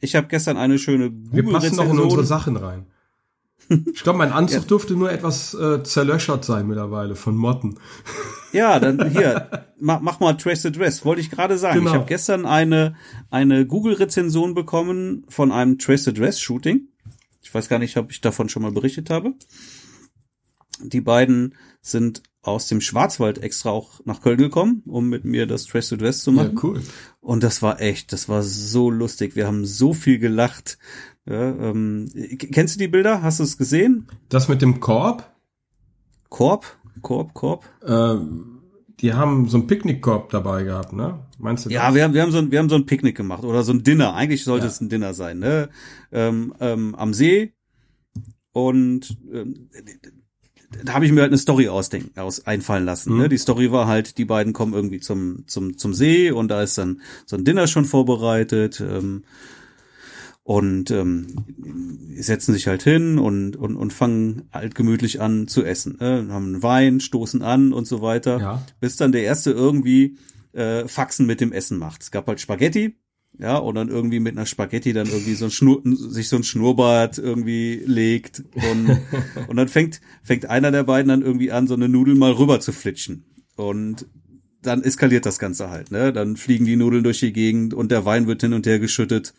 ich 0.00 0.16
hab 0.16 0.28
gestern 0.28 0.56
eine 0.56 0.78
schöne 0.78 1.10
Wir 1.12 1.44
passen 1.44 1.76
doch 1.76 1.88
in 1.90 1.98
unsere. 1.98 2.24
Sachen 2.24 2.56
rein. 2.56 2.86
Ich 3.68 4.02
glaube, 4.02 4.18
mein 4.18 4.32
Anzug 4.32 4.68
durfte 4.68 4.94
nur 4.94 5.10
etwas 5.10 5.54
äh, 5.54 5.82
zerlöchert 5.82 6.44
sein 6.44 6.66
mittlerweile 6.66 7.14
von 7.14 7.36
Motten. 7.36 7.78
Ja, 8.52 8.78
dann 8.78 9.10
hier, 9.12 9.66
mach, 9.80 10.00
mach 10.00 10.20
mal 10.20 10.34
Trace 10.34 10.62
the 10.62 10.72
Dress. 10.72 11.04
Wollte 11.04 11.20
ich 11.22 11.30
gerade 11.30 11.56
sagen. 11.56 11.78
Genau. 11.78 11.90
Ich 11.90 11.96
habe 11.96 12.06
gestern 12.06 12.44
eine, 12.44 12.94
eine 13.30 13.66
Google-Rezension 13.66 14.54
bekommen 14.54 15.24
von 15.28 15.52
einem 15.52 15.78
Trace 15.78 16.04
the 16.04 16.12
Dress-Shooting. 16.12 16.88
Ich 17.42 17.54
weiß 17.54 17.68
gar 17.68 17.78
nicht, 17.78 17.96
ob 17.96 18.10
ich 18.10 18.20
davon 18.20 18.48
schon 18.48 18.62
mal 18.62 18.72
berichtet 18.72 19.08
habe. 19.10 19.34
Die 20.82 21.00
beiden 21.00 21.54
sind 21.80 22.22
aus 22.42 22.66
dem 22.66 22.80
Schwarzwald 22.80 23.38
extra 23.38 23.70
auch 23.70 24.00
nach 24.04 24.20
Köln 24.20 24.38
gekommen, 24.38 24.82
um 24.86 25.08
mit 25.08 25.24
mir 25.24 25.46
das 25.46 25.64
Trace 25.64 25.90
the 25.90 25.96
Dress 25.96 26.22
zu 26.22 26.32
Ja, 26.32 26.42
machen. 26.44 26.58
cool. 26.62 26.82
Und 27.20 27.42
das 27.44 27.62
war 27.62 27.80
echt, 27.80 28.12
das 28.12 28.28
war 28.28 28.42
so 28.42 28.90
lustig. 28.90 29.36
Wir 29.36 29.46
haben 29.46 29.64
so 29.64 29.94
viel 29.94 30.18
gelacht. 30.18 30.76
Ja, 31.28 31.50
ähm, 31.50 32.10
kennst 32.38 32.74
du 32.74 32.78
die 32.80 32.88
Bilder? 32.88 33.22
Hast 33.22 33.38
du 33.38 33.44
es 33.44 33.56
gesehen? 33.56 34.08
Das 34.28 34.48
mit 34.48 34.60
dem 34.60 34.80
Korb, 34.80 35.30
Korb? 36.28 36.66
Korb, 37.00 37.32
Korb? 37.34 37.64
äh, 37.86 38.16
die 39.00 39.14
haben 39.14 39.48
so 39.48 39.56
einen 39.58 39.66
Picknickkorb 39.66 40.30
dabei 40.30 40.62
gehabt, 40.64 40.92
ne? 40.92 41.18
Meinst 41.38 41.66
du 41.66 41.70
Ja, 41.70 41.86
das? 41.86 41.94
wir 41.94 42.04
haben, 42.04 42.14
wir 42.14 42.22
haben 42.22 42.30
so 42.32 42.38
ein, 42.38 42.50
wir 42.50 42.58
haben 42.58 42.68
so 42.68 42.76
ein 42.76 42.86
Picknick 42.86 43.16
gemacht 43.16 43.42
oder 43.44 43.62
so 43.64 43.72
ein 43.72 43.82
Dinner. 43.82 44.14
Eigentlich 44.14 44.44
sollte 44.44 44.66
Ja. 44.66 44.70
es 44.70 44.80
ein 44.80 44.88
Dinner 44.88 45.12
sein, 45.14 45.38
ne? 45.38 45.70
Ähm, 46.12 46.54
ähm, 46.60 46.94
am 46.94 47.12
See. 47.14 47.52
Und 48.52 49.16
ähm, 49.32 49.68
da 50.84 50.94
habe 50.94 51.04
ich 51.06 51.12
mir 51.12 51.22
halt 51.22 51.30
eine 51.30 51.38
Story 51.38 51.68
ausdenken, 51.68 52.18
aus 52.18 52.46
einfallen 52.46 52.84
lassen. 52.84 53.12
Mhm. 53.14 53.18
Ne? 53.20 53.28
Die 53.28 53.38
Story 53.38 53.72
war 53.72 53.86
halt, 53.86 54.18
die 54.18 54.24
beiden 54.24 54.52
kommen 54.52 54.72
irgendwie 54.72 55.00
zum, 55.00 55.44
zum, 55.46 55.76
zum 55.78 55.94
See 55.94 56.30
und 56.30 56.48
da 56.48 56.62
ist 56.62 56.78
dann 56.78 57.00
so 57.26 57.36
ein 57.36 57.44
Dinner 57.44 57.66
schon 57.66 57.84
vorbereitet. 57.84 58.80
Ähm, 58.80 59.22
und 60.44 60.90
ähm, 60.90 61.26
setzen 62.16 62.52
sich 62.52 62.66
halt 62.66 62.82
hin 62.82 63.18
und, 63.18 63.56
und, 63.56 63.76
und 63.76 63.92
fangen 63.92 64.42
halt 64.52 64.74
gemütlich 64.74 65.20
an 65.20 65.46
zu 65.46 65.64
essen. 65.64 65.96
Ne? 66.00 66.26
Haben 66.30 66.46
einen 66.54 66.62
Wein, 66.62 67.00
stoßen 67.00 67.42
an 67.42 67.72
und 67.72 67.86
so 67.86 68.02
weiter 68.02 68.38
Ja. 68.40 68.66
bis 68.80 68.96
dann 68.96 69.12
der 69.12 69.22
erste 69.22 69.52
irgendwie 69.52 70.16
äh, 70.52 70.86
Faxen 70.88 71.26
mit 71.26 71.40
dem 71.40 71.52
Essen 71.52 71.78
macht. 71.78 72.02
Es 72.02 72.10
gab 72.10 72.26
halt 72.26 72.40
Spaghetti, 72.40 72.96
ja, 73.38 73.56
und 73.56 73.76
dann 73.76 73.88
irgendwie 73.88 74.20
mit 74.20 74.36
einer 74.36 74.44
Spaghetti 74.44 74.92
dann 74.92 75.06
irgendwie 75.06 75.34
so 75.34 75.46
ein 75.46 75.50
Schnur, 75.50 75.80
sich 75.84 76.28
so 76.28 76.36
ein 76.36 76.42
Schnurrbart 76.44 77.16
irgendwie 77.18 77.80
legt 77.86 78.42
und, 78.54 78.98
und 79.48 79.56
dann 79.56 79.68
fängt, 79.68 80.00
fängt 80.22 80.46
einer 80.46 80.70
der 80.70 80.82
beiden 80.84 81.08
dann 81.08 81.22
irgendwie 81.22 81.50
an, 81.52 81.66
so 81.66 81.74
eine 81.74 81.88
Nudel 81.88 82.14
mal 82.14 82.32
rüber 82.32 82.60
zu 82.60 82.72
flitschen. 82.72 83.24
Und 83.56 84.06
dann 84.60 84.82
eskaliert 84.82 85.24
das 85.24 85.38
Ganze 85.38 85.70
halt, 85.70 85.90
ne? 85.90 86.12
Dann 86.12 86.36
fliegen 86.36 86.66
die 86.66 86.76
Nudeln 86.76 87.04
durch 87.04 87.20
die 87.20 87.32
Gegend 87.32 87.74
und 87.74 87.90
der 87.90 88.04
Wein 88.04 88.26
wird 88.26 88.42
hin 88.42 88.52
und 88.52 88.66
her 88.66 88.78
geschüttet, 88.78 89.34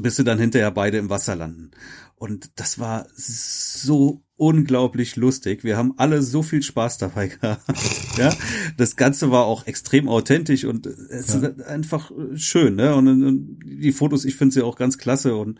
bis 0.00 0.16
sie 0.16 0.24
dann 0.24 0.38
hinterher 0.38 0.70
beide 0.70 0.98
im 0.98 1.10
Wasser 1.10 1.36
landen. 1.36 1.70
Und 2.16 2.58
das 2.58 2.78
war 2.78 3.06
so 3.14 4.22
unglaublich 4.36 5.16
lustig. 5.16 5.64
Wir 5.64 5.76
haben 5.76 5.94
alle 5.98 6.22
so 6.22 6.42
viel 6.42 6.62
Spaß 6.62 6.96
dabei 6.98 7.28
gehabt. 7.40 7.62
ja, 8.16 8.32
das 8.76 8.96
Ganze 8.96 9.30
war 9.30 9.44
auch 9.44 9.66
extrem 9.66 10.08
authentisch 10.08 10.64
und 10.64 10.86
es 10.86 11.28
Ja. 11.28 11.48
ist 11.48 11.62
einfach 11.62 12.10
schön. 12.36 12.76
Ne? 12.76 12.94
Und, 12.94 13.08
und 13.08 13.58
die 13.64 13.92
Fotos, 13.92 14.24
ich 14.24 14.36
finde 14.36 14.54
sie 14.54 14.62
auch 14.62 14.76
ganz 14.76 14.96
klasse 14.98 15.36
und 15.36 15.58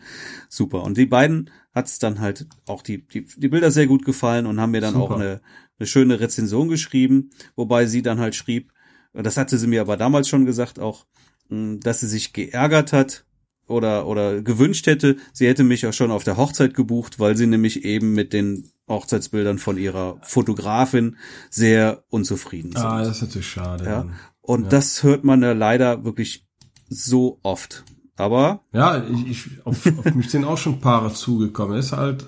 super. 0.49 0.83
Und 0.83 0.97
die 0.97 1.05
beiden 1.05 1.49
hat's 1.73 1.99
dann 1.99 2.19
halt 2.19 2.47
auch 2.65 2.81
die, 2.81 3.05
die, 3.07 3.25
die 3.37 3.47
Bilder 3.49 3.69
sehr 3.71 3.85
gut 3.87 4.03
gefallen 4.03 4.47
und 4.47 4.59
haben 4.59 4.71
mir 4.71 4.81
dann 4.81 4.93
Super. 4.95 5.05
auch 5.05 5.11
eine, 5.19 5.41
eine 5.77 5.85
schöne 5.87 6.19
Rezension 6.19 6.69
geschrieben, 6.69 7.29
wobei 7.55 7.85
sie 7.85 8.01
dann 8.01 8.19
halt 8.19 8.33
schrieb, 8.33 8.71
das 9.13 9.37
hatte 9.37 9.59
sie 9.59 9.67
mir 9.67 9.81
aber 9.81 9.95
damals 9.95 10.27
schon 10.27 10.45
gesagt 10.45 10.79
auch, 10.79 11.05
dass 11.49 11.99
sie 11.99 12.07
sich 12.07 12.33
geärgert 12.33 12.93
hat 12.93 13.25
oder 13.67 14.07
oder 14.07 14.41
gewünscht 14.41 14.87
hätte, 14.87 15.17
sie 15.33 15.47
hätte 15.47 15.63
mich 15.63 15.85
auch 15.85 15.93
schon 15.93 16.11
auf 16.11 16.23
der 16.23 16.37
Hochzeit 16.37 16.73
gebucht, 16.73 17.19
weil 17.19 17.35
sie 17.35 17.47
nämlich 17.47 17.85
eben 17.85 18.13
mit 18.13 18.33
den 18.33 18.71
Hochzeitsbildern 18.87 19.57
von 19.57 19.77
ihrer 19.77 20.17
Fotografin 20.21 21.17
sehr 21.49 22.03
unzufrieden 22.09 22.71
sind. 22.71 22.85
Ah, 22.85 22.99
das 22.99 23.17
ist 23.17 23.21
natürlich 23.23 23.47
schade. 23.47 23.85
ja. 23.85 24.05
Und 24.41 24.63
ja. 24.63 24.69
das 24.69 25.03
hört 25.03 25.25
man 25.25 25.41
ja 25.41 25.51
leider 25.51 26.05
wirklich 26.05 26.47
so 26.87 27.39
oft. 27.43 27.83
Aber 28.15 28.61
Ja, 28.71 29.03
ich, 29.03 29.27
ich, 29.27 29.65
auf, 29.65 29.85
auf 29.85 30.15
mich 30.15 30.29
sind 30.29 30.45
auch 30.45 30.57
schon 30.57 30.79
Paare 30.79 31.13
zugekommen. 31.13 31.77
Es 31.77 31.87
ist 31.87 31.91
halt, 31.91 32.25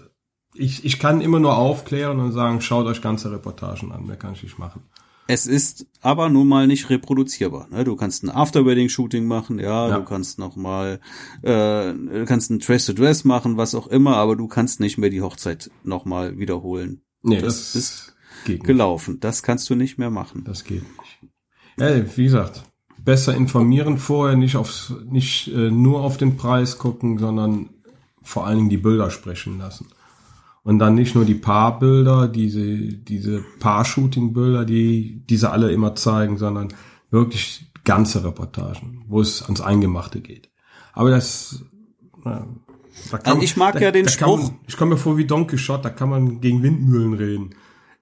ich, 0.54 0.86
ich 0.86 1.00
kann 1.00 1.22
immer 1.22 1.40
nur 1.40 1.58
aufklären 1.58 2.20
und 2.20 2.34
sagen, 2.34 2.62
schaut 2.62 2.86
euch 2.86 3.02
ganze 3.02 3.32
Reportagen 3.32 3.92
an, 3.92 4.06
mehr 4.06 4.18
kann 4.18 4.34
ich 4.34 4.44
nicht 4.44 4.60
machen. 4.60 4.84
Es 5.30 5.46
ist 5.46 5.86
aber 6.02 6.28
nun 6.30 6.48
mal 6.48 6.66
nicht 6.66 6.90
reproduzierbar. 6.90 7.68
Ne? 7.70 7.84
Du 7.84 7.96
kannst 7.96 8.24
ein 8.24 8.30
After-Wedding-Shooting 8.32 9.26
machen, 9.26 9.60
ja, 9.60 9.88
Ja. 9.90 9.98
du 10.00 10.04
kannst 10.04 10.40
noch 10.40 10.56
mal, 10.56 11.00
äh, 11.44 11.94
du 11.94 12.26
kannst 12.26 12.50
ein 12.50 12.60
Dress-to-Dress 12.60 13.26
machen, 13.26 13.56
was 13.56 13.76
auch 13.76 13.88
immer, 13.88 14.18
aber 14.18 14.36
du 14.36 14.48
kannst 14.48 14.80
nicht 14.80 14.98
mehr 14.98 15.10
die 15.12 15.22
Hochzeit 15.22 15.70
noch 15.84 16.06
mal 16.06 16.38
wiederholen. 16.40 17.02
Nee, 17.22 17.42
Das 17.42 17.74
das, 17.74 17.76
ist 17.76 18.16
geht 18.46 18.60
nicht. 18.60 18.66
Gelaufen. 18.68 19.20
Das 19.20 19.44
kannst 19.44 19.70
du 19.70 19.76
nicht 19.76 19.98
mehr 20.00 20.10
machen. 20.10 20.44
Das 20.46 20.64
geht 20.64 20.82
nicht. 20.84 21.32
Ja, 21.80 22.18
wie 22.18 22.24
gesagt, 22.24 22.64
besser 22.98 23.36
informieren 23.36 23.98
vorher, 24.00 24.36
nicht 24.36 24.56
aufs, 24.56 24.94
nicht 25.10 25.48
äh, 25.50 25.70
nur 25.70 26.02
auf 26.02 26.18
den 26.18 26.38
Preis 26.38 26.78
gucken, 26.80 27.20
sondern 27.20 27.70
vor 28.24 28.48
allen 28.48 28.58
Dingen 28.58 28.70
die 28.70 28.78
Bilder 28.78 29.12
sprechen 29.12 29.60
lassen. 29.60 29.88
Und 30.64 30.80
dann 30.80 30.96
nicht 30.96 31.16
nur 31.16 31.26
die 31.26 31.36
Paarbilder, 31.36 32.28
diese, 32.28 32.78
diese 32.78 33.44
Paar-Shooting-Bilder, 33.60 34.66
die 34.66 35.24
diese 35.30 35.52
alle 35.52 35.72
immer 35.72 35.96
zeigen, 35.96 36.38
sondern 36.38 36.74
wirklich 37.10 37.72
ganze 37.86 38.24
Reportagen, 38.24 39.04
wo 39.08 39.22
es 39.22 39.42
ans 39.44 39.62
Eingemachte 39.62 40.22
geht. 40.22 40.50
Aber 40.94 41.10
das, 41.10 41.64
na, 42.24 42.48
da 43.12 43.18
kann, 43.18 43.34
also 43.34 43.44
ich 43.44 43.58
mag 43.58 43.76
da, 43.76 43.80
ja 43.80 43.92
den 43.92 44.08
Spruch. 44.08 44.44
Man, 44.44 44.60
ich 44.68 44.78
komme 44.78 44.92
mir 44.92 44.98
vor 44.98 45.18
wie 45.18 45.26
Don 45.26 45.48
Quixote, 45.48 45.84
da 45.84 45.90
kann 45.90 46.10
man 46.10 46.42
gegen 46.42 46.62
Windmühlen 46.62 47.14
reden. 47.14 47.56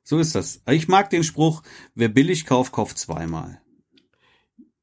So 0.03 0.17
ist 0.19 0.35
das. 0.35 0.61
Ich 0.69 0.87
mag 0.87 1.09
den 1.09 1.23
Spruch, 1.23 1.63
wer 1.93 2.09
billig 2.09 2.45
kauft, 2.45 2.71
kauft 2.71 2.97
zweimal. 2.97 3.61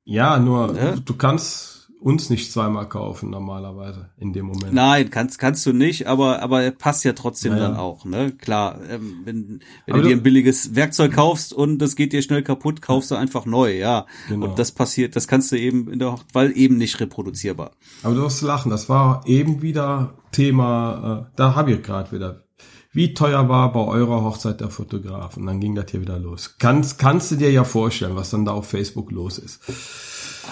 Ja, 0.04 0.38
nur 0.38 0.76
ja? 0.76 0.96
du 0.96 1.14
kannst 1.14 1.73
uns 2.04 2.28
nicht 2.28 2.52
zweimal 2.52 2.86
kaufen 2.86 3.30
normalerweise 3.30 4.10
in 4.18 4.34
dem 4.34 4.44
Moment. 4.44 4.74
Nein, 4.74 5.10
kannst 5.10 5.38
kannst 5.38 5.64
du 5.64 5.72
nicht, 5.72 6.06
aber 6.06 6.42
aber 6.42 6.70
passt 6.70 7.02
ja 7.04 7.14
trotzdem 7.14 7.52
naja. 7.52 7.68
dann 7.68 7.76
auch, 7.78 8.04
ne? 8.04 8.30
Klar, 8.32 8.78
ähm, 8.90 9.22
wenn, 9.24 9.60
wenn 9.86 9.96
du 9.96 10.02
dir 10.02 10.14
ein 10.14 10.22
billiges 10.22 10.74
Werkzeug 10.74 11.12
kaufst 11.14 11.54
und 11.54 11.78
das 11.78 11.96
geht 11.96 12.12
dir 12.12 12.20
schnell 12.20 12.42
kaputt, 12.42 12.82
kaufst 12.82 13.10
du 13.10 13.14
einfach 13.14 13.46
neu, 13.46 13.78
ja. 13.78 14.04
Genau. 14.28 14.48
Und 14.48 14.58
das 14.58 14.72
passiert, 14.72 15.16
das 15.16 15.28
kannst 15.28 15.50
du 15.50 15.56
eben 15.56 15.90
in 15.90 15.98
der 15.98 16.16
weil 16.34 16.54
eben 16.54 16.76
nicht 16.76 17.00
reproduzierbar. 17.00 17.70
Aber 18.02 18.14
du 18.14 18.20
wirst 18.20 18.42
lachen, 18.42 18.70
das 18.70 18.90
war 18.90 19.26
eben 19.26 19.62
wieder 19.62 20.18
Thema, 20.30 21.26
äh, 21.30 21.36
da 21.36 21.54
habe 21.54 21.72
ich 21.72 21.82
gerade 21.82 22.12
wieder 22.12 22.44
wie 22.92 23.12
teuer 23.12 23.48
war 23.48 23.72
bei 23.72 23.80
eurer 23.80 24.22
Hochzeit 24.22 24.60
der 24.60 24.70
Fotograf? 24.70 25.36
Und 25.36 25.46
dann 25.46 25.58
ging 25.58 25.74
das 25.74 25.90
hier 25.90 26.00
wieder 26.00 26.16
los. 26.16 26.54
Kannst, 26.60 26.96
kannst 26.96 27.32
du 27.32 27.36
dir 27.36 27.50
ja 27.50 27.64
vorstellen, 27.64 28.14
was 28.14 28.30
dann 28.30 28.44
da 28.44 28.52
auf 28.52 28.68
Facebook 28.68 29.10
los 29.10 29.38
ist. 29.38 29.60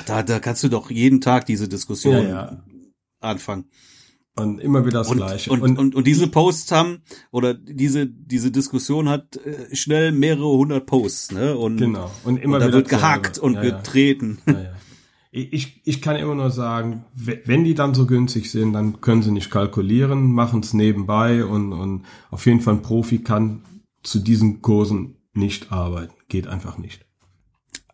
Da, 0.07 0.23
da 0.23 0.39
kannst 0.39 0.63
du 0.65 0.69
doch 0.69 0.91
jeden 0.91 1.21
Tag 1.21 1.47
diese 1.47 1.69
Diskussion 1.69 2.29
ja, 2.29 2.63
anfangen. 3.21 3.67
Und 4.35 4.61
immer 4.61 4.87
wieder 4.87 5.01
das 5.01 5.11
und, 5.11 5.19
Gleiche. 5.19 5.51
Und, 5.51 5.61
und, 5.61 5.79
und, 5.79 5.95
und 5.95 6.07
diese 6.07 6.27
Posts 6.27 6.73
haben, 6.73 7.03
oder 7.31 7.53
diese, 7.53 8.07
diese 8.07 8.51
Diskussion 8.51 9.09
hat 9.09 9.37
äh, 9.37 9.77
schnell 9.77 10.11
mehrere 10.11 10.49
hundert 10.49 10.87
Posts, 10.87 11.33
ne? 11.33 11.57
Und, 11.57 11.77
genau. 11.77 12.11
Und 12.25 12.39
immer 12.39 12.57
und 12.57 12.63
da 12.63 12.73
wird 12.73 12.89
gehackt 12.89 13.39
und 13.39 13.55
ja, 13.55 13.61
getreten. 13.61 14.39
Ja. 14.47 14.53
Ja, 14.55 14.71
ich, 15.33 15.81
ich 15.85 16.03
kann 16.03 16.17
immer 16.17 16.35
nur 16.35 16.51
sagen, 16.51 17.05
wenn 17.15 17.65
die 17.65 17.75
dann 17.75 17.95
so 17.95 18.07
günstig 18.07 18.51
sind, 18.51 18.75
dann 18.75 19.01
können 19.01 19.23
sie 19.23 19.33
nicht 19.33 19.51
kalkulieren, 19.51 20.33
machen 20.33 20.61
es 20.61 20.75
nebenbei 20.75 21.45
und, 21.45 21.73
und 21.73 22.05
auf 22.31 22.45
jeden 22.47 22.61
Fall 22.61 22.75
ein 22.75 22.83
Profi 22.83 23.19
kann 23.19 23.63
zu 24.03 24.19
diesen 24.19 24.63
Kursen 24.63 25.17
nicht 25.33 25.73
arbeiten. 25.73 26.13
Geht 26.29 26.47
einfach 26.49 26.77
nicht. 26.77 27.07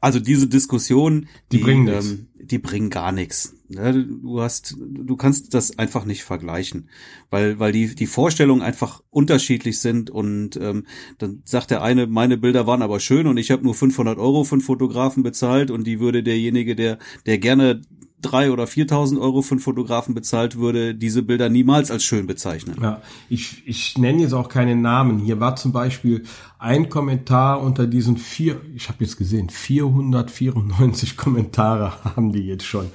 Also 0.01 0.21
diese 0.21 0.47
Diskussion, 0.47 1.27
die, 1.51 1.57
die 1.57 1.63
bringen, 1.63 1.89
ähm, 1.89 2.27
die 2.41 2.59
bringen 2.59 2.89
gar 2.89 3.11
nichts. 3.11 3.55
Ne? 3.69 4.07
Du 4.07 4.41
hast, 4.41 4.77
du 4.79 5.17
kannst 5.17 5.55
das 5.55 5.77
einfach 5.77 6.05
nicht 6.05 6.23
vergleichen, 6.23 6.89
weil 7.31 7.59
weil 7.59 7.73
die 7.73 7.95
die 7.95 8.07
Vorstellungen 8.07 8.63
einfach 8.63 9.03
unterschiedlich 9.11 9.81
sind 9.81 10.09
und 10.09 10.57
ähm, 10.57 10.87
dann 11.19 11.43
sagt 11.45 11.73
der 11.73 11.83
eine, 11.83 12.07
meine 12.07 12.39
Bilder 12.39 12.67
waren 12.67 12.83
aber 12.83 13.01
schön 13.01 13.27
und 13.27 13.39
ich 13.39 13.51
habe 13.51 13.65
nur 13.65 13.75
500 13.75 14.19
Euro 14.19 14.45
für 14.45 14.55
einen 14.55 14.63
Fotografen 14.63 15.25
bezahlt 15.25 15.71
und 15.71 15.85
die 15.85 15.99
würde 15.99 16.23
derjenige, 16.23 16.77
der 16.77 16.99
der 17.27 17.39
gerne 17.39 17.83
drei 18.21 18.51
oder 18.51 18.65
4.000 18.65 19.21
Euro 19.21 19.45
einen 19.51 19.61
Fotografen 19.61 20.15
bezahlt 20.15 20.59
würde, 20.59 20.95
diese 20.95 21.23
Bilder 21.23 21.49
niemals 21.49 21.91
als 21.91 22.05
schön 22.05 22.27
bezeichnen. 22.27 22.77
Ja, 22.81 23.01
ich, 23.29 23.67
ich 23.67 23.97
nenne 23.99 24.23
jetzt 24.23 24.33
auch 24.33 24.49
keine 24.49 24.77
Namen. 24.77 25.19
Hier 25.19 25.41
war 25.41 25.57
zum 25.57 25.73
Beispiel 25.73 26.25
ein 26.59 26.89
Kommentar 26.89 27.61
unter 27.61 27.87
diesen 27.87 28.17
vier, 28.17 28.61
ich 28.75 28.89
habe 28.89 29.05
jetzt 29.05 29.17
gesehen, 29.17 29.51
494 29.51 31.17
Kommentare 31.17 31.93
haben 32.05 32.33
die 32.33 32.47
jetzt 32.47 32.65
schon 32.65 32.87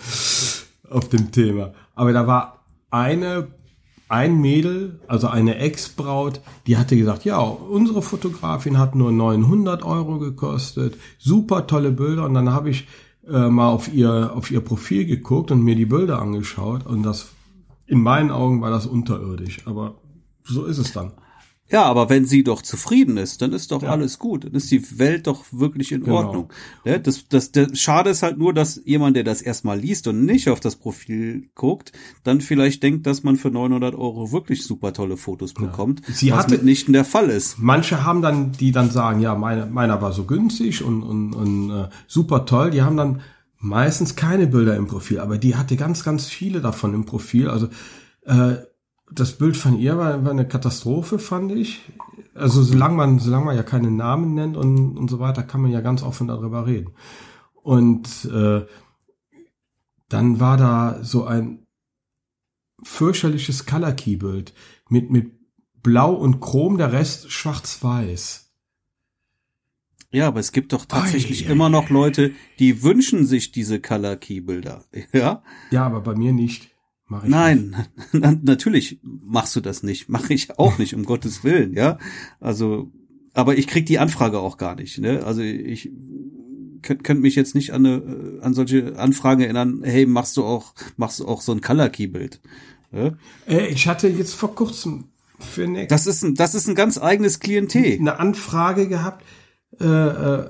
auf 0.89 1.09
dem 1.09 1.31
Thema. 1.31 1.73
Aber 1.95 2.13
da 2.13 2.27
war 2.27 2.65
eine 2.89 3.47
ein 4.09 4.39
Mädel, 4.39 4.99
also 5.07 5.27
eine 5.27 5.57
Ex-Braut, 5.57 6.41
die 6.67 6.77
hatte 6.77 6.95
gesagt, 6.95 7.25
ja, 7.25 7.39
unsere 7.39 8.03
Fotografin 8.03 8.77
hat 8.77 8.93
nur 8.93 9.11
900 9.11 9.81
Euro 9.83 10.19
gekostet, 10.19 10.97
super 11.17 11.65
tolle 11.65 11.91
Bilder. 11.91 12.25
Und 12.25 12.35
dann 12.35 12.51
habe 12.51 12.69
ich 12.69 12.87
äh, 13.27 13.49
mal 13.49 13.69
auf 13.69 13.93
ihr, 13.93 14.33
auf 14.35 14.51
ihr 14.51 14.61
Profil 14.61 15.05
geguckt 15.05 15.51
und 15.51 15.63
mir 15.63 15.75
die 15.75 15.85
Bilder 15.85 16.21
angeschaut 16.21 16.85
und 16.85 17.03
das, 17.03 17.29
in 17.87 18.01
meinen 18.01 18.31
Augen 18.31 18.61
war 18.61 18.69
das 18.69 18.85
unterirdisch, 18.85 19.65
aber 19.65 19.95
so 20.43 20.65
ist 20.65 20.77
es 20.77 20.93
dann. 20.93 21.11
Ja, 21.71 21.85
aber 21.85 22.09
wenn 22.09 22.25
sie 22.25 22.43
doch 22.43 22.61
zufrieden 22.61 23.17
ist, 23.17 23.41
dann 23.41 23.53
ist 23.53 23.71
doch 23.71 23.81
ja. 23.81 23.89
alles 23.89 24.19
gut. 24.19 24.43
Dann 24.43 24.53
ist 24.53 24.69
die 24.69 24.99
Welt 24.99 25.27
doch 25.27 25.45
wirklich 25.51 25.91
in 25.91 26.03
genau. 26.03 26.17
Ordnung. 26.17 26.53
Ja, 26.83 26.99
das, 26.99 27.27
das, 27.29 27.51
das, 27.51 27.79
schade 27.79 28.09
ist 28.09 28.21
halt 28.21 28.37
nur, 28.37 28.53
dass 28.53 28.81
jemand, 28.85 29.15
der 29.15 29.23
das 29.23 29.41
erstmal 29.41 29.79
liest 29.79 30.07
und 30.07 30.25
nicht 30.25 30.49
auf 30.49 30.59
das 30.59 30.75
Profil 30.75 31.49
guckt, 31.55 31.91
dann 32.23 32.41
vielleicht 32.41 32.83
denkt, 32.83 33.07
dass 33.07 33.23
man 33.23 33.37
für 33.37 33.49
900 33.49 33.95
Euro 33.95 34.31
wirklich 34.31 34.63
super 34.63 34.93
tolle 34.93 35.17
Fotos 35.17 35.53
bekommt, 35.53 36.01
ja. 36.07 36.13
Sie 36.13 36.31
was 36.31 36.39
hatte, 36.39 36.51
mitnichten 36.51 36.93
der 36.93 37.05
Fall 37.05 37.29
ist. 37.29 37.57
Manche 37.57 38.03
haben 38.03 38.21
dann, 38.21 38.51
die 38.51 38.71
dann 38.71 38.91
sagen, 38.91 39.21
ja, 39.21 39.33
meine, 39.33 39.65
meiner 39.65 40.01
war 40.01 40.11
so 40.11 40.25
günstig 40.25 40.83
und, 40.83 41.01
und, 41.01 41.33
und 41.33 41.71
äh, 41.71 41.89
super 42.07 42.45
toll. 42.45 42.71
Die 42.71 42.81
haben 42.81 42.97
dann 42.97 43.21
meistens 43.57 44.15
keine 44.15 44.45
Bilder 44.45 44.75
im 44.75 44.87
Profil, 44.87 45.19
aber 45.19 45.37
die 45.37 45.55
hatte 45.55 45.77
ganz, 45.77 46.03
ganz 46.03 46.27
viele 46.27 46.61
davon 46.61 46.93
im 46.93 47.05
Profil. 47.05 47.47
Also 47.49 47.69
äh, 48.25 48.57
das 49.13 49.37
Bild 49.37 49.57
von 49.57 49.77
ihr 49.77 49.97
war, 49.97 50.23
war 50.23 50.31
eine 50.31 50.47
Katastrophe, 50.47 51.19
fand 51.19 51.51
ich. 51.51 51.81
Also 52.33 52.63
solange 52.63 52.95
man, 52.95 53.19
solange 53.19 53.45
man 53.45 53.55
ja 53.55 53.63
keine 53.63 53.91
Namen 53.91 54.33
nennt 54.33 54.57
und, 54.57 54.97
und 54.97 55.09
so 55.09 55.19
weiter, 55.19 55.43
kann 55.43 55.61
man 55.61 55.71
ja 55.71 55.81
ganz 55.81 56.03
offen 56.03 56.27
darüber 56.27 56.65
reden. 56.65 56.93
Und 57.53 58.25
äh, 58.25 58.65
dann 60.09 60.39
war 60.39 60.57
da 60.57 61.03
so 61.03 61.25
ein 61.25 61.65
fürchterliches 62.83 63.65
Color 63.65 63.93
Key 63.93 64.17
Bild 64.17 64.53
mit 64.89 65.09
mit 65.09 65.31
Blau 65.81 66.13
und 66.13 66.39
Chrom, 66.39 66.77
der 66.77 66.93
Rest 66.93 67.31
schwarz-weiß. 67.31 68.43
Ja, 70.11 70.27
aber 70.27 70.39
es 70.39 70.51
gibt 70.51 70.73
doch 70.73 70.85
tatsächlich 70.85 71.47
oh, 71.47 71.51
immer 71.51 71.69
noch 71.69 71.89
Leute, 71.89 72.33
die 72.59 72.83
wünschen 72.83 73.25
sich 73.25 73.51
diese 73.51 73.81
Color 73.81 74.15
Key 74.15 74.41
Bilder. 74.41 74.85
Ja? 75.13 75.43
Ja, 75.71 75.85
aber 75.85 76.01
bei 76.01 76.15
mir 76.15 76.31
nicht. 76.31 76.72
Mach 77.13 77.23
ich 77.23 77.29
Nein, 77.29 77.75
nicht. 78.11 78.43
natürlich 78.43 78.99
machst 79.03 79.55
du 79.55 79.61
das 79.61 79.83
nicht. 79.83 80.09
Mache 80.09 80.33
ich 80.33 80.57
auch 80.57 80.79
nicht, 80.79 80.95
um 80.95 81.05
Gottes 81.05 81.43
Willen, 81.43 81.73
ja. 81.73 81.99
Also, 82.39 82.91
aber 83.33 83.55
ich 83.55 83.67
krieg 83.67 83.85
die 83.85 83.99
Anfrage 83.99 84.39
auch 84.39 84.57
gar 84.57 84.75
nicht. 84.75 84.97
Ne? 84.97 85.23
Also 85.23 85.41
ich 85.41 85.91
könnte 86.81 87.03
könnt 87.03 87.21
mich 87.21 87.35
jetzt 87.35 87.53
nicht 87.53 87.71
an, 87.71 87.85
eine, 87.85 88.39
an 88.41 88.55
solche 88.55 88.97
Anfragen 88.97 89.41
erinnern, 89.41 89.81
hey, 89.83 90.07
machst 90.07 90.37
du 90.37 90.43
auch, 90.43 90.73
machst 90.97 91.19
du 91.19 91.27
auch 91.27 91.41
so 91.41 91.51
ein 91.51 91.61
Color 91.61 91.89
Key 91.89 92.07
Bild? 92.07 92.41
Ja? 92.91 93.11
Äh, 93.47 93.67
ich 93.67 93.87
hatte 93.87 94.07
jetzt 94.07 94.33
vor 94.33 94.55
kurzem 94.55 95.05
für 95.39 95.65
eine, 95.65 95.85
Das 95.85 96.07
ist 96.07 96.23
ein, 96.23 96.33
das 96.33 96.55
ist 96.55 96.67
ein 96.67 96.73
ganz 96.73 96.97
eigenes 96.97 97.39
Klientel. 97.39 97.99
Eine 97.99 98.17
Anfrage 98.17 98.87
gehabt, 98.87 99.23
äh, 99.79 99.85
äh, 99.85 100.49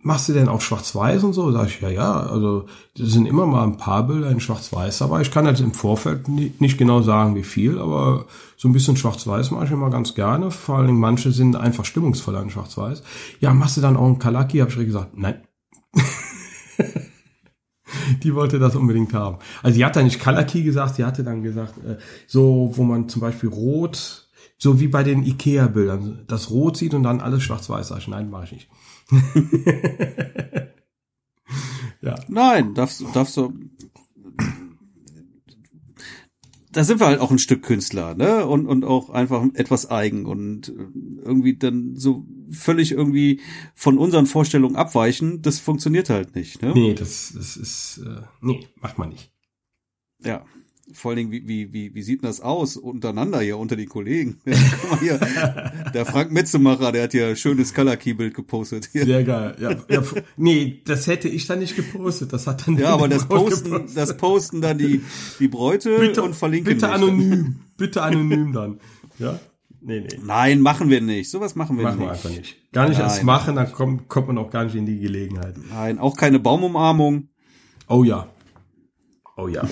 machst 0.00 0.28
du 0.28 0.32
denn 0.32 0.48
auch 0.48 0.60
schwarz-weiß 0.60 1.24
und 1.24 1.32
so? 1.32 1.50
Sag 1.50 1.66
ich, 1.66 1.80
ja, 1.80 1.90
ja, 1.90 2.20
also 2.20 2.66
das 2.96 3.10
sind 3.10 3.26
immer 3.26 3.46
mal 3.46 3.64
ein 3.64 3.76
paar 3.76 4.06
Bilder 4.06 4.30
in 4.30 4.40
schwarz-weiß, 4.40 5.02
aber 5.02 5.20
ich 5.20 5.30
kann 5.30 5.46
jetzt 5.46 5.60
im 5.60 5.72
Vorfeld 5.72 6.28
nicht 6.28 6.78
genau 6.78 7.02
sagen, 7.02 7.34
wie 7.34 7.42
viel, 7.42 7.78
aber 7.78 8.26
so 8.56 8.68
ein 8.68 8.72
bisschen 8.72 8.96
schwarz-weiß 8.96 9.50
mache 9.50 9.64
ich 9.66 9.70
immer 9.70 9.90
ganz 9.90 10.14
gerne. 10.14 10.50
Vor 10.50 10.84
Dingen 10.84 11.00
manche 11.00 11.32
sind 11.32 11.56
einfach 11.56 11.84
stimmungsvoller 11.84 12.42
in 12.42 12.50
schwarz-weiß. 12.50 13.02
Ja, 13.40 13.52
machst 13.52 13.76
du 13.76 13.80
dann 13.80 13.96
auch 13.96 14.06
ein 14.06 14.18
Kalaki? 14.18 14.58
Hab 14.58 14.70
ich 14.70 14.76
gesagt, 14.76 15.16
nein. 15.16 15.42
die 18.22 18.34
wollte 18.34 18.58
das 18.58 18.76
unbedingt 18.76 19.12
haben. 19.14 19.38
Also 19.62 19.76
die 19.76 19.84
hat 19.84 19.96
da 19.96 20.02
nicht 20.02 20.20
Kalaki 20.20 20.62
gesagt, 20.62 20.98
die 20.98 21.04
hatte 21.04 21.24
dann 21.24 21.42
gesagt, 21.42 21.74
äh, 21.78 21.96
so, 22.26 22.70
wo 22.74 22.84
man 22.84 23.08
zum 23.08 23.20
Beispiel 23.20 23.48
rot, 23.48 24.28
so 24.58 24.80
wie 24.80 24.88
bei 24.88 25.02
den 25.02 25.24
Ikea-Bildern, 25.24 26.24
das 26.26 26.50
Rot 26.50 26.76
sieht 26.76 26.94
und 26.94 27.02
dann 27.02 27.20
alles 27.20 27.42
schwarz-weiß. 27.42 27.92
Nein, 28.08 28.30
mache 28.30 28.44
ich 28.44 28.52
nicht. 28.52 28.68
ja. 32.02 32.14
Nein, 32.28 32.74
darfst, 32.74 33.04
darfst 33.14 33.36
du. 33.36 33.52
Da 36.70 36.84
sind 36.84 37.00
wir 37.00 37.06
halt 37.06 37.20
auch 37.20 37.30
ein 37.30 37.38
Stück 37.38 37.62
Künstler, 37.62 38.14
ne? 38.14 38.46
Und, 38.46 38.66
und 38.66 38.84
auch 38.84 39.08
einfach 39.10 39.42
etwas 39.54 39.90
eigen 39.90 40.26
und 40.26 40.68
irgendwie 40.68 41.56
dann 41.56 41.96
so 41.96 42.26
völlig 42.50 42.92
irgendwie 42.92 43.40
von 43.74 43.96
unseren 43.98 44.26
Vorstellungen 44.26 44.76
abweichen, 44.76 45.40
das 45.42 45.58
funktioniert 45.58 46.10
halt 46.10 46.34
nicht, 46.34 46.60
ne? 46.62 46.72
Nee, 46.74 46.92
das, 46.94 47.32
das 47.34 47.56
ist, 47.56 48.02
äh, 48.04 48.20
nee, 48.42 48.68
macht 48.76 48.98
man 48.98 49.08
nicht. 49.08 49.32
Ja 50.22 50.44
vor 50.92 51.10
allen 51.10 51.16
Dingen, 51.16 51.32
wie, 51.32 51.46
wie, 51.46 51.72
wie, 51.72 51.94
wie 51.94 52.02
sieht 52.02 52.22
denn 52.22 52.28
das 52.28 52.40
aus 52.40 52.76
untereinander 52.76 53.40
hier 53.40 53.58
unter 53.58 53.76
den 53.76 53.88
Kollegen? 53.88 54.40
hier, 55.00 55.18
der 55.92 56.06
Frank 56.06 56.32
Metzemacher, 56.32 56.92
der 56.92 57.04
hat 57.04 57.14
ja 57.14 57.34
schönes 57.36 57.74
Color 57.74 57.96
Key 57.96 58.14
Bild 58.14 58.34
gepostet. 58.34 58.88
Hier. 58.92 59.04
Sehr 59.04 59.24
geil. 59.24 59.56
Ja, 59.60 59.70
ja, 59.88 60.02
nee, 60.36 60.82
das 60.84 61.06
hätte 61.06 61.28
ich 61.28 61.46
dann 61.46 61.58
nicht 61.58 61.76
gepostet. 61.76 62.32
Das 62.32 62.46
hat 62.46 62.66
dann 62.66 62.78
Ja, 62.78 62.90
aber 62.90 63.08
das 63.08 63.26
posten, 63.26 63.70
gepostet. 63.70 63.96
das 63.96 64.16
posten 64.16 64.60
dann 64.60 64.78
die, 64.78 65.02
die 65.38 65.48
Bräute 65.48 65.98
bitte, 65.98 66.22
und 66.22 66.34
verlinken 66.34 66.74
Bitte 66.74 66.88
anonym. 66.88 67.60
Bitte 67.76 68.02
anonym 68.02 68.52
dann. 68.52 68.80
Ja? 69.18 69.38
Nee, 69.80 70.00
nee. 70.00 70.18
Nein, 70.24 70.60
machen 70.60 70.90
wir 70.90 71.00
nicht. 71.00 71.30
Sowas 71.30 71.54
machen 71.54 71.76
wir 71.76 71.84
machen 71.84 72.00
nicht. 72.00 72.08
Machen 72.08 72.22
wir 72.22 72.28
einfach 72.30 72.38
nicht. 72.38 72.72
Gar 72.72 72.88
nicht 72.88 72.98
Nein. 72.98 73.08
erst 73.08 73.22
machen, 73.22 73.56
dann 73.56 73.72
kommt, 73.72 74.08
kommt 74.08 74.26
man 74.28 74.38
auch 74.38 74.50
gar 74.50 74.64
nicht 74.64 74.74
in 74.74 74.86
die 74.86 74.98
Gelegenheit. 74.98 75.54
Nein, 75.70 75.98
auch 75.98 76.16
keine 76.16 76.38
Baumumarmung. 76.38 77.28
Oh 77.88 78.04
ja. 78.04 78.28
Oh 79.36 79.48
ja. 79.48 79.68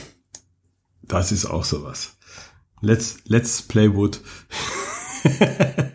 Das 1.09 1.32
ist 1.32 1.46
auch 1.46 1.64
sowas. 1.64 2.16
Let's, 2.80 3.18
let's 3.26 3.62
play 3.62 3.92
wood. 3.94 4.20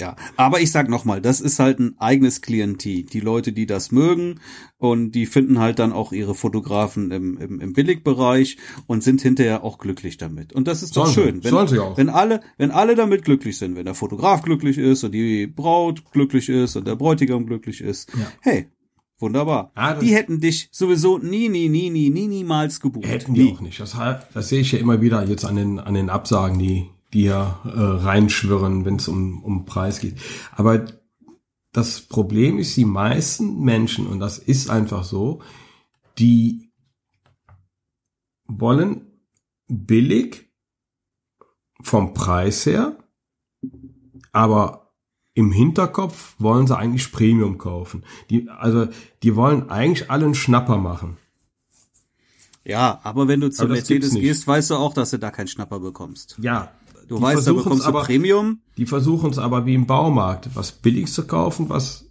Ja, 0.00 0.14
aber 0.36 0.60
ich 0.60 0.70
sag 0.70 0.88
nochmal, 0.88 1.20
das 1.20 1.40
ist 1.40 1.58
halt 1.58 1.80
ein 1.80 1.96
eigenes 1.98 2.40
Klientel. 2.40 3.02
Die 3.02 3.18
Leute, 3.18 3.52
die 3.52 3.66
das 3.66 3.90
mögen 3.90 4.38
und 4.76 5.10
die 5.10 5.26
finden 5.26 5.58
halt 5.58 5.80
dann 5.80 5.92
auch 5.92 6.12
ihre 6.12 6.36
Fotografen 6.36 7.10
im, 7.10 7.36
im, 7.36 7.58
im 7.60 7.72
Billigbereich 7.72 8.58
und 8.86 9.02
sind 9.02 9.20
hinterher 9.22 9.64
auch 9.64 9.78
glücklich 9.78 10.16
damit. 10.16 10.52
Und 10.52 10.68
das 10.68 10.84
ist 10.84 10.96
doch 10.96 11.06
Sollen 11.06 11.14
sie, 11.14 11.20
schön. 11.32 11.44
Wenn, 11.44 11.50
sollen 11.50 11.66
sie 11.66 11.78
auch. 11.80 11.96
wenn 11.96 12.10
alle, 12.10 12.42
wenn 12.58 12.70
alle 12.70 12.94
damit 12.94 13.24
glücklich 13.24 13.58
sind, 13.58 13.74
wenn 13.74 13.86
der 13.86 13.96
Fotograf 13.96 14.42
glücklich 14.42 14.78
ist 14.78 15.02
und 15.02 15.10
die 15.10 15.48
Braut 15.48 16.04
glücklich 16.12 16.48
ist 16.48 16.76
und 16.76 16.86
der 16.86 16.94
Bräutigam 16.94 17.44
glücklich 17.46 17.80
ist, 17.80 18.08
Ja. 18.16 18.30
hey, 18.42 18.68
wunderbar. 19.18 19.72
Ah, 19.74 19.94
die 19.94 20.14
hätten 20.14 20.40
dich 20.40 20.68
sowieso 20.72 21.18
nie, 21.18 21.48
nie, 21.48 21.68
nie, 21.68 21.90
nie, 21.90 22.10
nie, 22.10 22.28
niemals 22.28 22.80
gebucht. 22.80 23.06
Hätten 23.06 23.32
nie. 23.32 23.38
die 23.38 23.52
auch 23.52 23.60
nicht. 23.60 23.80
Das, 23.80 23.96
das 24.32 24.48
sehe 24.48 24.60
ich 24.60 24.72
ja 24.72 24.78
immer 24.78 25.00
wieder 25.00 25.24
jetzt 25.24 25.44
an 25.44 25.56
den, 25.56 25.78
an 25.78 25.94
den 25.94 26.10
Absagen, 26.10 26.58
die, 26.58 26.88
die 27.12 27.24
ja 27.24 27.60
äh, 27.64 27.68
reinschwirren, 27.68 28.84
wenn 28.84 28.96
es 28.96 29.08
um, 29.08 29.42
um 29.42 29.64
Preis 29.64 30.00
geht. 30.00 30.16
Aber 30.52 30.84
das 31.72 32.00
Problem 32.00 32.58
ist, 32.58 32.76
die 32.76 32.84
meisten 32.84 33.60
Menschen, 33.60 34.06
und 34.06 34.20
das 34.20 34.38
ist 34.38 34.70
einfach 34.70 35.04
so, 35.04 35.40
die 36.18 36.72
wollen 38.46 39.06
billig 39.68 40.50
vom 41.82 42.14
Preis 42.14 42.66
her, 42.66 42.96
aber 44.32 44.87
im 45.38 45.52
Hinterkopf 45.52 46.34
wollen 46.40 46.66
sie 46.66 46.76
eigentlich 46.76 47.12
Premium 47.12 47.58
kaufen. 47.58 48.02
Die, 48.28 48.48
also, 48.50 48.88
die 49.22 49.36
wollen 49.36 49.70
eigentlich 49.70 50.10
alle 50.10 50.24
einen 50.24 50.34
Schnapper 50.34 50.78
machen. 50.78 51.16
Ja, 52.64 52.98
aber 53.04 53.28
wenn 53.28 53.38
du 53.38 53.48
zu 53.48 53.68
Mercedes 53.68 54.14
gehst, 54.14 54.48
weißt 54.48 54.70
du 54.70 54.74
auch, 54.74 54.94
dass 54.94 55.10
du 55.10 55.18
da 55.20 55.30
keinen 55.30 55.46
Schnapper 55.46 55.78
bekommst. 55.78 56.36
Ja. 56.42 56.72
Du 57.06 57.18
die 57.18 57.22
weißt, 57.22 57.46
da 57.46 57.52
bekommst 57.52 57.84
du 57.84 57.88
aber, 57.88 58.02
Premium. 58.02 58.62
Die 58.76 58.84
versuchen 58.84 59.30
es 59.30 59.38
aber 59.38 59.64
wie 59.64 59.76
im 59.76 59.86
Baumarkt, 59.86 60.56
was 60.56 60.72
billig 60.72 61.12
zu 61.12 61.24
kaufen, 61.24 61.68
was 61.68 62.06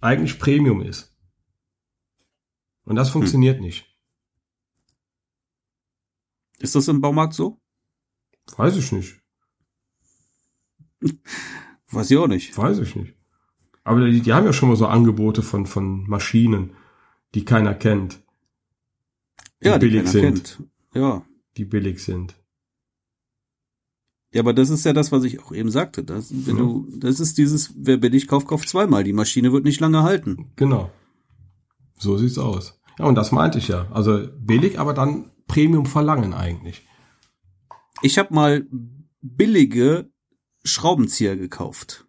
eigentlich 0.00 0.40
Premium 0.40 0.82
ist. 0.82 1.16
Und 2.82 2.96
das 2.96 3.10
funktioniert 3.10 3.60
nicht. 3.60 3.86
Ist 6.58 6.74
das 6.74 6.88
im 6.88 7.00
Baumarkt 7.00 7.34
so? 7.34 7.60
Weiß 8.56 8.76
ich 8.76 8.90
nicht. 8.90 9.20
Weiß 11.90 12.10
ich 12.10 12.16
auch 12.18 12.26
nicht. 12.28 12.56
Weiß 12.56 12.78
ich 12.78 12.94
nicht. 12.96 13.14
Aber 13.84 14.04
die, 14.06 14.20
die 14.20 14.32
haben 14.32 14.46
ja 14.46 14.52
schon 14.52 14.68
mal 14.68 14.76
so 14.76 14.86
Angebote 14.86 15.42
von, 15.42 15.66
von 15.66 16.08
Maschinen, 16.08 16.72
die 17.34 17.44
keiner 17.44 17.74
kennt, 17.74 18.20
Die 19.62 19.66
ja, 19.68 19.78
die 19.78 19.86
billig 19.86 20.04
keiner 20.04 20.10
sind. 20.12 20.58
kennt. 20.58 20.68
Ja. 20.94 21.24
die 21.56 21.64
billig 21.64 22.02
sind. 22.02 22.34
Ja, 24.32 24.42
aber 24.42 24.52
das 24.54 24.70
ist 24.70 24.84
ja 24.84 24.92
das, 24.92 25.10
was 25.10 25.24
ich 25.24 25.40
auch 25.40 25.50
eben 25.52 25.70
sagte. 25.70 26.04
Das, 26.04 26.30
wenn 26.30 26.56
Ja. 26.56 26.62
du, 26.62 26.86
das 26.98 27.18
ist 27.18 27.36
dieses, 27.38 27.72
wer 27.76 27.96
billig 27.96 28.28
kauft, 28.28 28.46
kauft 28.46 28.68
zweimal. 28.68 29.02
Die 29.02 29.12
Maschine 29.12 29.52
wird 29.52 29.64
nicht 29.64 29.80
lange 29.80 30.02
halten. 30.04 30.52
Genau. 30.56 30.90
So 31.98 32.16
sieht's 32.16 32.38
aus. 32.38 32.80
Ja, 32.98 33.06
und 33.06 33.16
das 33.16 33.32
meinte 33.32 33.58
ich 33.58 33.68
ja. 33.68 33.88
Also 33.90 34.28
billig, 34.38 34.78
aber 34.78 34.94
dann 34.94 35.30
Premium 35.48 35.86
verlangen 35.86 36.32
eigentlich. 36.32 36.86
Ich 38.02 38.18
habe 38.18 38.32
mal 38.32 38.66
billige 39.20 40.09
Schraubenzieher 40.64 41.36
gekauft 41.36 42.06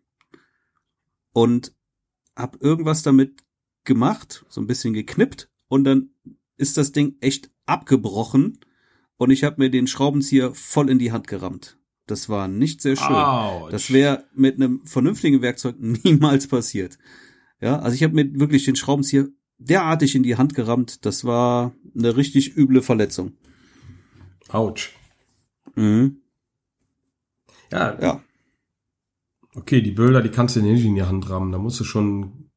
und 1.34 1.74
habe 2.36 2.58
irgendwas 2.60 3.04
damit 3.04 3.44
gemacht, 3.84 4.46
so 4.50 4.62
ein 4.62 4.68
bisschen 4.68 4.94
geknippt 4.94 5.50
und 5.68 5.84
dann 5.84 6.10
ist 6.58 6.78
das 6.78 6.92
Ding 6.92 7.16
echt 7.22 7.50
abgebrochen 7.66 8.60
und 9.18 9.32
ich 9.32 9.44
habe 9.44 9.56
mir 9.60 9.70
den 9.70 9.88
Schraubenzieher 9.88 10.54
voll 10.54 10.90
in 10.90 11.00
die 11.00 11.12
Hand 11.12 11.28
gerammt. 11.28 11.78
Das 12.08 12.28
war 12.28 12.48
nicht 12.48 12.82
sehr 12.82 12.96
schön. 12.96 13.16
Autsch. 13.16 13.72
Das 13.72 13.92
wäre 13.92 14.26
mit 14.34 14.56
einem 14.56 14.86
vernünftigen 14.86 15.42
Werkzeug 15.42 15.76
niemals 15.80 16.48
passiert. 16.48 16.98
Ja, 17.60 17.80
also 17.80 17.96
ich 17.96 18.04
habe 18.04 18.16
mir 18.16 18.40
wirklich 18.40 18.66
den 18.66 18.76
Schraubenzieher 18.76 19.28
derartig 19.60 20.16
in 20.16 20.24
die 20.24 20.36
Hand 20.36 20.56
gerammt, 20.56 21.06
das 21.06 21.24
war 21.24 21.74
eine 21.96 22.18
richtig 22.18 22.58
üble 22.58 22.82
Verletzung. 22.82 23.34
Autsch. 24.50 24.94
Mhm. 25.76 26.18
Ja, 27.72 27.98
Ja. 28.02 28.24
Okay, 29.56 29.82
die 29.82 29.92
Bilder, 29.92 30.22
die 30.22 30.30
kannst 30.30 30.56
du 30.56 30.62
nicht 30.62 30.86
in 30.86 30.96
die 30.96 31.04
Hand 31.04 31.30
rammen. 31.30 31.52
Da 31.52 31.58
musst 31.58 31.80
du 31.80 31.84
schon 31.84 32.50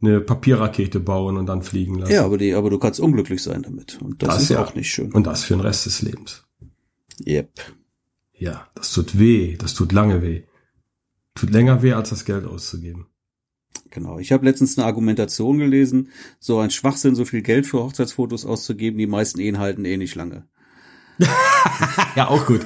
eine 0.00 0.20
Papierrakete 0.20 1.00
bauen 1.00 1.36
und 1.36 1.46
dann 1.46 1.62
fliegen 1.62 1.98
lassen. 1.98 2.12
Ja, 2.12 2.24
aber 2.24 2.38
die, 2.38 2.54
aber 2.54 2.70
du 2.70 2.78
kannst 2.78 3.00
unglücklich 3.00 3.42
sein 3.42 3.62
damit. 3.62 4.00
Und 4.00 4.22
das, 4.22 4.34
Das 4.34 4.42
ist 4.44 4.48
ja. 4.50 4.62
auch 4.62 4.74
nicht 4.74 4.90
schön. 4.90 5.12
Und 5.12 5.26
das 5.26 5.44
für 5.44 5.54
den 5.54 5.60
Rest 5.60 5.86
des 5.86 6.02
Lebens. 6.02 6.46
Yep. 7.26 7.50
Ja, 8.34 8.68
das 8.74 8.92
tut 8.92 9.18
weh. 9.18 9.56
Das 9.56 9.74
tut 9.74 9.92
lange 9.92 10.22
weh. 10.22 10.44
Tut 11.34 11.50
länger 11.50 11.82
weh, 11.82 11.92
als 11.92 12.10
das 12.10 12.24
Geld 12.24 12.44
auszugeben. 12.46 13.06
Genau. 13.90 14.18
Ich 14.18 14.32
habe 14.32 14.44
letztens 14.44 14.78
eine 14.78 14.86
Argumentation 14.86 15.58
gelesen, 15.58 16.10
so 16.38 16.58
ein 16.58 16.70
Schwachsinn, 16.70 17.14
so 17.14 17.24
viel 17.24 17.42
Geld 17.42 17.66
für 17.66 17.82
Hochzeitsfotos 17.82 18.44
auszugeben, 18.44 18.98
die 18.98 19.06
meisten 19.06 19.40
Ehen 19.40 19.58
halten 19.58 19.84
eh 19.84 19.96
nicht 19.96 20.14
lange. 20.14 20.46
Ja, 22.16 22.28
auch 22.28 22.46
gut. 22.46 22.64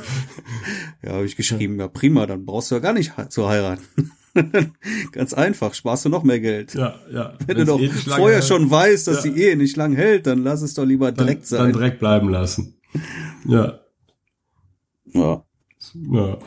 Ja, 1.02 1.12
habe 1.14 1.24
ich 1.24 1.36
geschrieben, 1.36 1.78
ja 1.78 1.88
prima, 1.88 2.26
dann 2.26 2.44
brauchst 2.46 2.70
du 2.70 2.76
ja 2.76 2.80
gar 2.80 2.92
nicht 2.92 3.12
zu 3.30 3.48
heiraten. 3.48 4.12
Ganz 5.12 5.34
einfach, 5.34 5.74
sparst 5.74 6.04
du 6.04 6.08
noch 6.08 6.22
mehr 6.22 6.40
Geld. 6.40 6.74
Ja, 6.74 6.94
ja. 7.12 7.34
Wenn 7.46 7.58
du 7.58 7.64
doch 7.66 7.80
vorher 8.06 8.40
schon 8.42 8.70
weißt, 8.70 9.06
dass 9.08 9.24
Ja. 9.24 9.30
die 9.30 9.42
Ehe 9.42 9.56
nicht 9.56 9.76
lang 9.76 9.94
hält, 9.94 10.26
dann 10.26 10.42
lass 10.42 10.62
es 10.62 10.74
doch 10.74 10.84
lieber 10.84 11.12
dann, 11.12 11.26
direkt 11.26 11.50
dann 11.52 11.58
sein. 11.58 11.72
direkt 11.72 11.98
bleiben 11.98 12.28
lassen. 12.30 12.74
Ja, 13.46 13.80
ja. 15.12 15.44
ja. 16.10 16.38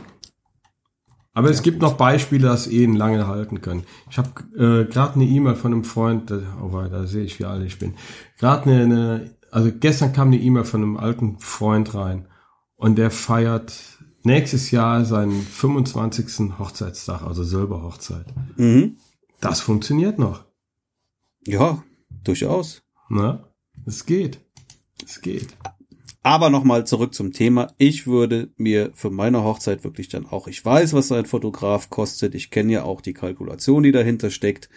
Aber 1.34 1.50
es 1.50 1.62
gibt 1.62 1.82
noch 1.82 1.98
Beispiele, 1.98 2.48
dass 2.48 2.66
Ehen 2.66 2.96
lange 2.96 3.28
halten 3.28 3.60
können. 3.60 3.84
Ich 4.10 4.18
habe 4.18 4.30
äh, 4.56 4.86
gerade 4.92 5.16
eine 5.16 5.26
E-Mail 5.26 5.56
von 5.56 5.74
einem 5.74 5.84
Freund, 5.84 6.32
oh 6.32 6.82
da 6.90 7.06
sehe 7.08 7.26
ich, 7.26 7.40
wie 7.40 7.46
alt 7.46 7.66
ich 7.66 7.78
bin. 7.78 7.96
Gerade 8.40 8.70
eine, 8.70 8.84
eine, 8.84 9.35
also 9.56 9.72
gestern 9.72 10.12
kam 10.12 10.28
eine 10.28 10.38
E-Mail 10.38 10.66
von 10.66 10.84
einem 10.84 10.98
alten 10.98 11.40
Freund 11.40 11.96
rein 11.96 12.28
und 12.76 12.98
der 12.98 13.10
feiert 13.10 13.74
nächstes 14.24 14.70
Jahr 14.70 15.06
seinen 15.06 15.42
25. 15.42 16.60
Hochzeitstag, 16.60 17.22
also 17.22 17.46
Silberhochzeit. 17.46 18.26
Mhm. 18.58 18.98
Das 19.40 19.62
funktioniert 19.62 20.20
noch. 20.20 20.44
Ja, 21.46 21.82
durchaus. 22.26 22.84
Ne? 23.08 23.48
Es 23.86 24.06
geht. 24.06 24.42
Es 25.06 25.22
geht. 25.22 25.56
Aber 26.26 26.50
nochmal 26.50 26.88
zurück 26.88 27.14
zum 27.14 27.34
Thema. 27.34 27.72
Ich 27.78 28.08
würde 28.08 28.50
mir 28.58 28.90
für 28.96 29.12
meine 29.12 29.44
Hochzeit 29.44 29.84
wirklich 29.84 30.10
dann 30.10 30.26
auch, 30.26 30.48
ich 30.48 30.66
weiß, 30.66 30.94
was 30.94 31.12
ein 31.12 31.28
Fotograf 31.28 31.92
kostet. 31.92 32.34
Ich 32.34 32.50
kenne 32.50 32.74
ja 32.74 32.84
auch 32.84 33.02
die 33.02 33.14
Kalkulation, 33.14 33.84
die 33.84 33.92
dahinter 33.92 34.32
steckt 34.32 34.68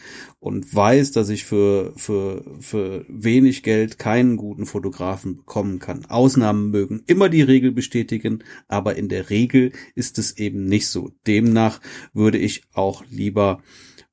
und 0.41 0.75
weiß, 0.75 1.13
dass 1.13 1.31
ich 1.31 1.47
für, 1.47 1.95
für, 1.97 2.45
für 2.61 3.07
wenig 3.09 3.63
Geld 3.63 3.99
keinen 3.99 4.37
guten 4.37 4.67
Fotografen 4.67 5.39
bekommen 5.39 5.79
kann. 5.79 6.05
Ausnahmen 6.05 6.71
mögen 6.71 7.03
immer 7.07 7.31
die 7.31 7.41
Regel 7.41 7.73
bestätigen, 7.73 8.45
aber 8.67 8.97
in 8.97 9.09
der 9.09 9.31
Regel 9.31 9.73
ist 9.95 10.19
es 10.19 10.37
eben 10.37 10.67
nicht 10.67 10.89
so. 10.89 11.13
Demnach 11.27 11.81
würde 12.13 12.37
ich 12.37 12.65
auch 12.75 13.05
lieber 13.09 13.63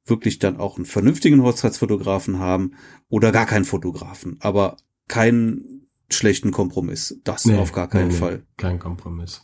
wirklich 0.05 0.39
dann 0.39 0.55
auch 0.55 0.77
einen 0.77 0.85
vernünftigen 0.85 1.43
Hochzeitsfotografen 1.43 2.39
haben 2.39 2.75
oder 3.09 3.33
gar 3.33 3.45
keinen 3.45 3.65
Fotografen, 3.65 4.37
aber 4.39 4.77
keinen 5.09 5.74
schlechten 6.09 6.51
Kompromiss. 6.51 7.19
Das 7.23 7.45
Nee, 7.45 7.57
auf 7.57 7.71
gar 7.71 7.87
keinen 7.87 8.07
nee, 8.07 8.13
nee, 8.13 8.19
Fall. 8.19 8.43
Kein 8.57 8.79
Kompromiss. 8.79 9.41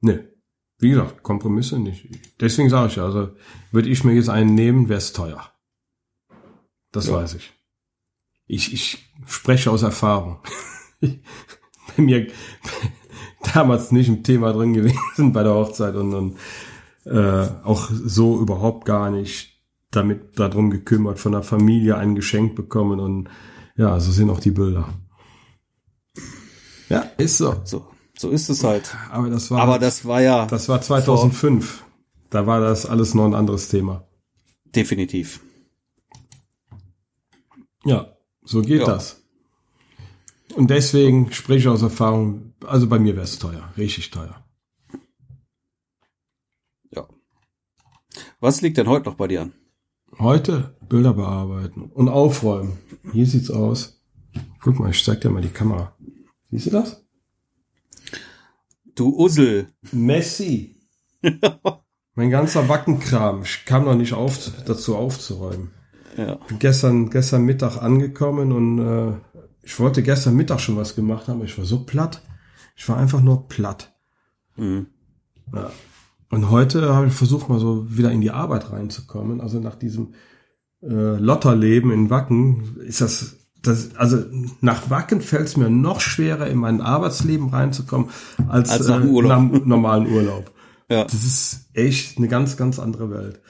Nee. 0.00 0.18
Wie 0.78 0.90
gesagt, 0.90 1.22
Kompromisse 1.22 1.78
nicht. 1.78 2.08
Deswegen 2.40 2.68
sage 2.68 2.88
ich 2.88 2.96
ja, 2.96 3.04
also 3.04 3.30
würde 3.70 3.88
ich 3.88 4.02
mir 4.02 4.14
jetzt 4.14 4.28
einen 4.28 4.54
nehmen, 4.54 4.88
wäre 4.88 4.98
es 4.98 5.12
teuer. 5.12 5.52
Das 6.90 7.06
Ja. 7.06 7.14
weiß 7.14 7.34
ich. 7.34 7.52
Ich, 8.46 8.72
ich 8.72 9.08
spreche 9.26 9.70
aus 9.70 9.82
Erfahrung. 9.82 10.38
Bei 11.00 12.02
mir 12.02 12.26
damals 13.54 13.92
nicht 13.92 14.08
im 14.08 14.24
Thema 14.24 14.52
drin 14.52 14.72
gewesen 14.74 15.32
bei 15.32 15.42
der 15.42 15.54
Hochzeit 15.54 15.94
und, 15.94 16.14
und 16.14 16.38
äh, 17.04 17.48
auch 17.64 17.88
so 17.90 18.40
überhaupt 18.40 18.84
gar 18.84 19.10
nicht 19.10 19.60
damit 19.90 20.38
darum 20.38 20.70
gekümmert, 20.70 21.18
von 21.18 21.32
der 21.32 21.42
Familie 21.42 21.96
ein 21.96 22.14
Geschenk 22.14 22.54
bekommen 22.54 22.98
und 22.98 23.28
ja, 23.76 23.98
so 24.00 24.12
sind 24.12 24.30
auch 24.30 24.40
die 24.40 24.50
Bilder. 24.50 24.88
Ja, 26.88 27.00
ist 27.16 27.38
so. 27.38 27.60
So, 27.64 27.86
so 28.18 28.30
ist 28.30 28.48
es 28.50 28.64
halt. 28.64 28.94
Aber 29.10 29.30
das 29.30 29.50
war, 29.50 29.60
Aber 29.62 29.78
das 29.78 30.04
war 30.04 30.20
ja 30.20 30.46
das 30.46 30.68
war 30.68 30.80
2005. 30.80 31.84
Da 32.30 32.46
war 32.46 32.60
das 32.60 32.86
alles 32.86 33.14
noch 33.14 33.24
ein 33.26 33.34
anderes 33.34 33.68
Thema. 33.68 34.06
definitiv. 34.74 35.40
Ja, 37.84 38.16
so 38.44 38.62
geht 38.62 38.80
Ja. 38.80 38.86
das. 38.86 39.22
Und 40.54 40.68
deswegen 40.70 41.32
spreche 41.32 41.58
ich 41.60 41.68
aus 41.68 41.82
Erfahrung, 41.82 42.52
also 42.64 42.86
bei 42.88 42.98
mir 42.98 43.14
wäre 43.14 43.24
es 43.24 43.38
teuer, 43.38 43.72
richtig 43.76 44.10
teuer. 44.10 44.44
Ja. 46.90 47.08
Was 48.40 48.60
liegt 48.60 48.76
denn 48.76 48.88
heute 48.88 49.08
noch 49.08 49.16
bei 49.16 49.28
dir 49.28 49.42
an? 49.42 49.52
Heute 50.18 50.76
Bilder 50.88 51.14
bearbeiten 51.14 51.90
und 51.92 52.08
aufräumen. 52.08 52.78
Hier 53.12 53.26
sieht's 53.26 53.50
aus. 53.50 54.02
Guck 54.60 54.78
mal, 54.78 54.90
ich 54.90 55.02
zeig 55.02 55.20
dir 55.20 55.30
mal 55.30 55.42
die 55.42 55.48
Kamera. 55.48 55.96
Siehst 56.50 56.66
du 56.66 56.70
das? 56.70 57.04
Du 58.94 59.16
Ussel. 59.16 59.68
Messi. 59.90 60.76
mein 62.14 62.30
ganzer 62.30 62.68
Wackenkram. 62.68 63.42
Ich 63.42 63.64
kam 63.64 63.84
noch 63.84 63.94
nicht 63.94 64.12
auf, 64.12 64.50
dazu 64.66 64.96
aufzuräumen. 64.96 65.70
Ja. 66.16 66.34
Bin 66.34 66.58
gestern, 66.58 67.08
gestern 67.08 67.44
Mittag 67.44 67.78
angekommen 67.78 68.52
und 68.52 68.78
äh, 68.78 69.16
ich 69.62 69.78
wollte 69.80 70.02
gestern 70.02 70.36
Mittag 70.36 70.60
schon 70.60 70.76
was 70.76 70.94
gemacht 70.94 71.28
haben. 71.28 71.36
aber 71.36 71.46
Ich 71.46 71.56
war 71.56 71.64
so 71.64 71.84
platt. 71.84 72.22
Ich 72.76 72.86
war 72.88 72.98
einfach 72.98 73.22
nur 73.22 73.48
platt. 73.48 73.94
Mhm. 74.56 74.88
Ja. 75.54 75.70
Und 76.32 76.48
heute 76.48 76.94
habe 76.94 77.08
ich 77.08 77.12
versucht, 77.12 77.50
mal 77.50 77.60
so 77.60 77.94
wieder 77.94 78.10
in 78.10 78.22
die 78.22 78.30
Arbeit 78.30 78.72
reinzukommen. 78.72 79.42
Also 79.42 79.60
nach 79.60 79.74
diesem 79.74 80.14
äh, 80.82 80.86
Lotterleben 80.86 81.90
in 81.90 82.08
Wacken 82.08 82.78
ist 82.86 83.02
das, 83.02 83.36
das 83.60 83.94
also 83.96 84.24
nach 84.62 84.88
Wacken 84.88 85.20
fällt 85.20 85.48
es 85.48 85.58
mir 85.58 85.68
noch 85.68 86.00
schwerer, 86.00 86.46
in 86.46 86.56
mein 86.56 86.80
Arbeitsleben 86.80 87.50
reinzukommen, 87.50 88.08
als, 88.48 88.70
Als 88.70 88.88
nach 88.88 89.04
äh, 89.04 89.22
nach 89.22 89.42
normalen 89.66 90.06
Urlaub. 90.06 90.50
Ja. 90.90 91.04
Das 91.04 91.24
ist 91.24 91.70
echt 91.72 92.18
eine 92.18 92.28
ganz, 92.28 92.58
ganz 92.58 92.78
andere 92.78 93.10
Welt. 93.10 93.40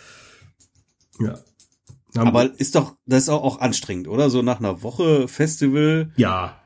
Ja. 1.18 1.34
Aber 2.14 2.60
ist 2.60 2.76
doch, 2.76 2.94
das 3.04 3.24
ist 3.24 3.30
auch, 3.30 3.42
auch 3.42 3.60
anstrengend, 3.60 4.06
oder? 4.06 4.30
So 4.30 4.42
nach 4.42 4.60
einer 4.60 4.84
Woche 4.84 5.26
Festival 5.26 6.12
ja. 6.14 6.61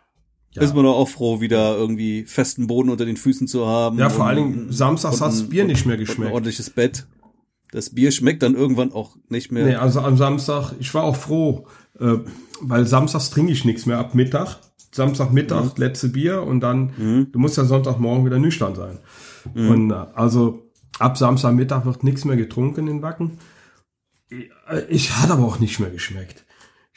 Ja. 0.56 0.62
ist 0.62 0.74
man 0.74 0.84
doch 0.84 0.96
auch 0.96 1.08
froh, 1.08 1.40
wieder 1.40 1.76
irgendwie 1.76 2.24
festen 2.24 2.66
Boden 2.66 2.88
unter 2.90 3.04
den 3.04 3.16
Füßen 3.16 3.46
zu 3.46 3.66
haben. 3.66 3.98
Ja, 3.98 4.08
vor 4.10 4.24
und- 4.24 4.30
allen 4.30 4.36
Dingen 4.52 4.72
samstags 4.72 5.16
und 5.16 5.20
hat 5.22 5.32
das 5.32 5.40
ein- 5.42 5.48
Bier 5.48 5.64
nicht 5.64 5.86
mehr 5.86 5.94
und 5.96 6.00
ein 6.00 6.06
geschmeckt. 6.06 6.32
ordentliches 6.32 6.70
Bett. 6.70 7.06
Das 7.72 7.90
Bier 7.90 8.10
schmeckt 8.12 8.42
dann 8.42 8.54
irgendwann 8.54 8.92
auch 8.92 9.16
nicht 9.28 9.52
mehr. 9.52 9.66
Nee, 9.66 9.74
also 9.74 10.00
am 10.00 10.16
Samstag, 10.16 10.72
ich 10.78 10.92
war 10.94 11.02
auch 11.04 11.16
froh, 11.16 11.66
äh, 11.98 12.14
weil 12.60 12.86
samstags 12.86 13.30
trinke 13.30 13.52
ich 13.52 13.64
nichts 13.64 13.86
mehr 13.86 13.98
ab 13.98 14.14
Mittag. 14.14 14.58
Samstagmittag, 14.92 15.76
letzte 15.76 16.08
Bier 16.08 16.42
und 16.42 16.60
dann, 16.60 17.28
du 17.30 17.38
musst 17.38 17.58
ja 17.58 17.64
Sonntagmorgen 17.66 18.24
wieder 18.24 18.38
nüchtern 18.38 18.74
sein. 18.74 18.98
Und 19.54 19.90
äh, 19.90 19.94
also 20.14 20.70
ab 20.98 21.18
Samstagmittag 21.18 21.84
wird 21.84 22.02
nichts 22.02 22.24
mehr 22.24 22.36
getrunken 22.36 22.88
in 22.88 23.02
Wacken. 23.02 23.32
Ich, 24.30 24.48
äh, 24.70 24.84
ich 24.88 25.14
hatte 25.14 25.34
aber 25.34 25.44
auch 25.44 25.58
nicht 25.58 25.80
mehr 25.80 25.90
geschmeckt. 25.90 26.45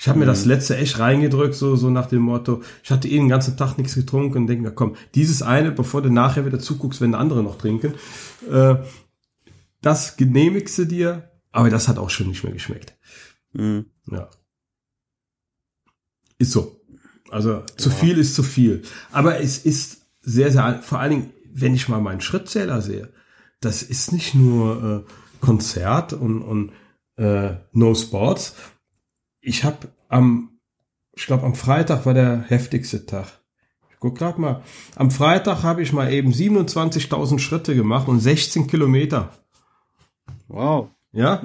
Ich 0.02 0.08
habe 0.08 0.18
mir 0.18 0.26
das 0.26 0.46
letzte 0.46 0.78
echt 0.78 0.98
reingedrückt, 0.98 1.56
so, 1.56 1.76
so 1.76 1.90
nach 1.90 2.06
dem 2.06 2.22
Motto, 2.22 2.64
ich 2.84 2.90
hatte 2.90 3.10
eh 3.10 3.18
den 3.18 3.28
ganzen 3.28 3.58
Tag 3.58 3.78
nichts 3.78 3.96
getrunken 3.96 4.38
und 4.38 4.48
denke 4.48 4.64
mir, 4.64 4.72
komm, 4.72 4.96
dieses 5.14 5.42
eine, 5.42 5.74
bevor 5.74 6.02
du 6.02 6.10
nachher 6.10 6.46
wieder 6.46 6.58
zuguckst, 6.58 7.02
wenn 7.02 7.14
andere 7.14 7.44
noch 7.44 7.58
trinken, 7.58 7.96
äh, 8.50 8.76
das 9.82 10.16
genehmigst 10.16 10.78
du 10.78 10.86
dir, 10.86 11.30
aber 11.52 11.70
das 11.70 11.90
hat 11.90 11.98
auch 11.98 12.10
schon 12.10 12.30
nicht 12.30 12.46
mehr 12.46 12.54
geschmeckt. 12.54 12.98
Mhm. 13.52 13.88
Ja. 14.10 14.30
Ist 16.38 16.54
so. 16.54 16.80
Also 17.30 17.64
zu 17.76 17.90
viel 17.90 18.18
ist 18.18 18.36
zu 18.36 18.44
viel. 18.44 18.84
Aber 19.12 19.42
es 19.42 19.58
ist 19.58 20.06
sehr, 20.22 20.50
sehr, 20.50 20.82
vor 20.82 21.00
allen 21.00 21.12
Dingen, 21.12 21.34
wenn 21.52 21.76
ich 21.76 21.90
mal 21.90 22.00
meinen 22.00 22.22
Schrittzähler 22.22 22.82
sehe, 22.82 23.12
das 23.60 23.84
ist 23.84 24.14
nicht 24.14 24.34
nur 24.34 25.06
äh, 25.06 25.12
Konzert 25.42 26.14
und, 26.14 26.42
und 26.42 26.72
äh, 27.18 27.56
No 27.74 27.94
Sports. 27.96 28.56
Ich 29.42 29.64
habe 29.64 29.90
am, 30.08 30.60
ich 31.14 31.26
glaube 31.26 31.44
am 31.44 31.56
Freitag 31.56 32.06
war 32.06 32.14
der 32.14 32.42
heftigste 32.48 33.06
Tag. 33.06 33.28
Ich 33.92 33.98
guck 34.00 34.18
grad 34.18 34.40
mal. 34.40 34.64
Am 34.96 35.12
Freitag 35.12 35.64
habe 35.64 35.82
ich 35.82 35.94
mal 35.94 36.12
eben 36.12 36.32
27.000 36.32 37.40
Schritte 37.40 37.76
gemacht 37.76 38.08
und 38.08 38.20
16 38.20 38.68
Kilometer. 38.68 39.32
Wow. 40.48 40.90
Ja, 41.12 41.42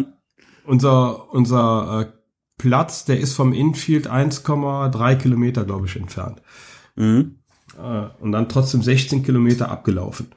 unser, 0.65 1.33
unser 1.33 2.01
äh, 2.01 2.13
Platz, 2.59 3.05
der 3.05 3.19
ist 3.21 3.35
vom 3.35 3.53
Infield 3.53 4.11
1,3 4.11 5.17
Kilometer, 5.17 5.65
glaube 5.65 5.87
ich, 5.87 5.97
entfernt. 5.97 6.43
Mhm. 6.97 7.39
Äh, 7.79 8.07
und 8.21 8.33
dann 8.33 8.49
trotzdem 8.49 8.83
16 8.83 9.23
Kilometer 9.23 9.71
abgelaufen. 9.71 10.29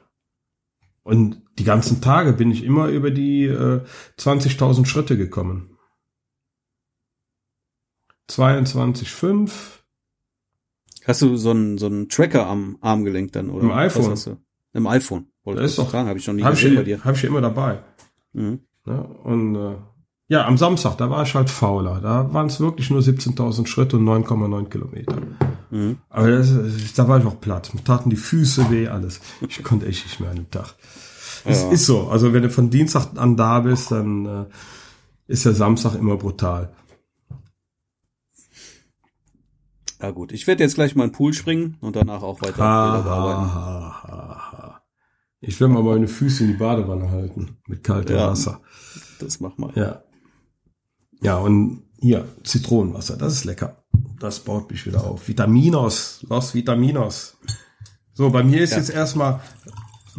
Und 1.02 1.42
die 1.58 1.64
ganzen 1.64 2.00
Tage 2.00 2.32
bin 2.32 2.50
ich 2.50 2.64
immer 2.64 2.88
über 2.88 3.10
die 3.10 3.44
äh, 3.44 3.80
20.000 4.18 4.84
Schritte 4.86 5.16
gekommen. 5.16 5.77
22,5. 8.30 9.50
Hast 11.06 11.22
du 11.22 11.36
so 11.36 11.50
einen, 11.50 11.78
so 11.78 11.86
einen 11.86 12.08
Tracker 12.08 12.46
am 12.46 12.76
Armgelenk 12.80 13.32
dann, 13.32 13.50
oder? 13.50 13.62
Im 13.64 13.72
iPhone. 13.72 14.14
Im 14.74 14.86
iPhone. 14.86 15.26
Wollte 15.44 15.62
Das 15.62 15.72
ich 15.72 15.78
ist 15.78 15.84
doch- 15.84 15.90
fragen, 15.90 16.08
habe 16.08 16.18
ich 16.18 16.26
noch 16.26 16.34
nie 16.34 16.42
Habe 16.42 16.54
ich, 16.54 16.60
gesehen 16.60 16.76
bei 16.76 16.82
dir. 16.84 17.02
hab 17.04 17.14
ich 17.16 17.24
immer 17.24 17.40
dabei. 17.40 17.78
Mhm. 18.34 18.60
Ne? 18.84 19.02
Und 19.24 19.54
äh, 19.56 19.74
ja, 20.28 20.46
am 20.46 20.58
Samstag, 20.58 20.98
da 20.98 21.08
war 21.08 21.22
ich 21.22 21.34
halt 21.34 21.48
fauler. 21.48 22.00
Da 22.02 22.32
waren 22.34 22.48
es 22.48 22.60
wirklich 22.60 22.90
nur 22.90 23.00
17.000 23.00 23.66
Schritte 23.66 23.96
und 23.96 24.04
9,9 24.04 24.68
Kilometer. 24.68 25.16
Mhm. 25.70 25.96
Aber 26.10 26.30
das, 26.30 26.52
da 26.94 27.08
war 27.08 27.18
ich 27.18 27.24
auch 27.24 27.40
platt. 27.40 27.70
Mir 27.74 27.82
taten 27.82 28.10
die 28.10 28.16
Füße 28.16 28.70
weh, 28.70 28.88
alles. 28.88 29.20
Ich 29.48 29.62
konnte 29.64 29.86
echt 29.86 30.04
nicht 30.04 30.20
mehr 30.20 30.30
an 30.30 30.36
dem 30.36 30.50
Tag. 30.50 30.74
Es 31.46 31.62
Ja. 31.62 31.70
ist 31.70 31.86
so. 31.86 32.08
Also 32.08 32.34
wenn 32.34 32.42
du 32.42 32.50
von 32.50 32.68
Dienstag 32.68 33.16
an 33.16 33.36
da 33.38 33.60
bist, 33.60 33.90
dann 33.90 34.26
äh, 34.26 34.44
ist 35.28 35.46
der 35.46 35.54
Samstag 35.54 35.94
immer 35.94 36.16
brutal. 36.18 36.70
Ja 40.00 40.10
gut, 40.12 40.32
ich 40.32 40.46
werde 40.46 40.62
jetzt 40.62 40.74
gleich 40.76 40.94
mal 40.94 41.04
in 41.04 41.10
den 41.10 41.16
Pool 41.16 41.32
springen 41.34 41.76
und 41.80 41.96
danach 41.96 42.22
auch 42.22 42.40
weiter 42.40 42.52
bearbeiten. 42.58 43.54
ha, 43.54 44.02
ha, 44.04 44.52
ha. 44.52 44.82
Ich 45.40 45.60
will 45.60 45.68
mal 45.68 45.82
meine 45.82 46.08
Füße 46.08 46.44
in 46.44 46.50
die 46.52 46.56
Badewanne 46.56 47.10
halten 47.10 47.58
mit 47.66 47.82
kaltem 47.84 48.16
Ja. 48.16 48.28
Wasser. 48.30 48.60
Das 49.20 49.40
mach 49.40 49.56
mal. 49.58 49.72
Ja. 49.74 50.02
Ja, 51.20 51.36
und 51.38 51.82
hier, 52.00 52.26
Zitronenwasser, 52.44 53.16
das 53.16 53.34
ist 53.34 53.44
lecker. 53.44 53.76
Das 54.20 54.40
baut 54.40 54.70
mich 54.70 54.86
wieder 54.86 55.04
auf. 55.04 55.26
Vitaminos, 55.28 56.24
los 56.28 56.54
Vitaminos. 56.54 57.36
So, 58.14 58.30
bei 58.30 58.42
mir 58.44 58.60
ist 58.60 58.72
Ja. 58.72 58.78
jetzt 58.78 58.90
erstmal 58.90 59.40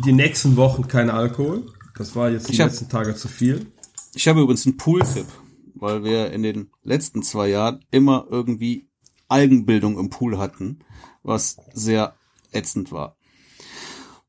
die 0.06 0.12
nächsten 0.14 0.56
Wochen 0.58 0.88
kein 0.88 1.10
Alkohol. 1.10 1.66
Das 1.98 2.16
war 2.16 2.30
jetzt 2.30 2.48
die 2.50 2.54
Ich 2.54 2.60
hab- 2.62 2.68
letzten 2.70 2.90
Tage 2.90 3.16
zu 3.16 3.28
viel. 3.28 3.72
Ich 4.14 4.28
habe 4.28 4.42
übrigens 4.42 4.66
einen 4.66 4.78
Pool-Tipp, 4.78 5.28
weil 5.76 6.04
wir 6.04 6.32
in 6.32 6.44
den 6.44 6.70
letzten 6.84 7.24
zwei 7.24 7.50
Jahren 7.50 7.84
immer 7.92 8.26
irgendwie 8.30 8.89
Algenbildung 9.30 9.98
im 9.98 10.10
Pool 10.10 10.38
hatten, 10.38 10.80
was 11.24 11.58
sehr 11.74 12.16
ätzend 12.52 12.92
war. 12.92 13.16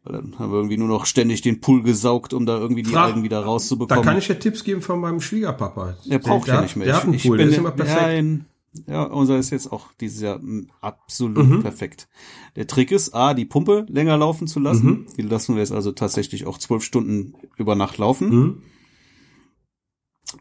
Weil 0.04 0.14
dann 0.14 0.38
haben 0.38 0.50
wir 0.50 0.56
irgendwie 0.56 0.78
nur 0.78 0.88
noch 0.88 1.04
ständig 1.06 1.42
den 1.42 1.60
Pool 1.60 1.82
gesaugt, 1.82 2.32
um 2.32 2.46
da 2.46 2.56
irgendwie 2.58 2.82
die 2.82 2.90
Frag- 2.92 3.06
Algen 3.08 3.22
wieder 3.22 3.40
Da 3.40 3.46
rauszubekommen. 3.46 4.04
kann 4.04 4.16
ich 4.16 4.28
ja 4.28 4.34
Tipps 4.36 4.64
geben 4.64 4.80
von 4.82 4.98
meinem 5.00 5.20
Schwiegerpapa. 5.20 5.96
der 6.06 6.18
braucht 6.20 6.48
ja 6.48 6.62
nicht 6.62 6.76
mehr. 6.76 6.86
Der 6.86 6.96
hat 6.96 7.04
einen 7.04 7.14
Ich- 7.14 7.24
Pool, 7.24 7.36
ich 7.36 7.38
der 7.40 7.44
bin 7.46 7.52
ist 7.52 7.58
immer 7.58 7.70
perfekt. 7.72 8.00
Nein, 8.00 8.46
ja, 8.86 9.02
unser 9.02 9.36
ist 9.36 9.50
jetzt 9.50 9.72
auch 9.72 9.92
dieses 10.00 10.20
Jahr 10.22 10.40
absolut 10.80 11.46
Mhm. 11.48 11.60
perfekt. 11.62 12.08
Der 12.56 12.66
Trick 12.66 12.92
ist, 12.92 13.14
A, 13.14 13.34
die 13.34 13.44
Pumpe 13.44 13.84
länger 13.88 14.16
laufen 14.16 14.46
zu 14.46 14.60
lassen. 14.60 14.86
Mhm. 14.86 15.06
Die 15.18 15.22
lassen 15.22 15.54
wir 15.56 15.60
jetzt 15.60 15.72
also 15.72 15.92
tatsächlich 15.92 16.46
auch 16.46 16.56
zwölf 16.56 16.82
Stunden 16.84 17.34
über 17.56 17.74
Nacht 17.74 17.98
laufen. 17.98 18.28
Mhm. 18.30 18.62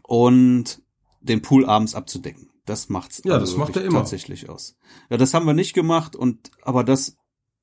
und 0.04 0.82
den 1.20 1.42
Pool 1.42 1.66
abends 1.66 1.94
abzudecken. 1.94 2.49
Das 2.70 2.88
macht's 2.88 3.20
Ja, 3.24 3.34
also 3.34 3.46
das 3.46 3.56
macht 3.56 3.76
er 3.76 3.82
immer. 3.84 3.98
tatsächlich 3.98 4.48
aus. 4.48 4.76
Ja, 5.10 5.16
das 5.16 5.34
haben 5.34 5.44
wir 5.44 5.54
nicht 5.54 5.74
gemacht 5.74 6.14
und 6.14 6.52
aber 6.62 6.84
das 6.84 7.16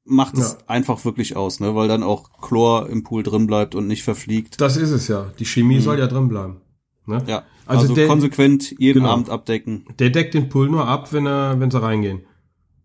macht 0.03 0.38
es 0.38 0.58
Ja. 0.60 0.68
einfach 0.68 1.05
wirklich 1.05 1.38
aus, 1.38 1.62
ne, 1.62 1.76
weil 1.76 1.88
dann 1.88 2.03
auch 2.03 2.41
Chlor 2.41 2.89
im 2.89 3.03
Pool 3.03 3.24
drin 3.24 3.47
bleibt 3.47 3.74
und 3.74 3.88
nicht 3.88 4.03
verfliegt. 4.03 4.60
Das 4.60 4.76
ist 4.76 4.91
es 4.91 5.08
ja. 5.08 5.32
Die 5.39 5.45
Chemie 5.45 5.80
soll 5.80 5.97
ja 5.97 6.08
drin 6.08 6.28
bleiben. 6.28 6.60
Ne? 7.05 7.24
Ja, 7.26 7.43
Also 7.66 7.84
also, 7.84 7.95
der- 7.95 8.08
konsequent 8.08 8.76
jeden 8.80 8.99
genau. 9.03 9.14
Abend 9.14 9.30
abdecken. 9.30 9.86
Der 9.97 10.10
deckt 10.10 10.34
den 10.34 10.49
Pool 10.49 10.70
nur 10.70 10.86
ab, 10.88 11.14
wenn 11.14 11.26
er, 11.26 11.58
wenn 11.62 11.72
sie 11.72 11.82
reingehen. 11.82 12.24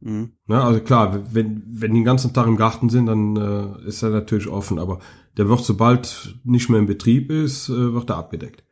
Mhm. 0.01 0.33
Ne, 0.47 0.63
also 0.63 0.79
klar, 0.81 1.23
wenn, 1.35 1.65
wenn 1.67 1.93
die 1.93 2.01
den 2.01 2.05
ganzen 2.05 2.33
Tag 2.33 2.47
im 2.47 2.57
Garten 2.57 2.89
sind, 2.89 3.07
dann 3.07 3.37
äh, 3.37 3.87
ist 3.89 4.03
er 4.03 4.11
natürlich 4.11 4.47
offen, 4.47 4.79
aber 4.79 5.01
der 5.37 5.49
wird, 5.49 5.65
sobald 5.65 6.37
nicht 6.45 6.69
mehr 6.69 6.79
in 6.79 6.87
Betrieb 6.87 7.31
ist, 7.33 7.69
äh, 7.69 7.93
wird 7.95 8.11
er 8.11 8.17
abgedeckt. 8.17 8.63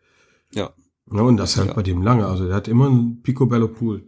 Ja, 0.54 0.70
Ja, 1.12 1.22
und 1.22 1.36
das 1.36 1.56
hält 1.56 1.68
Ja. 1.68 1.74
bei 1.74 1.82
dem 1.82 2.02
lange. 2.02 2.26
Also 2.26 2.46
der 2.46 2.54
hat 2.54 2.68
immer 2.68 2.86
einen 2.86 3.22
Picobello 3.22 3.68
Pool. 3.68 4.06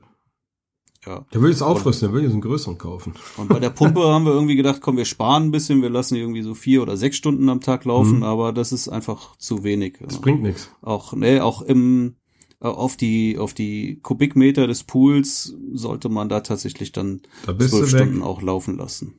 ja. 1.07 1.24
Der 1.32 1.42
will 1.42 1.50
jetzt 1.50 1.62
aufrüsten, 1.62 2.09
der 2.09 2.14
will 2.14 2.22
jetzt 2.22 2.32
einen 2.32 2.40
größeren 2.42 2.78
kaufen. 2.78 3.14
Und 3.36 3.48
bei 3.48 3.59
der 3.59 3.70
Pumpe 3.70 4.00
haben 4.05 4.24
wir 4.24 4.32
irgendwie 4.32 4.55
gedacht, 4.57 4.80
komm, 4.80 4.96
wir 4.96 5.05
sparen 5.05 5.44
ein 5.44 5.50
bisschen, 5.50 5.82
wir 5.82 5.90
lassen 5.90 6.14
die 6.14 6.20
irgendwie 6.20 6.42
so 6.42 6.55
vier 6.55 6.80
oder 6.82 6.96
sechs 6.96 7.16
Stunden 7.16 7.48
am 7.48 7.61
Tag 7.61 7.84
laufen, 7.84 8.18
Mhm. 8.18 8.22
aber 8.22 8.53
das 8.53 8.70
ist 8.72 8.88
einfach 8.88 9.36
zu 9.38 9.64
wenig. 9.64 9.98
Das 10.00 10.20
bringt 10.20 10.42
nichts. 10.42 10.70
auch 10.80 11.12
ne 11.14 11.42
auch 11.44 11.62
im 11.62 12.14
äh, 12.61 12.68
auf 12.68 12.96
die 12.96 13.36
auf 13.38 13.53
die 13.55 13.98
Kubikmeter 14.00 14.68
des 14.68 14.84
Pools 14.84 15.53
sollte 15.72 16.09
man 16.09 16.28
da 16.28 16.40
tatsächlich 16.40 16.92
dann 16.92 17.22
Da 17.46 17.59
zwölf. 17.59 17.88
Stunden 17.88 18.22
auch 18.22 18.40
laufen 18.42 18.76
lassen. 18.76 19.14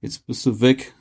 Jetzt 0.00 0.26
bist 0.28 0.46
du 0.46 0.60
weg. 0.60 0.94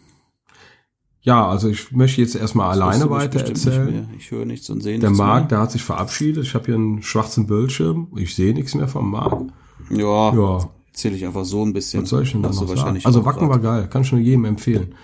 Ja, 1.29 1.47
also 1.47 1.69
ich 1.69 1.91
möchte 1.91 2.21
jetzt 2.21 2.33
erstmal 2.33 2.75
das 2.75 2.81
alleine 2.81 3.09
weiter 3.11 3.41
erzählen. 3.41 4.09
Ich 4.17 4.31
höre 4.31 4.45
nichts 4.45 4.67
und 4.71 4.81
sehe 4.81 4.93
nichts. 4.93 5.03
Der 5.03 5.11
Marc, 5.11 5.49
der 5.49 5.59
hat 5.59 5.71
sich 5.71 5.83
verabschiedet. 5.83 6.43
Ich 6.43 6.55
habe 6.55 6.65
hier 6.65 6.73
einen 6.73 7.03
schwarzen 7.03 7.45
Bildschirm. 7.45 8.07
Ich 8.15 8.33
sehe 8.33 8.51
nichts 8.51 8.73
mehr 8.73 8.87
vom 8.87 9.11
Marc. 9.11 9.43
Ja. 9.91 10.33
Ja. 10.33 10.69
Erzähle 10.87 11.17
ich 11.17 11.25
einfach 11.27 11.45
so 11.45 11.63
ein 11.63 11.71
bisschen. 11.71 12.01
Was 12.01 12.09
soll 12.09 12.23
ich 12.23 12.31
denn 12.31 12.41
da 12.41 12.49
noch 12.49 12.67
wahrscheinlich 12.67 13.05
Also 13.05 13.25
Wacken 13.25 13.47
war 13.47 13.59
geil. 13.59 13.87
Kann 13.89 14.05
schon 14.05 14.23
jedem 14.23 14.45
empfehlen. 14.45 14.95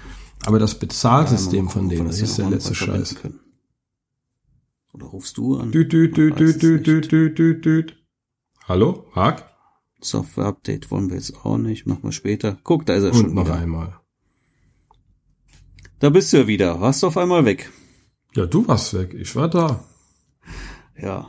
Aber 0.48 0.58
das 0.58 0.80
Bezahlsystem 0.80 1.66
ja, 1.66 1.72
von 1.72 1.90
denen, 1.90 2.08
das 2.08 2.20
ist 2.20 2.40
der 2.40 2.50
letzte 2.50 2.74
Scheiß. 2.74 3.18
Können. 3.22 3.40
Oder 4.94 5.06
rufst 5.06 5.38
du 5.38 5.58
an? 5.58 5.72
Düt, 5.72 5.94
düt, 5.94 6.18
düt, 6.18 6.40
düt, 6.40 6.60
düt, 6.60 6.88
düt, 6.88 7.38
düt, 7.38 7.66
düt. 7.66 7.98
Hallo, 8.68 9.06
Marc? 9.14 9.44
Software-Update 10.02 10.90
wollen 10.90 11.10
wir 11.10 11.18
jetzt 11.18 11.46
auch 11.46 11.60
nicht. 11.60 11.86
Machen 11.86 12.02
wir 12.02 12.12
später. 12.12 12.58
Guck, 12.64 12.88
da 12.88 12.96
ist 12.96 13.04
er 13.04 13.12
und 13.12 13.16
schon. 13.16 13.26
Und 13.26 13.36
noch 13.36 13.46
wieder. 13.46 13.58
einmal. 13.58 14.00
Da 16.00 16.10
bist 16.10 16.34
du 16.34 16.38
ja 16.38 16.48
wieder. 16.48 16.82
Warst 16.82 17.04
du 17.04 17.08
auf 17.08 17.18
einmal 17.18 17.46
weg. 17.46 17.72
Ja, 18.36 18.46
du 18.46 18.68
warst 18.68 18.94
weg. 18.94 19.14
Ich 19.14 19.36
war 19.36 19.48
da. 19.50 19.84
Ja. 20.98 21.28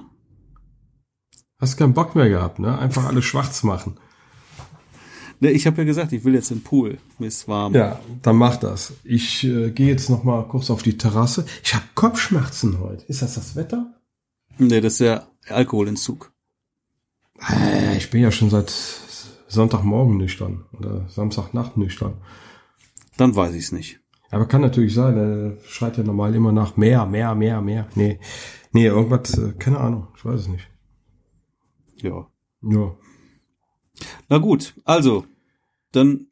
Hast 1.58 1.76
keinen 1.76 1.94
Bock 1.94 2.14
mehr 2.14 2.28
gehabt, 2.28 2.58
ne? 2.58 2.76
Einfach 2.78 3.04
alles 3.06 3.24
schwarz 3.24 3.62
machen. 3.62 3.98
Ne, 5.40 5.50
ich 5.50 5.66
habe 5.66 5.78
ja 5.78 5.84
gesagt, 5.84 6.12
ich 6.12 6.24
will 6.24 6.34
jetzt 6.34 6.50
in 6.50 6.58
den 6.58 6.64
Pool. 6.64 6.98
Mir 7.18 7.26
ist 7.26 7.46
warm. 7.46 7.74
Ja, 7.74 8.00
dann 8.22 8.36
mach 8.36 8.56
das. 8.56 8.94
Ich 9.04 9.44
äh, 9.44 9.70
gehe 9.70 9.88
jetzt 9.88 10.08
noch 10.08 10.24
mal 10.24 10.42
kurz 10.48 10.70
auf 10.70 10.82
die 10.82 10.96
Terrasse. 10.96 11.44
Ich 11.62 11.74
habe 11.74 11.84
Kopfschmerzen 11.94 12.80
heute. 12.80 13.04
Ist 13.06 13.22
das 13.22 13.34
das 13.34 13.54
Wetter? 13.54 13.94
Ne, 14.58 14.80
das 14.80 14.94
ist 14.94 15.00
der 15.00 15.26
Alkoholentzug. 15.48 16.32
Äh, 17.50 17.96
Ich 17.98 18.10
bin 18.10 18.22
ja 18.22 18.30
schon 18.32 18.48
seit 18.50 18.70
Sonntagmorgen 19.48 20.16
nüchtern 20.16 20.64
oder 20.78 21.06
Samstagnacht 21.08 21.76
nüchtern. 21.76 22.14
Dann 23.18 23.36
weiß 23.36 23.54
ich's 23.54 23.72
nicht. 23.72 24.00
Aber 24.30 24.46
kann 24.46 24.60
natürlich 24.60 24.94
sein, 24.94 25.16
er 25.16 25.56
schreit 25.64 25.96
ja 25.96 26.02
normal 26.02 26.34
immer 26.34 26.52
nach 26.52 26.76
mehr, 26.76 27.06
mehr, 27.06 27.34
mehr, 27.34 27.60
mehr. 27.60 27.88
Nee, 27.94 28.18
nee, 28.72 28.86
irgendwas, 28.86 29.38
äh, 29.38 29.52
keine 29.52 29.78
Ahnung, 29.78 30.08
ich 30.16 30.24
weiß 30.24 30.42
es 30.42 30.48
nicht. 30.48 30.68
Ja. 31.96 32.28
Ja. 32.62 32.96
Na 34.28 34.38
gut, 34.38 34.74
also, 34.84 35.24
dann 35.92 36.26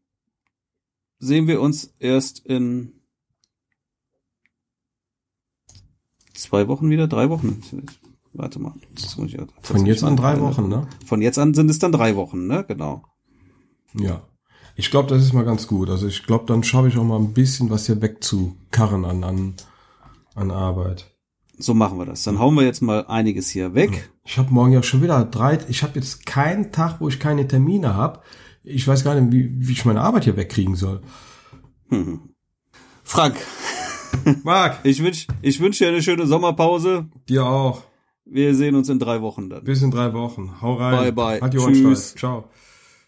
sehen 1.18 1.47
wir 1.47 1.61
uns 1.61 1.95
erst 1.99 2.45
in 2.45 3.01
zwei 6.34 6.68
Wochen 6.68 6.90
wieder, 6.90 7.07
drei 7.07 7.30
Wochen. 7.30 7.62
Warte 8.32 8.59
mal. 8.59 8.74
ja 9.28 9.47
Von 9.62 9.86
jetzt 9.86 10.03
an 10.03 10.16
drei 10.16 10.40
Wochen, 10.40 10.68
ne? 10.68 10.88
Von 11.07 11.22
jetzt 11.22 11.38
an 11.38 11.55
sind 11.55 11.70
es 11.70 11.78
dann 11.78 11.92
drei 11.92 12.16
Wochen, 12.16 12.47
ne? 12.49 12.64
Genau. 12.66 13.05
Ja. 13.95 14.26
Ich 14.76 14.90
glaube, 14.90 15.08
das 15.08 15.22
ist 15.22 15.32
mal 15.32 15.44
ganz 15.44 15.66
gut. 15.66 15.88
Also 15.88 16.06
ich 16.06 16.24
glaube, 16.24 16.46
dann 16.46 16.64
schaffe 16.64 16.88
ich 16.88 16.96
auch 16.96 17.04
mal 17.04 17.18
ein 17.18 17.32
bisschen 17.32 17.70
was 17.70 17.86
hier 17.86 18.02
wegzukarren 18.02 19.04
an, 19.04 19.22
an, 19.22 19.54
an 20.34 20.50
Arbeit. 20.50 21.10
So 21.56 21.74
machen 21.74 21.98
wir 21.98 22.06
das. 22.06 22.24
Dann 22.24 22.40
hauen 22.40 22.56
wir 22.56 22.64
jetzt 22.64 22.82
mal 22.82 23.06
einiges 23.06 23.48
hier 23.48 23.74
weg. 23.74 24.10
Ich 24.24 24.38
habe 24.38 24.52
morgen 24.52 24.72
ja 24.72 24.82
schon 24.82 25.02
wieder 25.02 25.24
drei, 25.24 25.58
ich 25.68 25.82
habe 25.82 25.94
jetzt 25.94 26.26
keinen 26.26 26.72
Tag, 26.72 27.00
wo 27.00 27.08
ich 27.08 27.20
keine 27.20 27.46
Termine 27.46 27.94
habe. 27.94 28.20
Ich 28.64 28.88
weiß 28.88 29.04
gar 29.04 29.14
nicht, 29.14 29.32
wie, 29.32 29.68
wie 29.68 29.72
ich 29.72 29.84
meine 29.84 30.00
Arbeit 30.00 30.24
hier 30.24 30.36
wegkriegen 30.36 30.74
soll. 30.74 31.02
Frank, 33.04 33.36
Marc, 34.42 34.80
ich 34.84 35.02
wünsch, 35.02 35.26
ich 35.42 35.60
wünsch 35.60 35.78
dir 35.78 35.88
eine 35.88 36.02
schöne 36.02 36.26
Sommerpause. 36.26 37.06
dir 37.28 37.46
auch. 37.46 37.82
Wir 38.24 38.54
sehen 38.54 38.74
uns 38.74 38.88
in 38.88 38.98
drei 38.98 39.20
Wochen 39.20 39.50
dann. 39.50 39.62
Bis 39.64 39.82
in 39.82 39.90
drei 39.90 40.12
Wochen. 40.14 40.62
Hau 40.62 40.74
rein. 40.74 40.96
Bye, 40.96 41.12
bye. 41.12 41.40
Hat 41.40 41.52
die 41.52 41.58
Tschüss. 41.58 42.14
Ciao. 42.14 42.48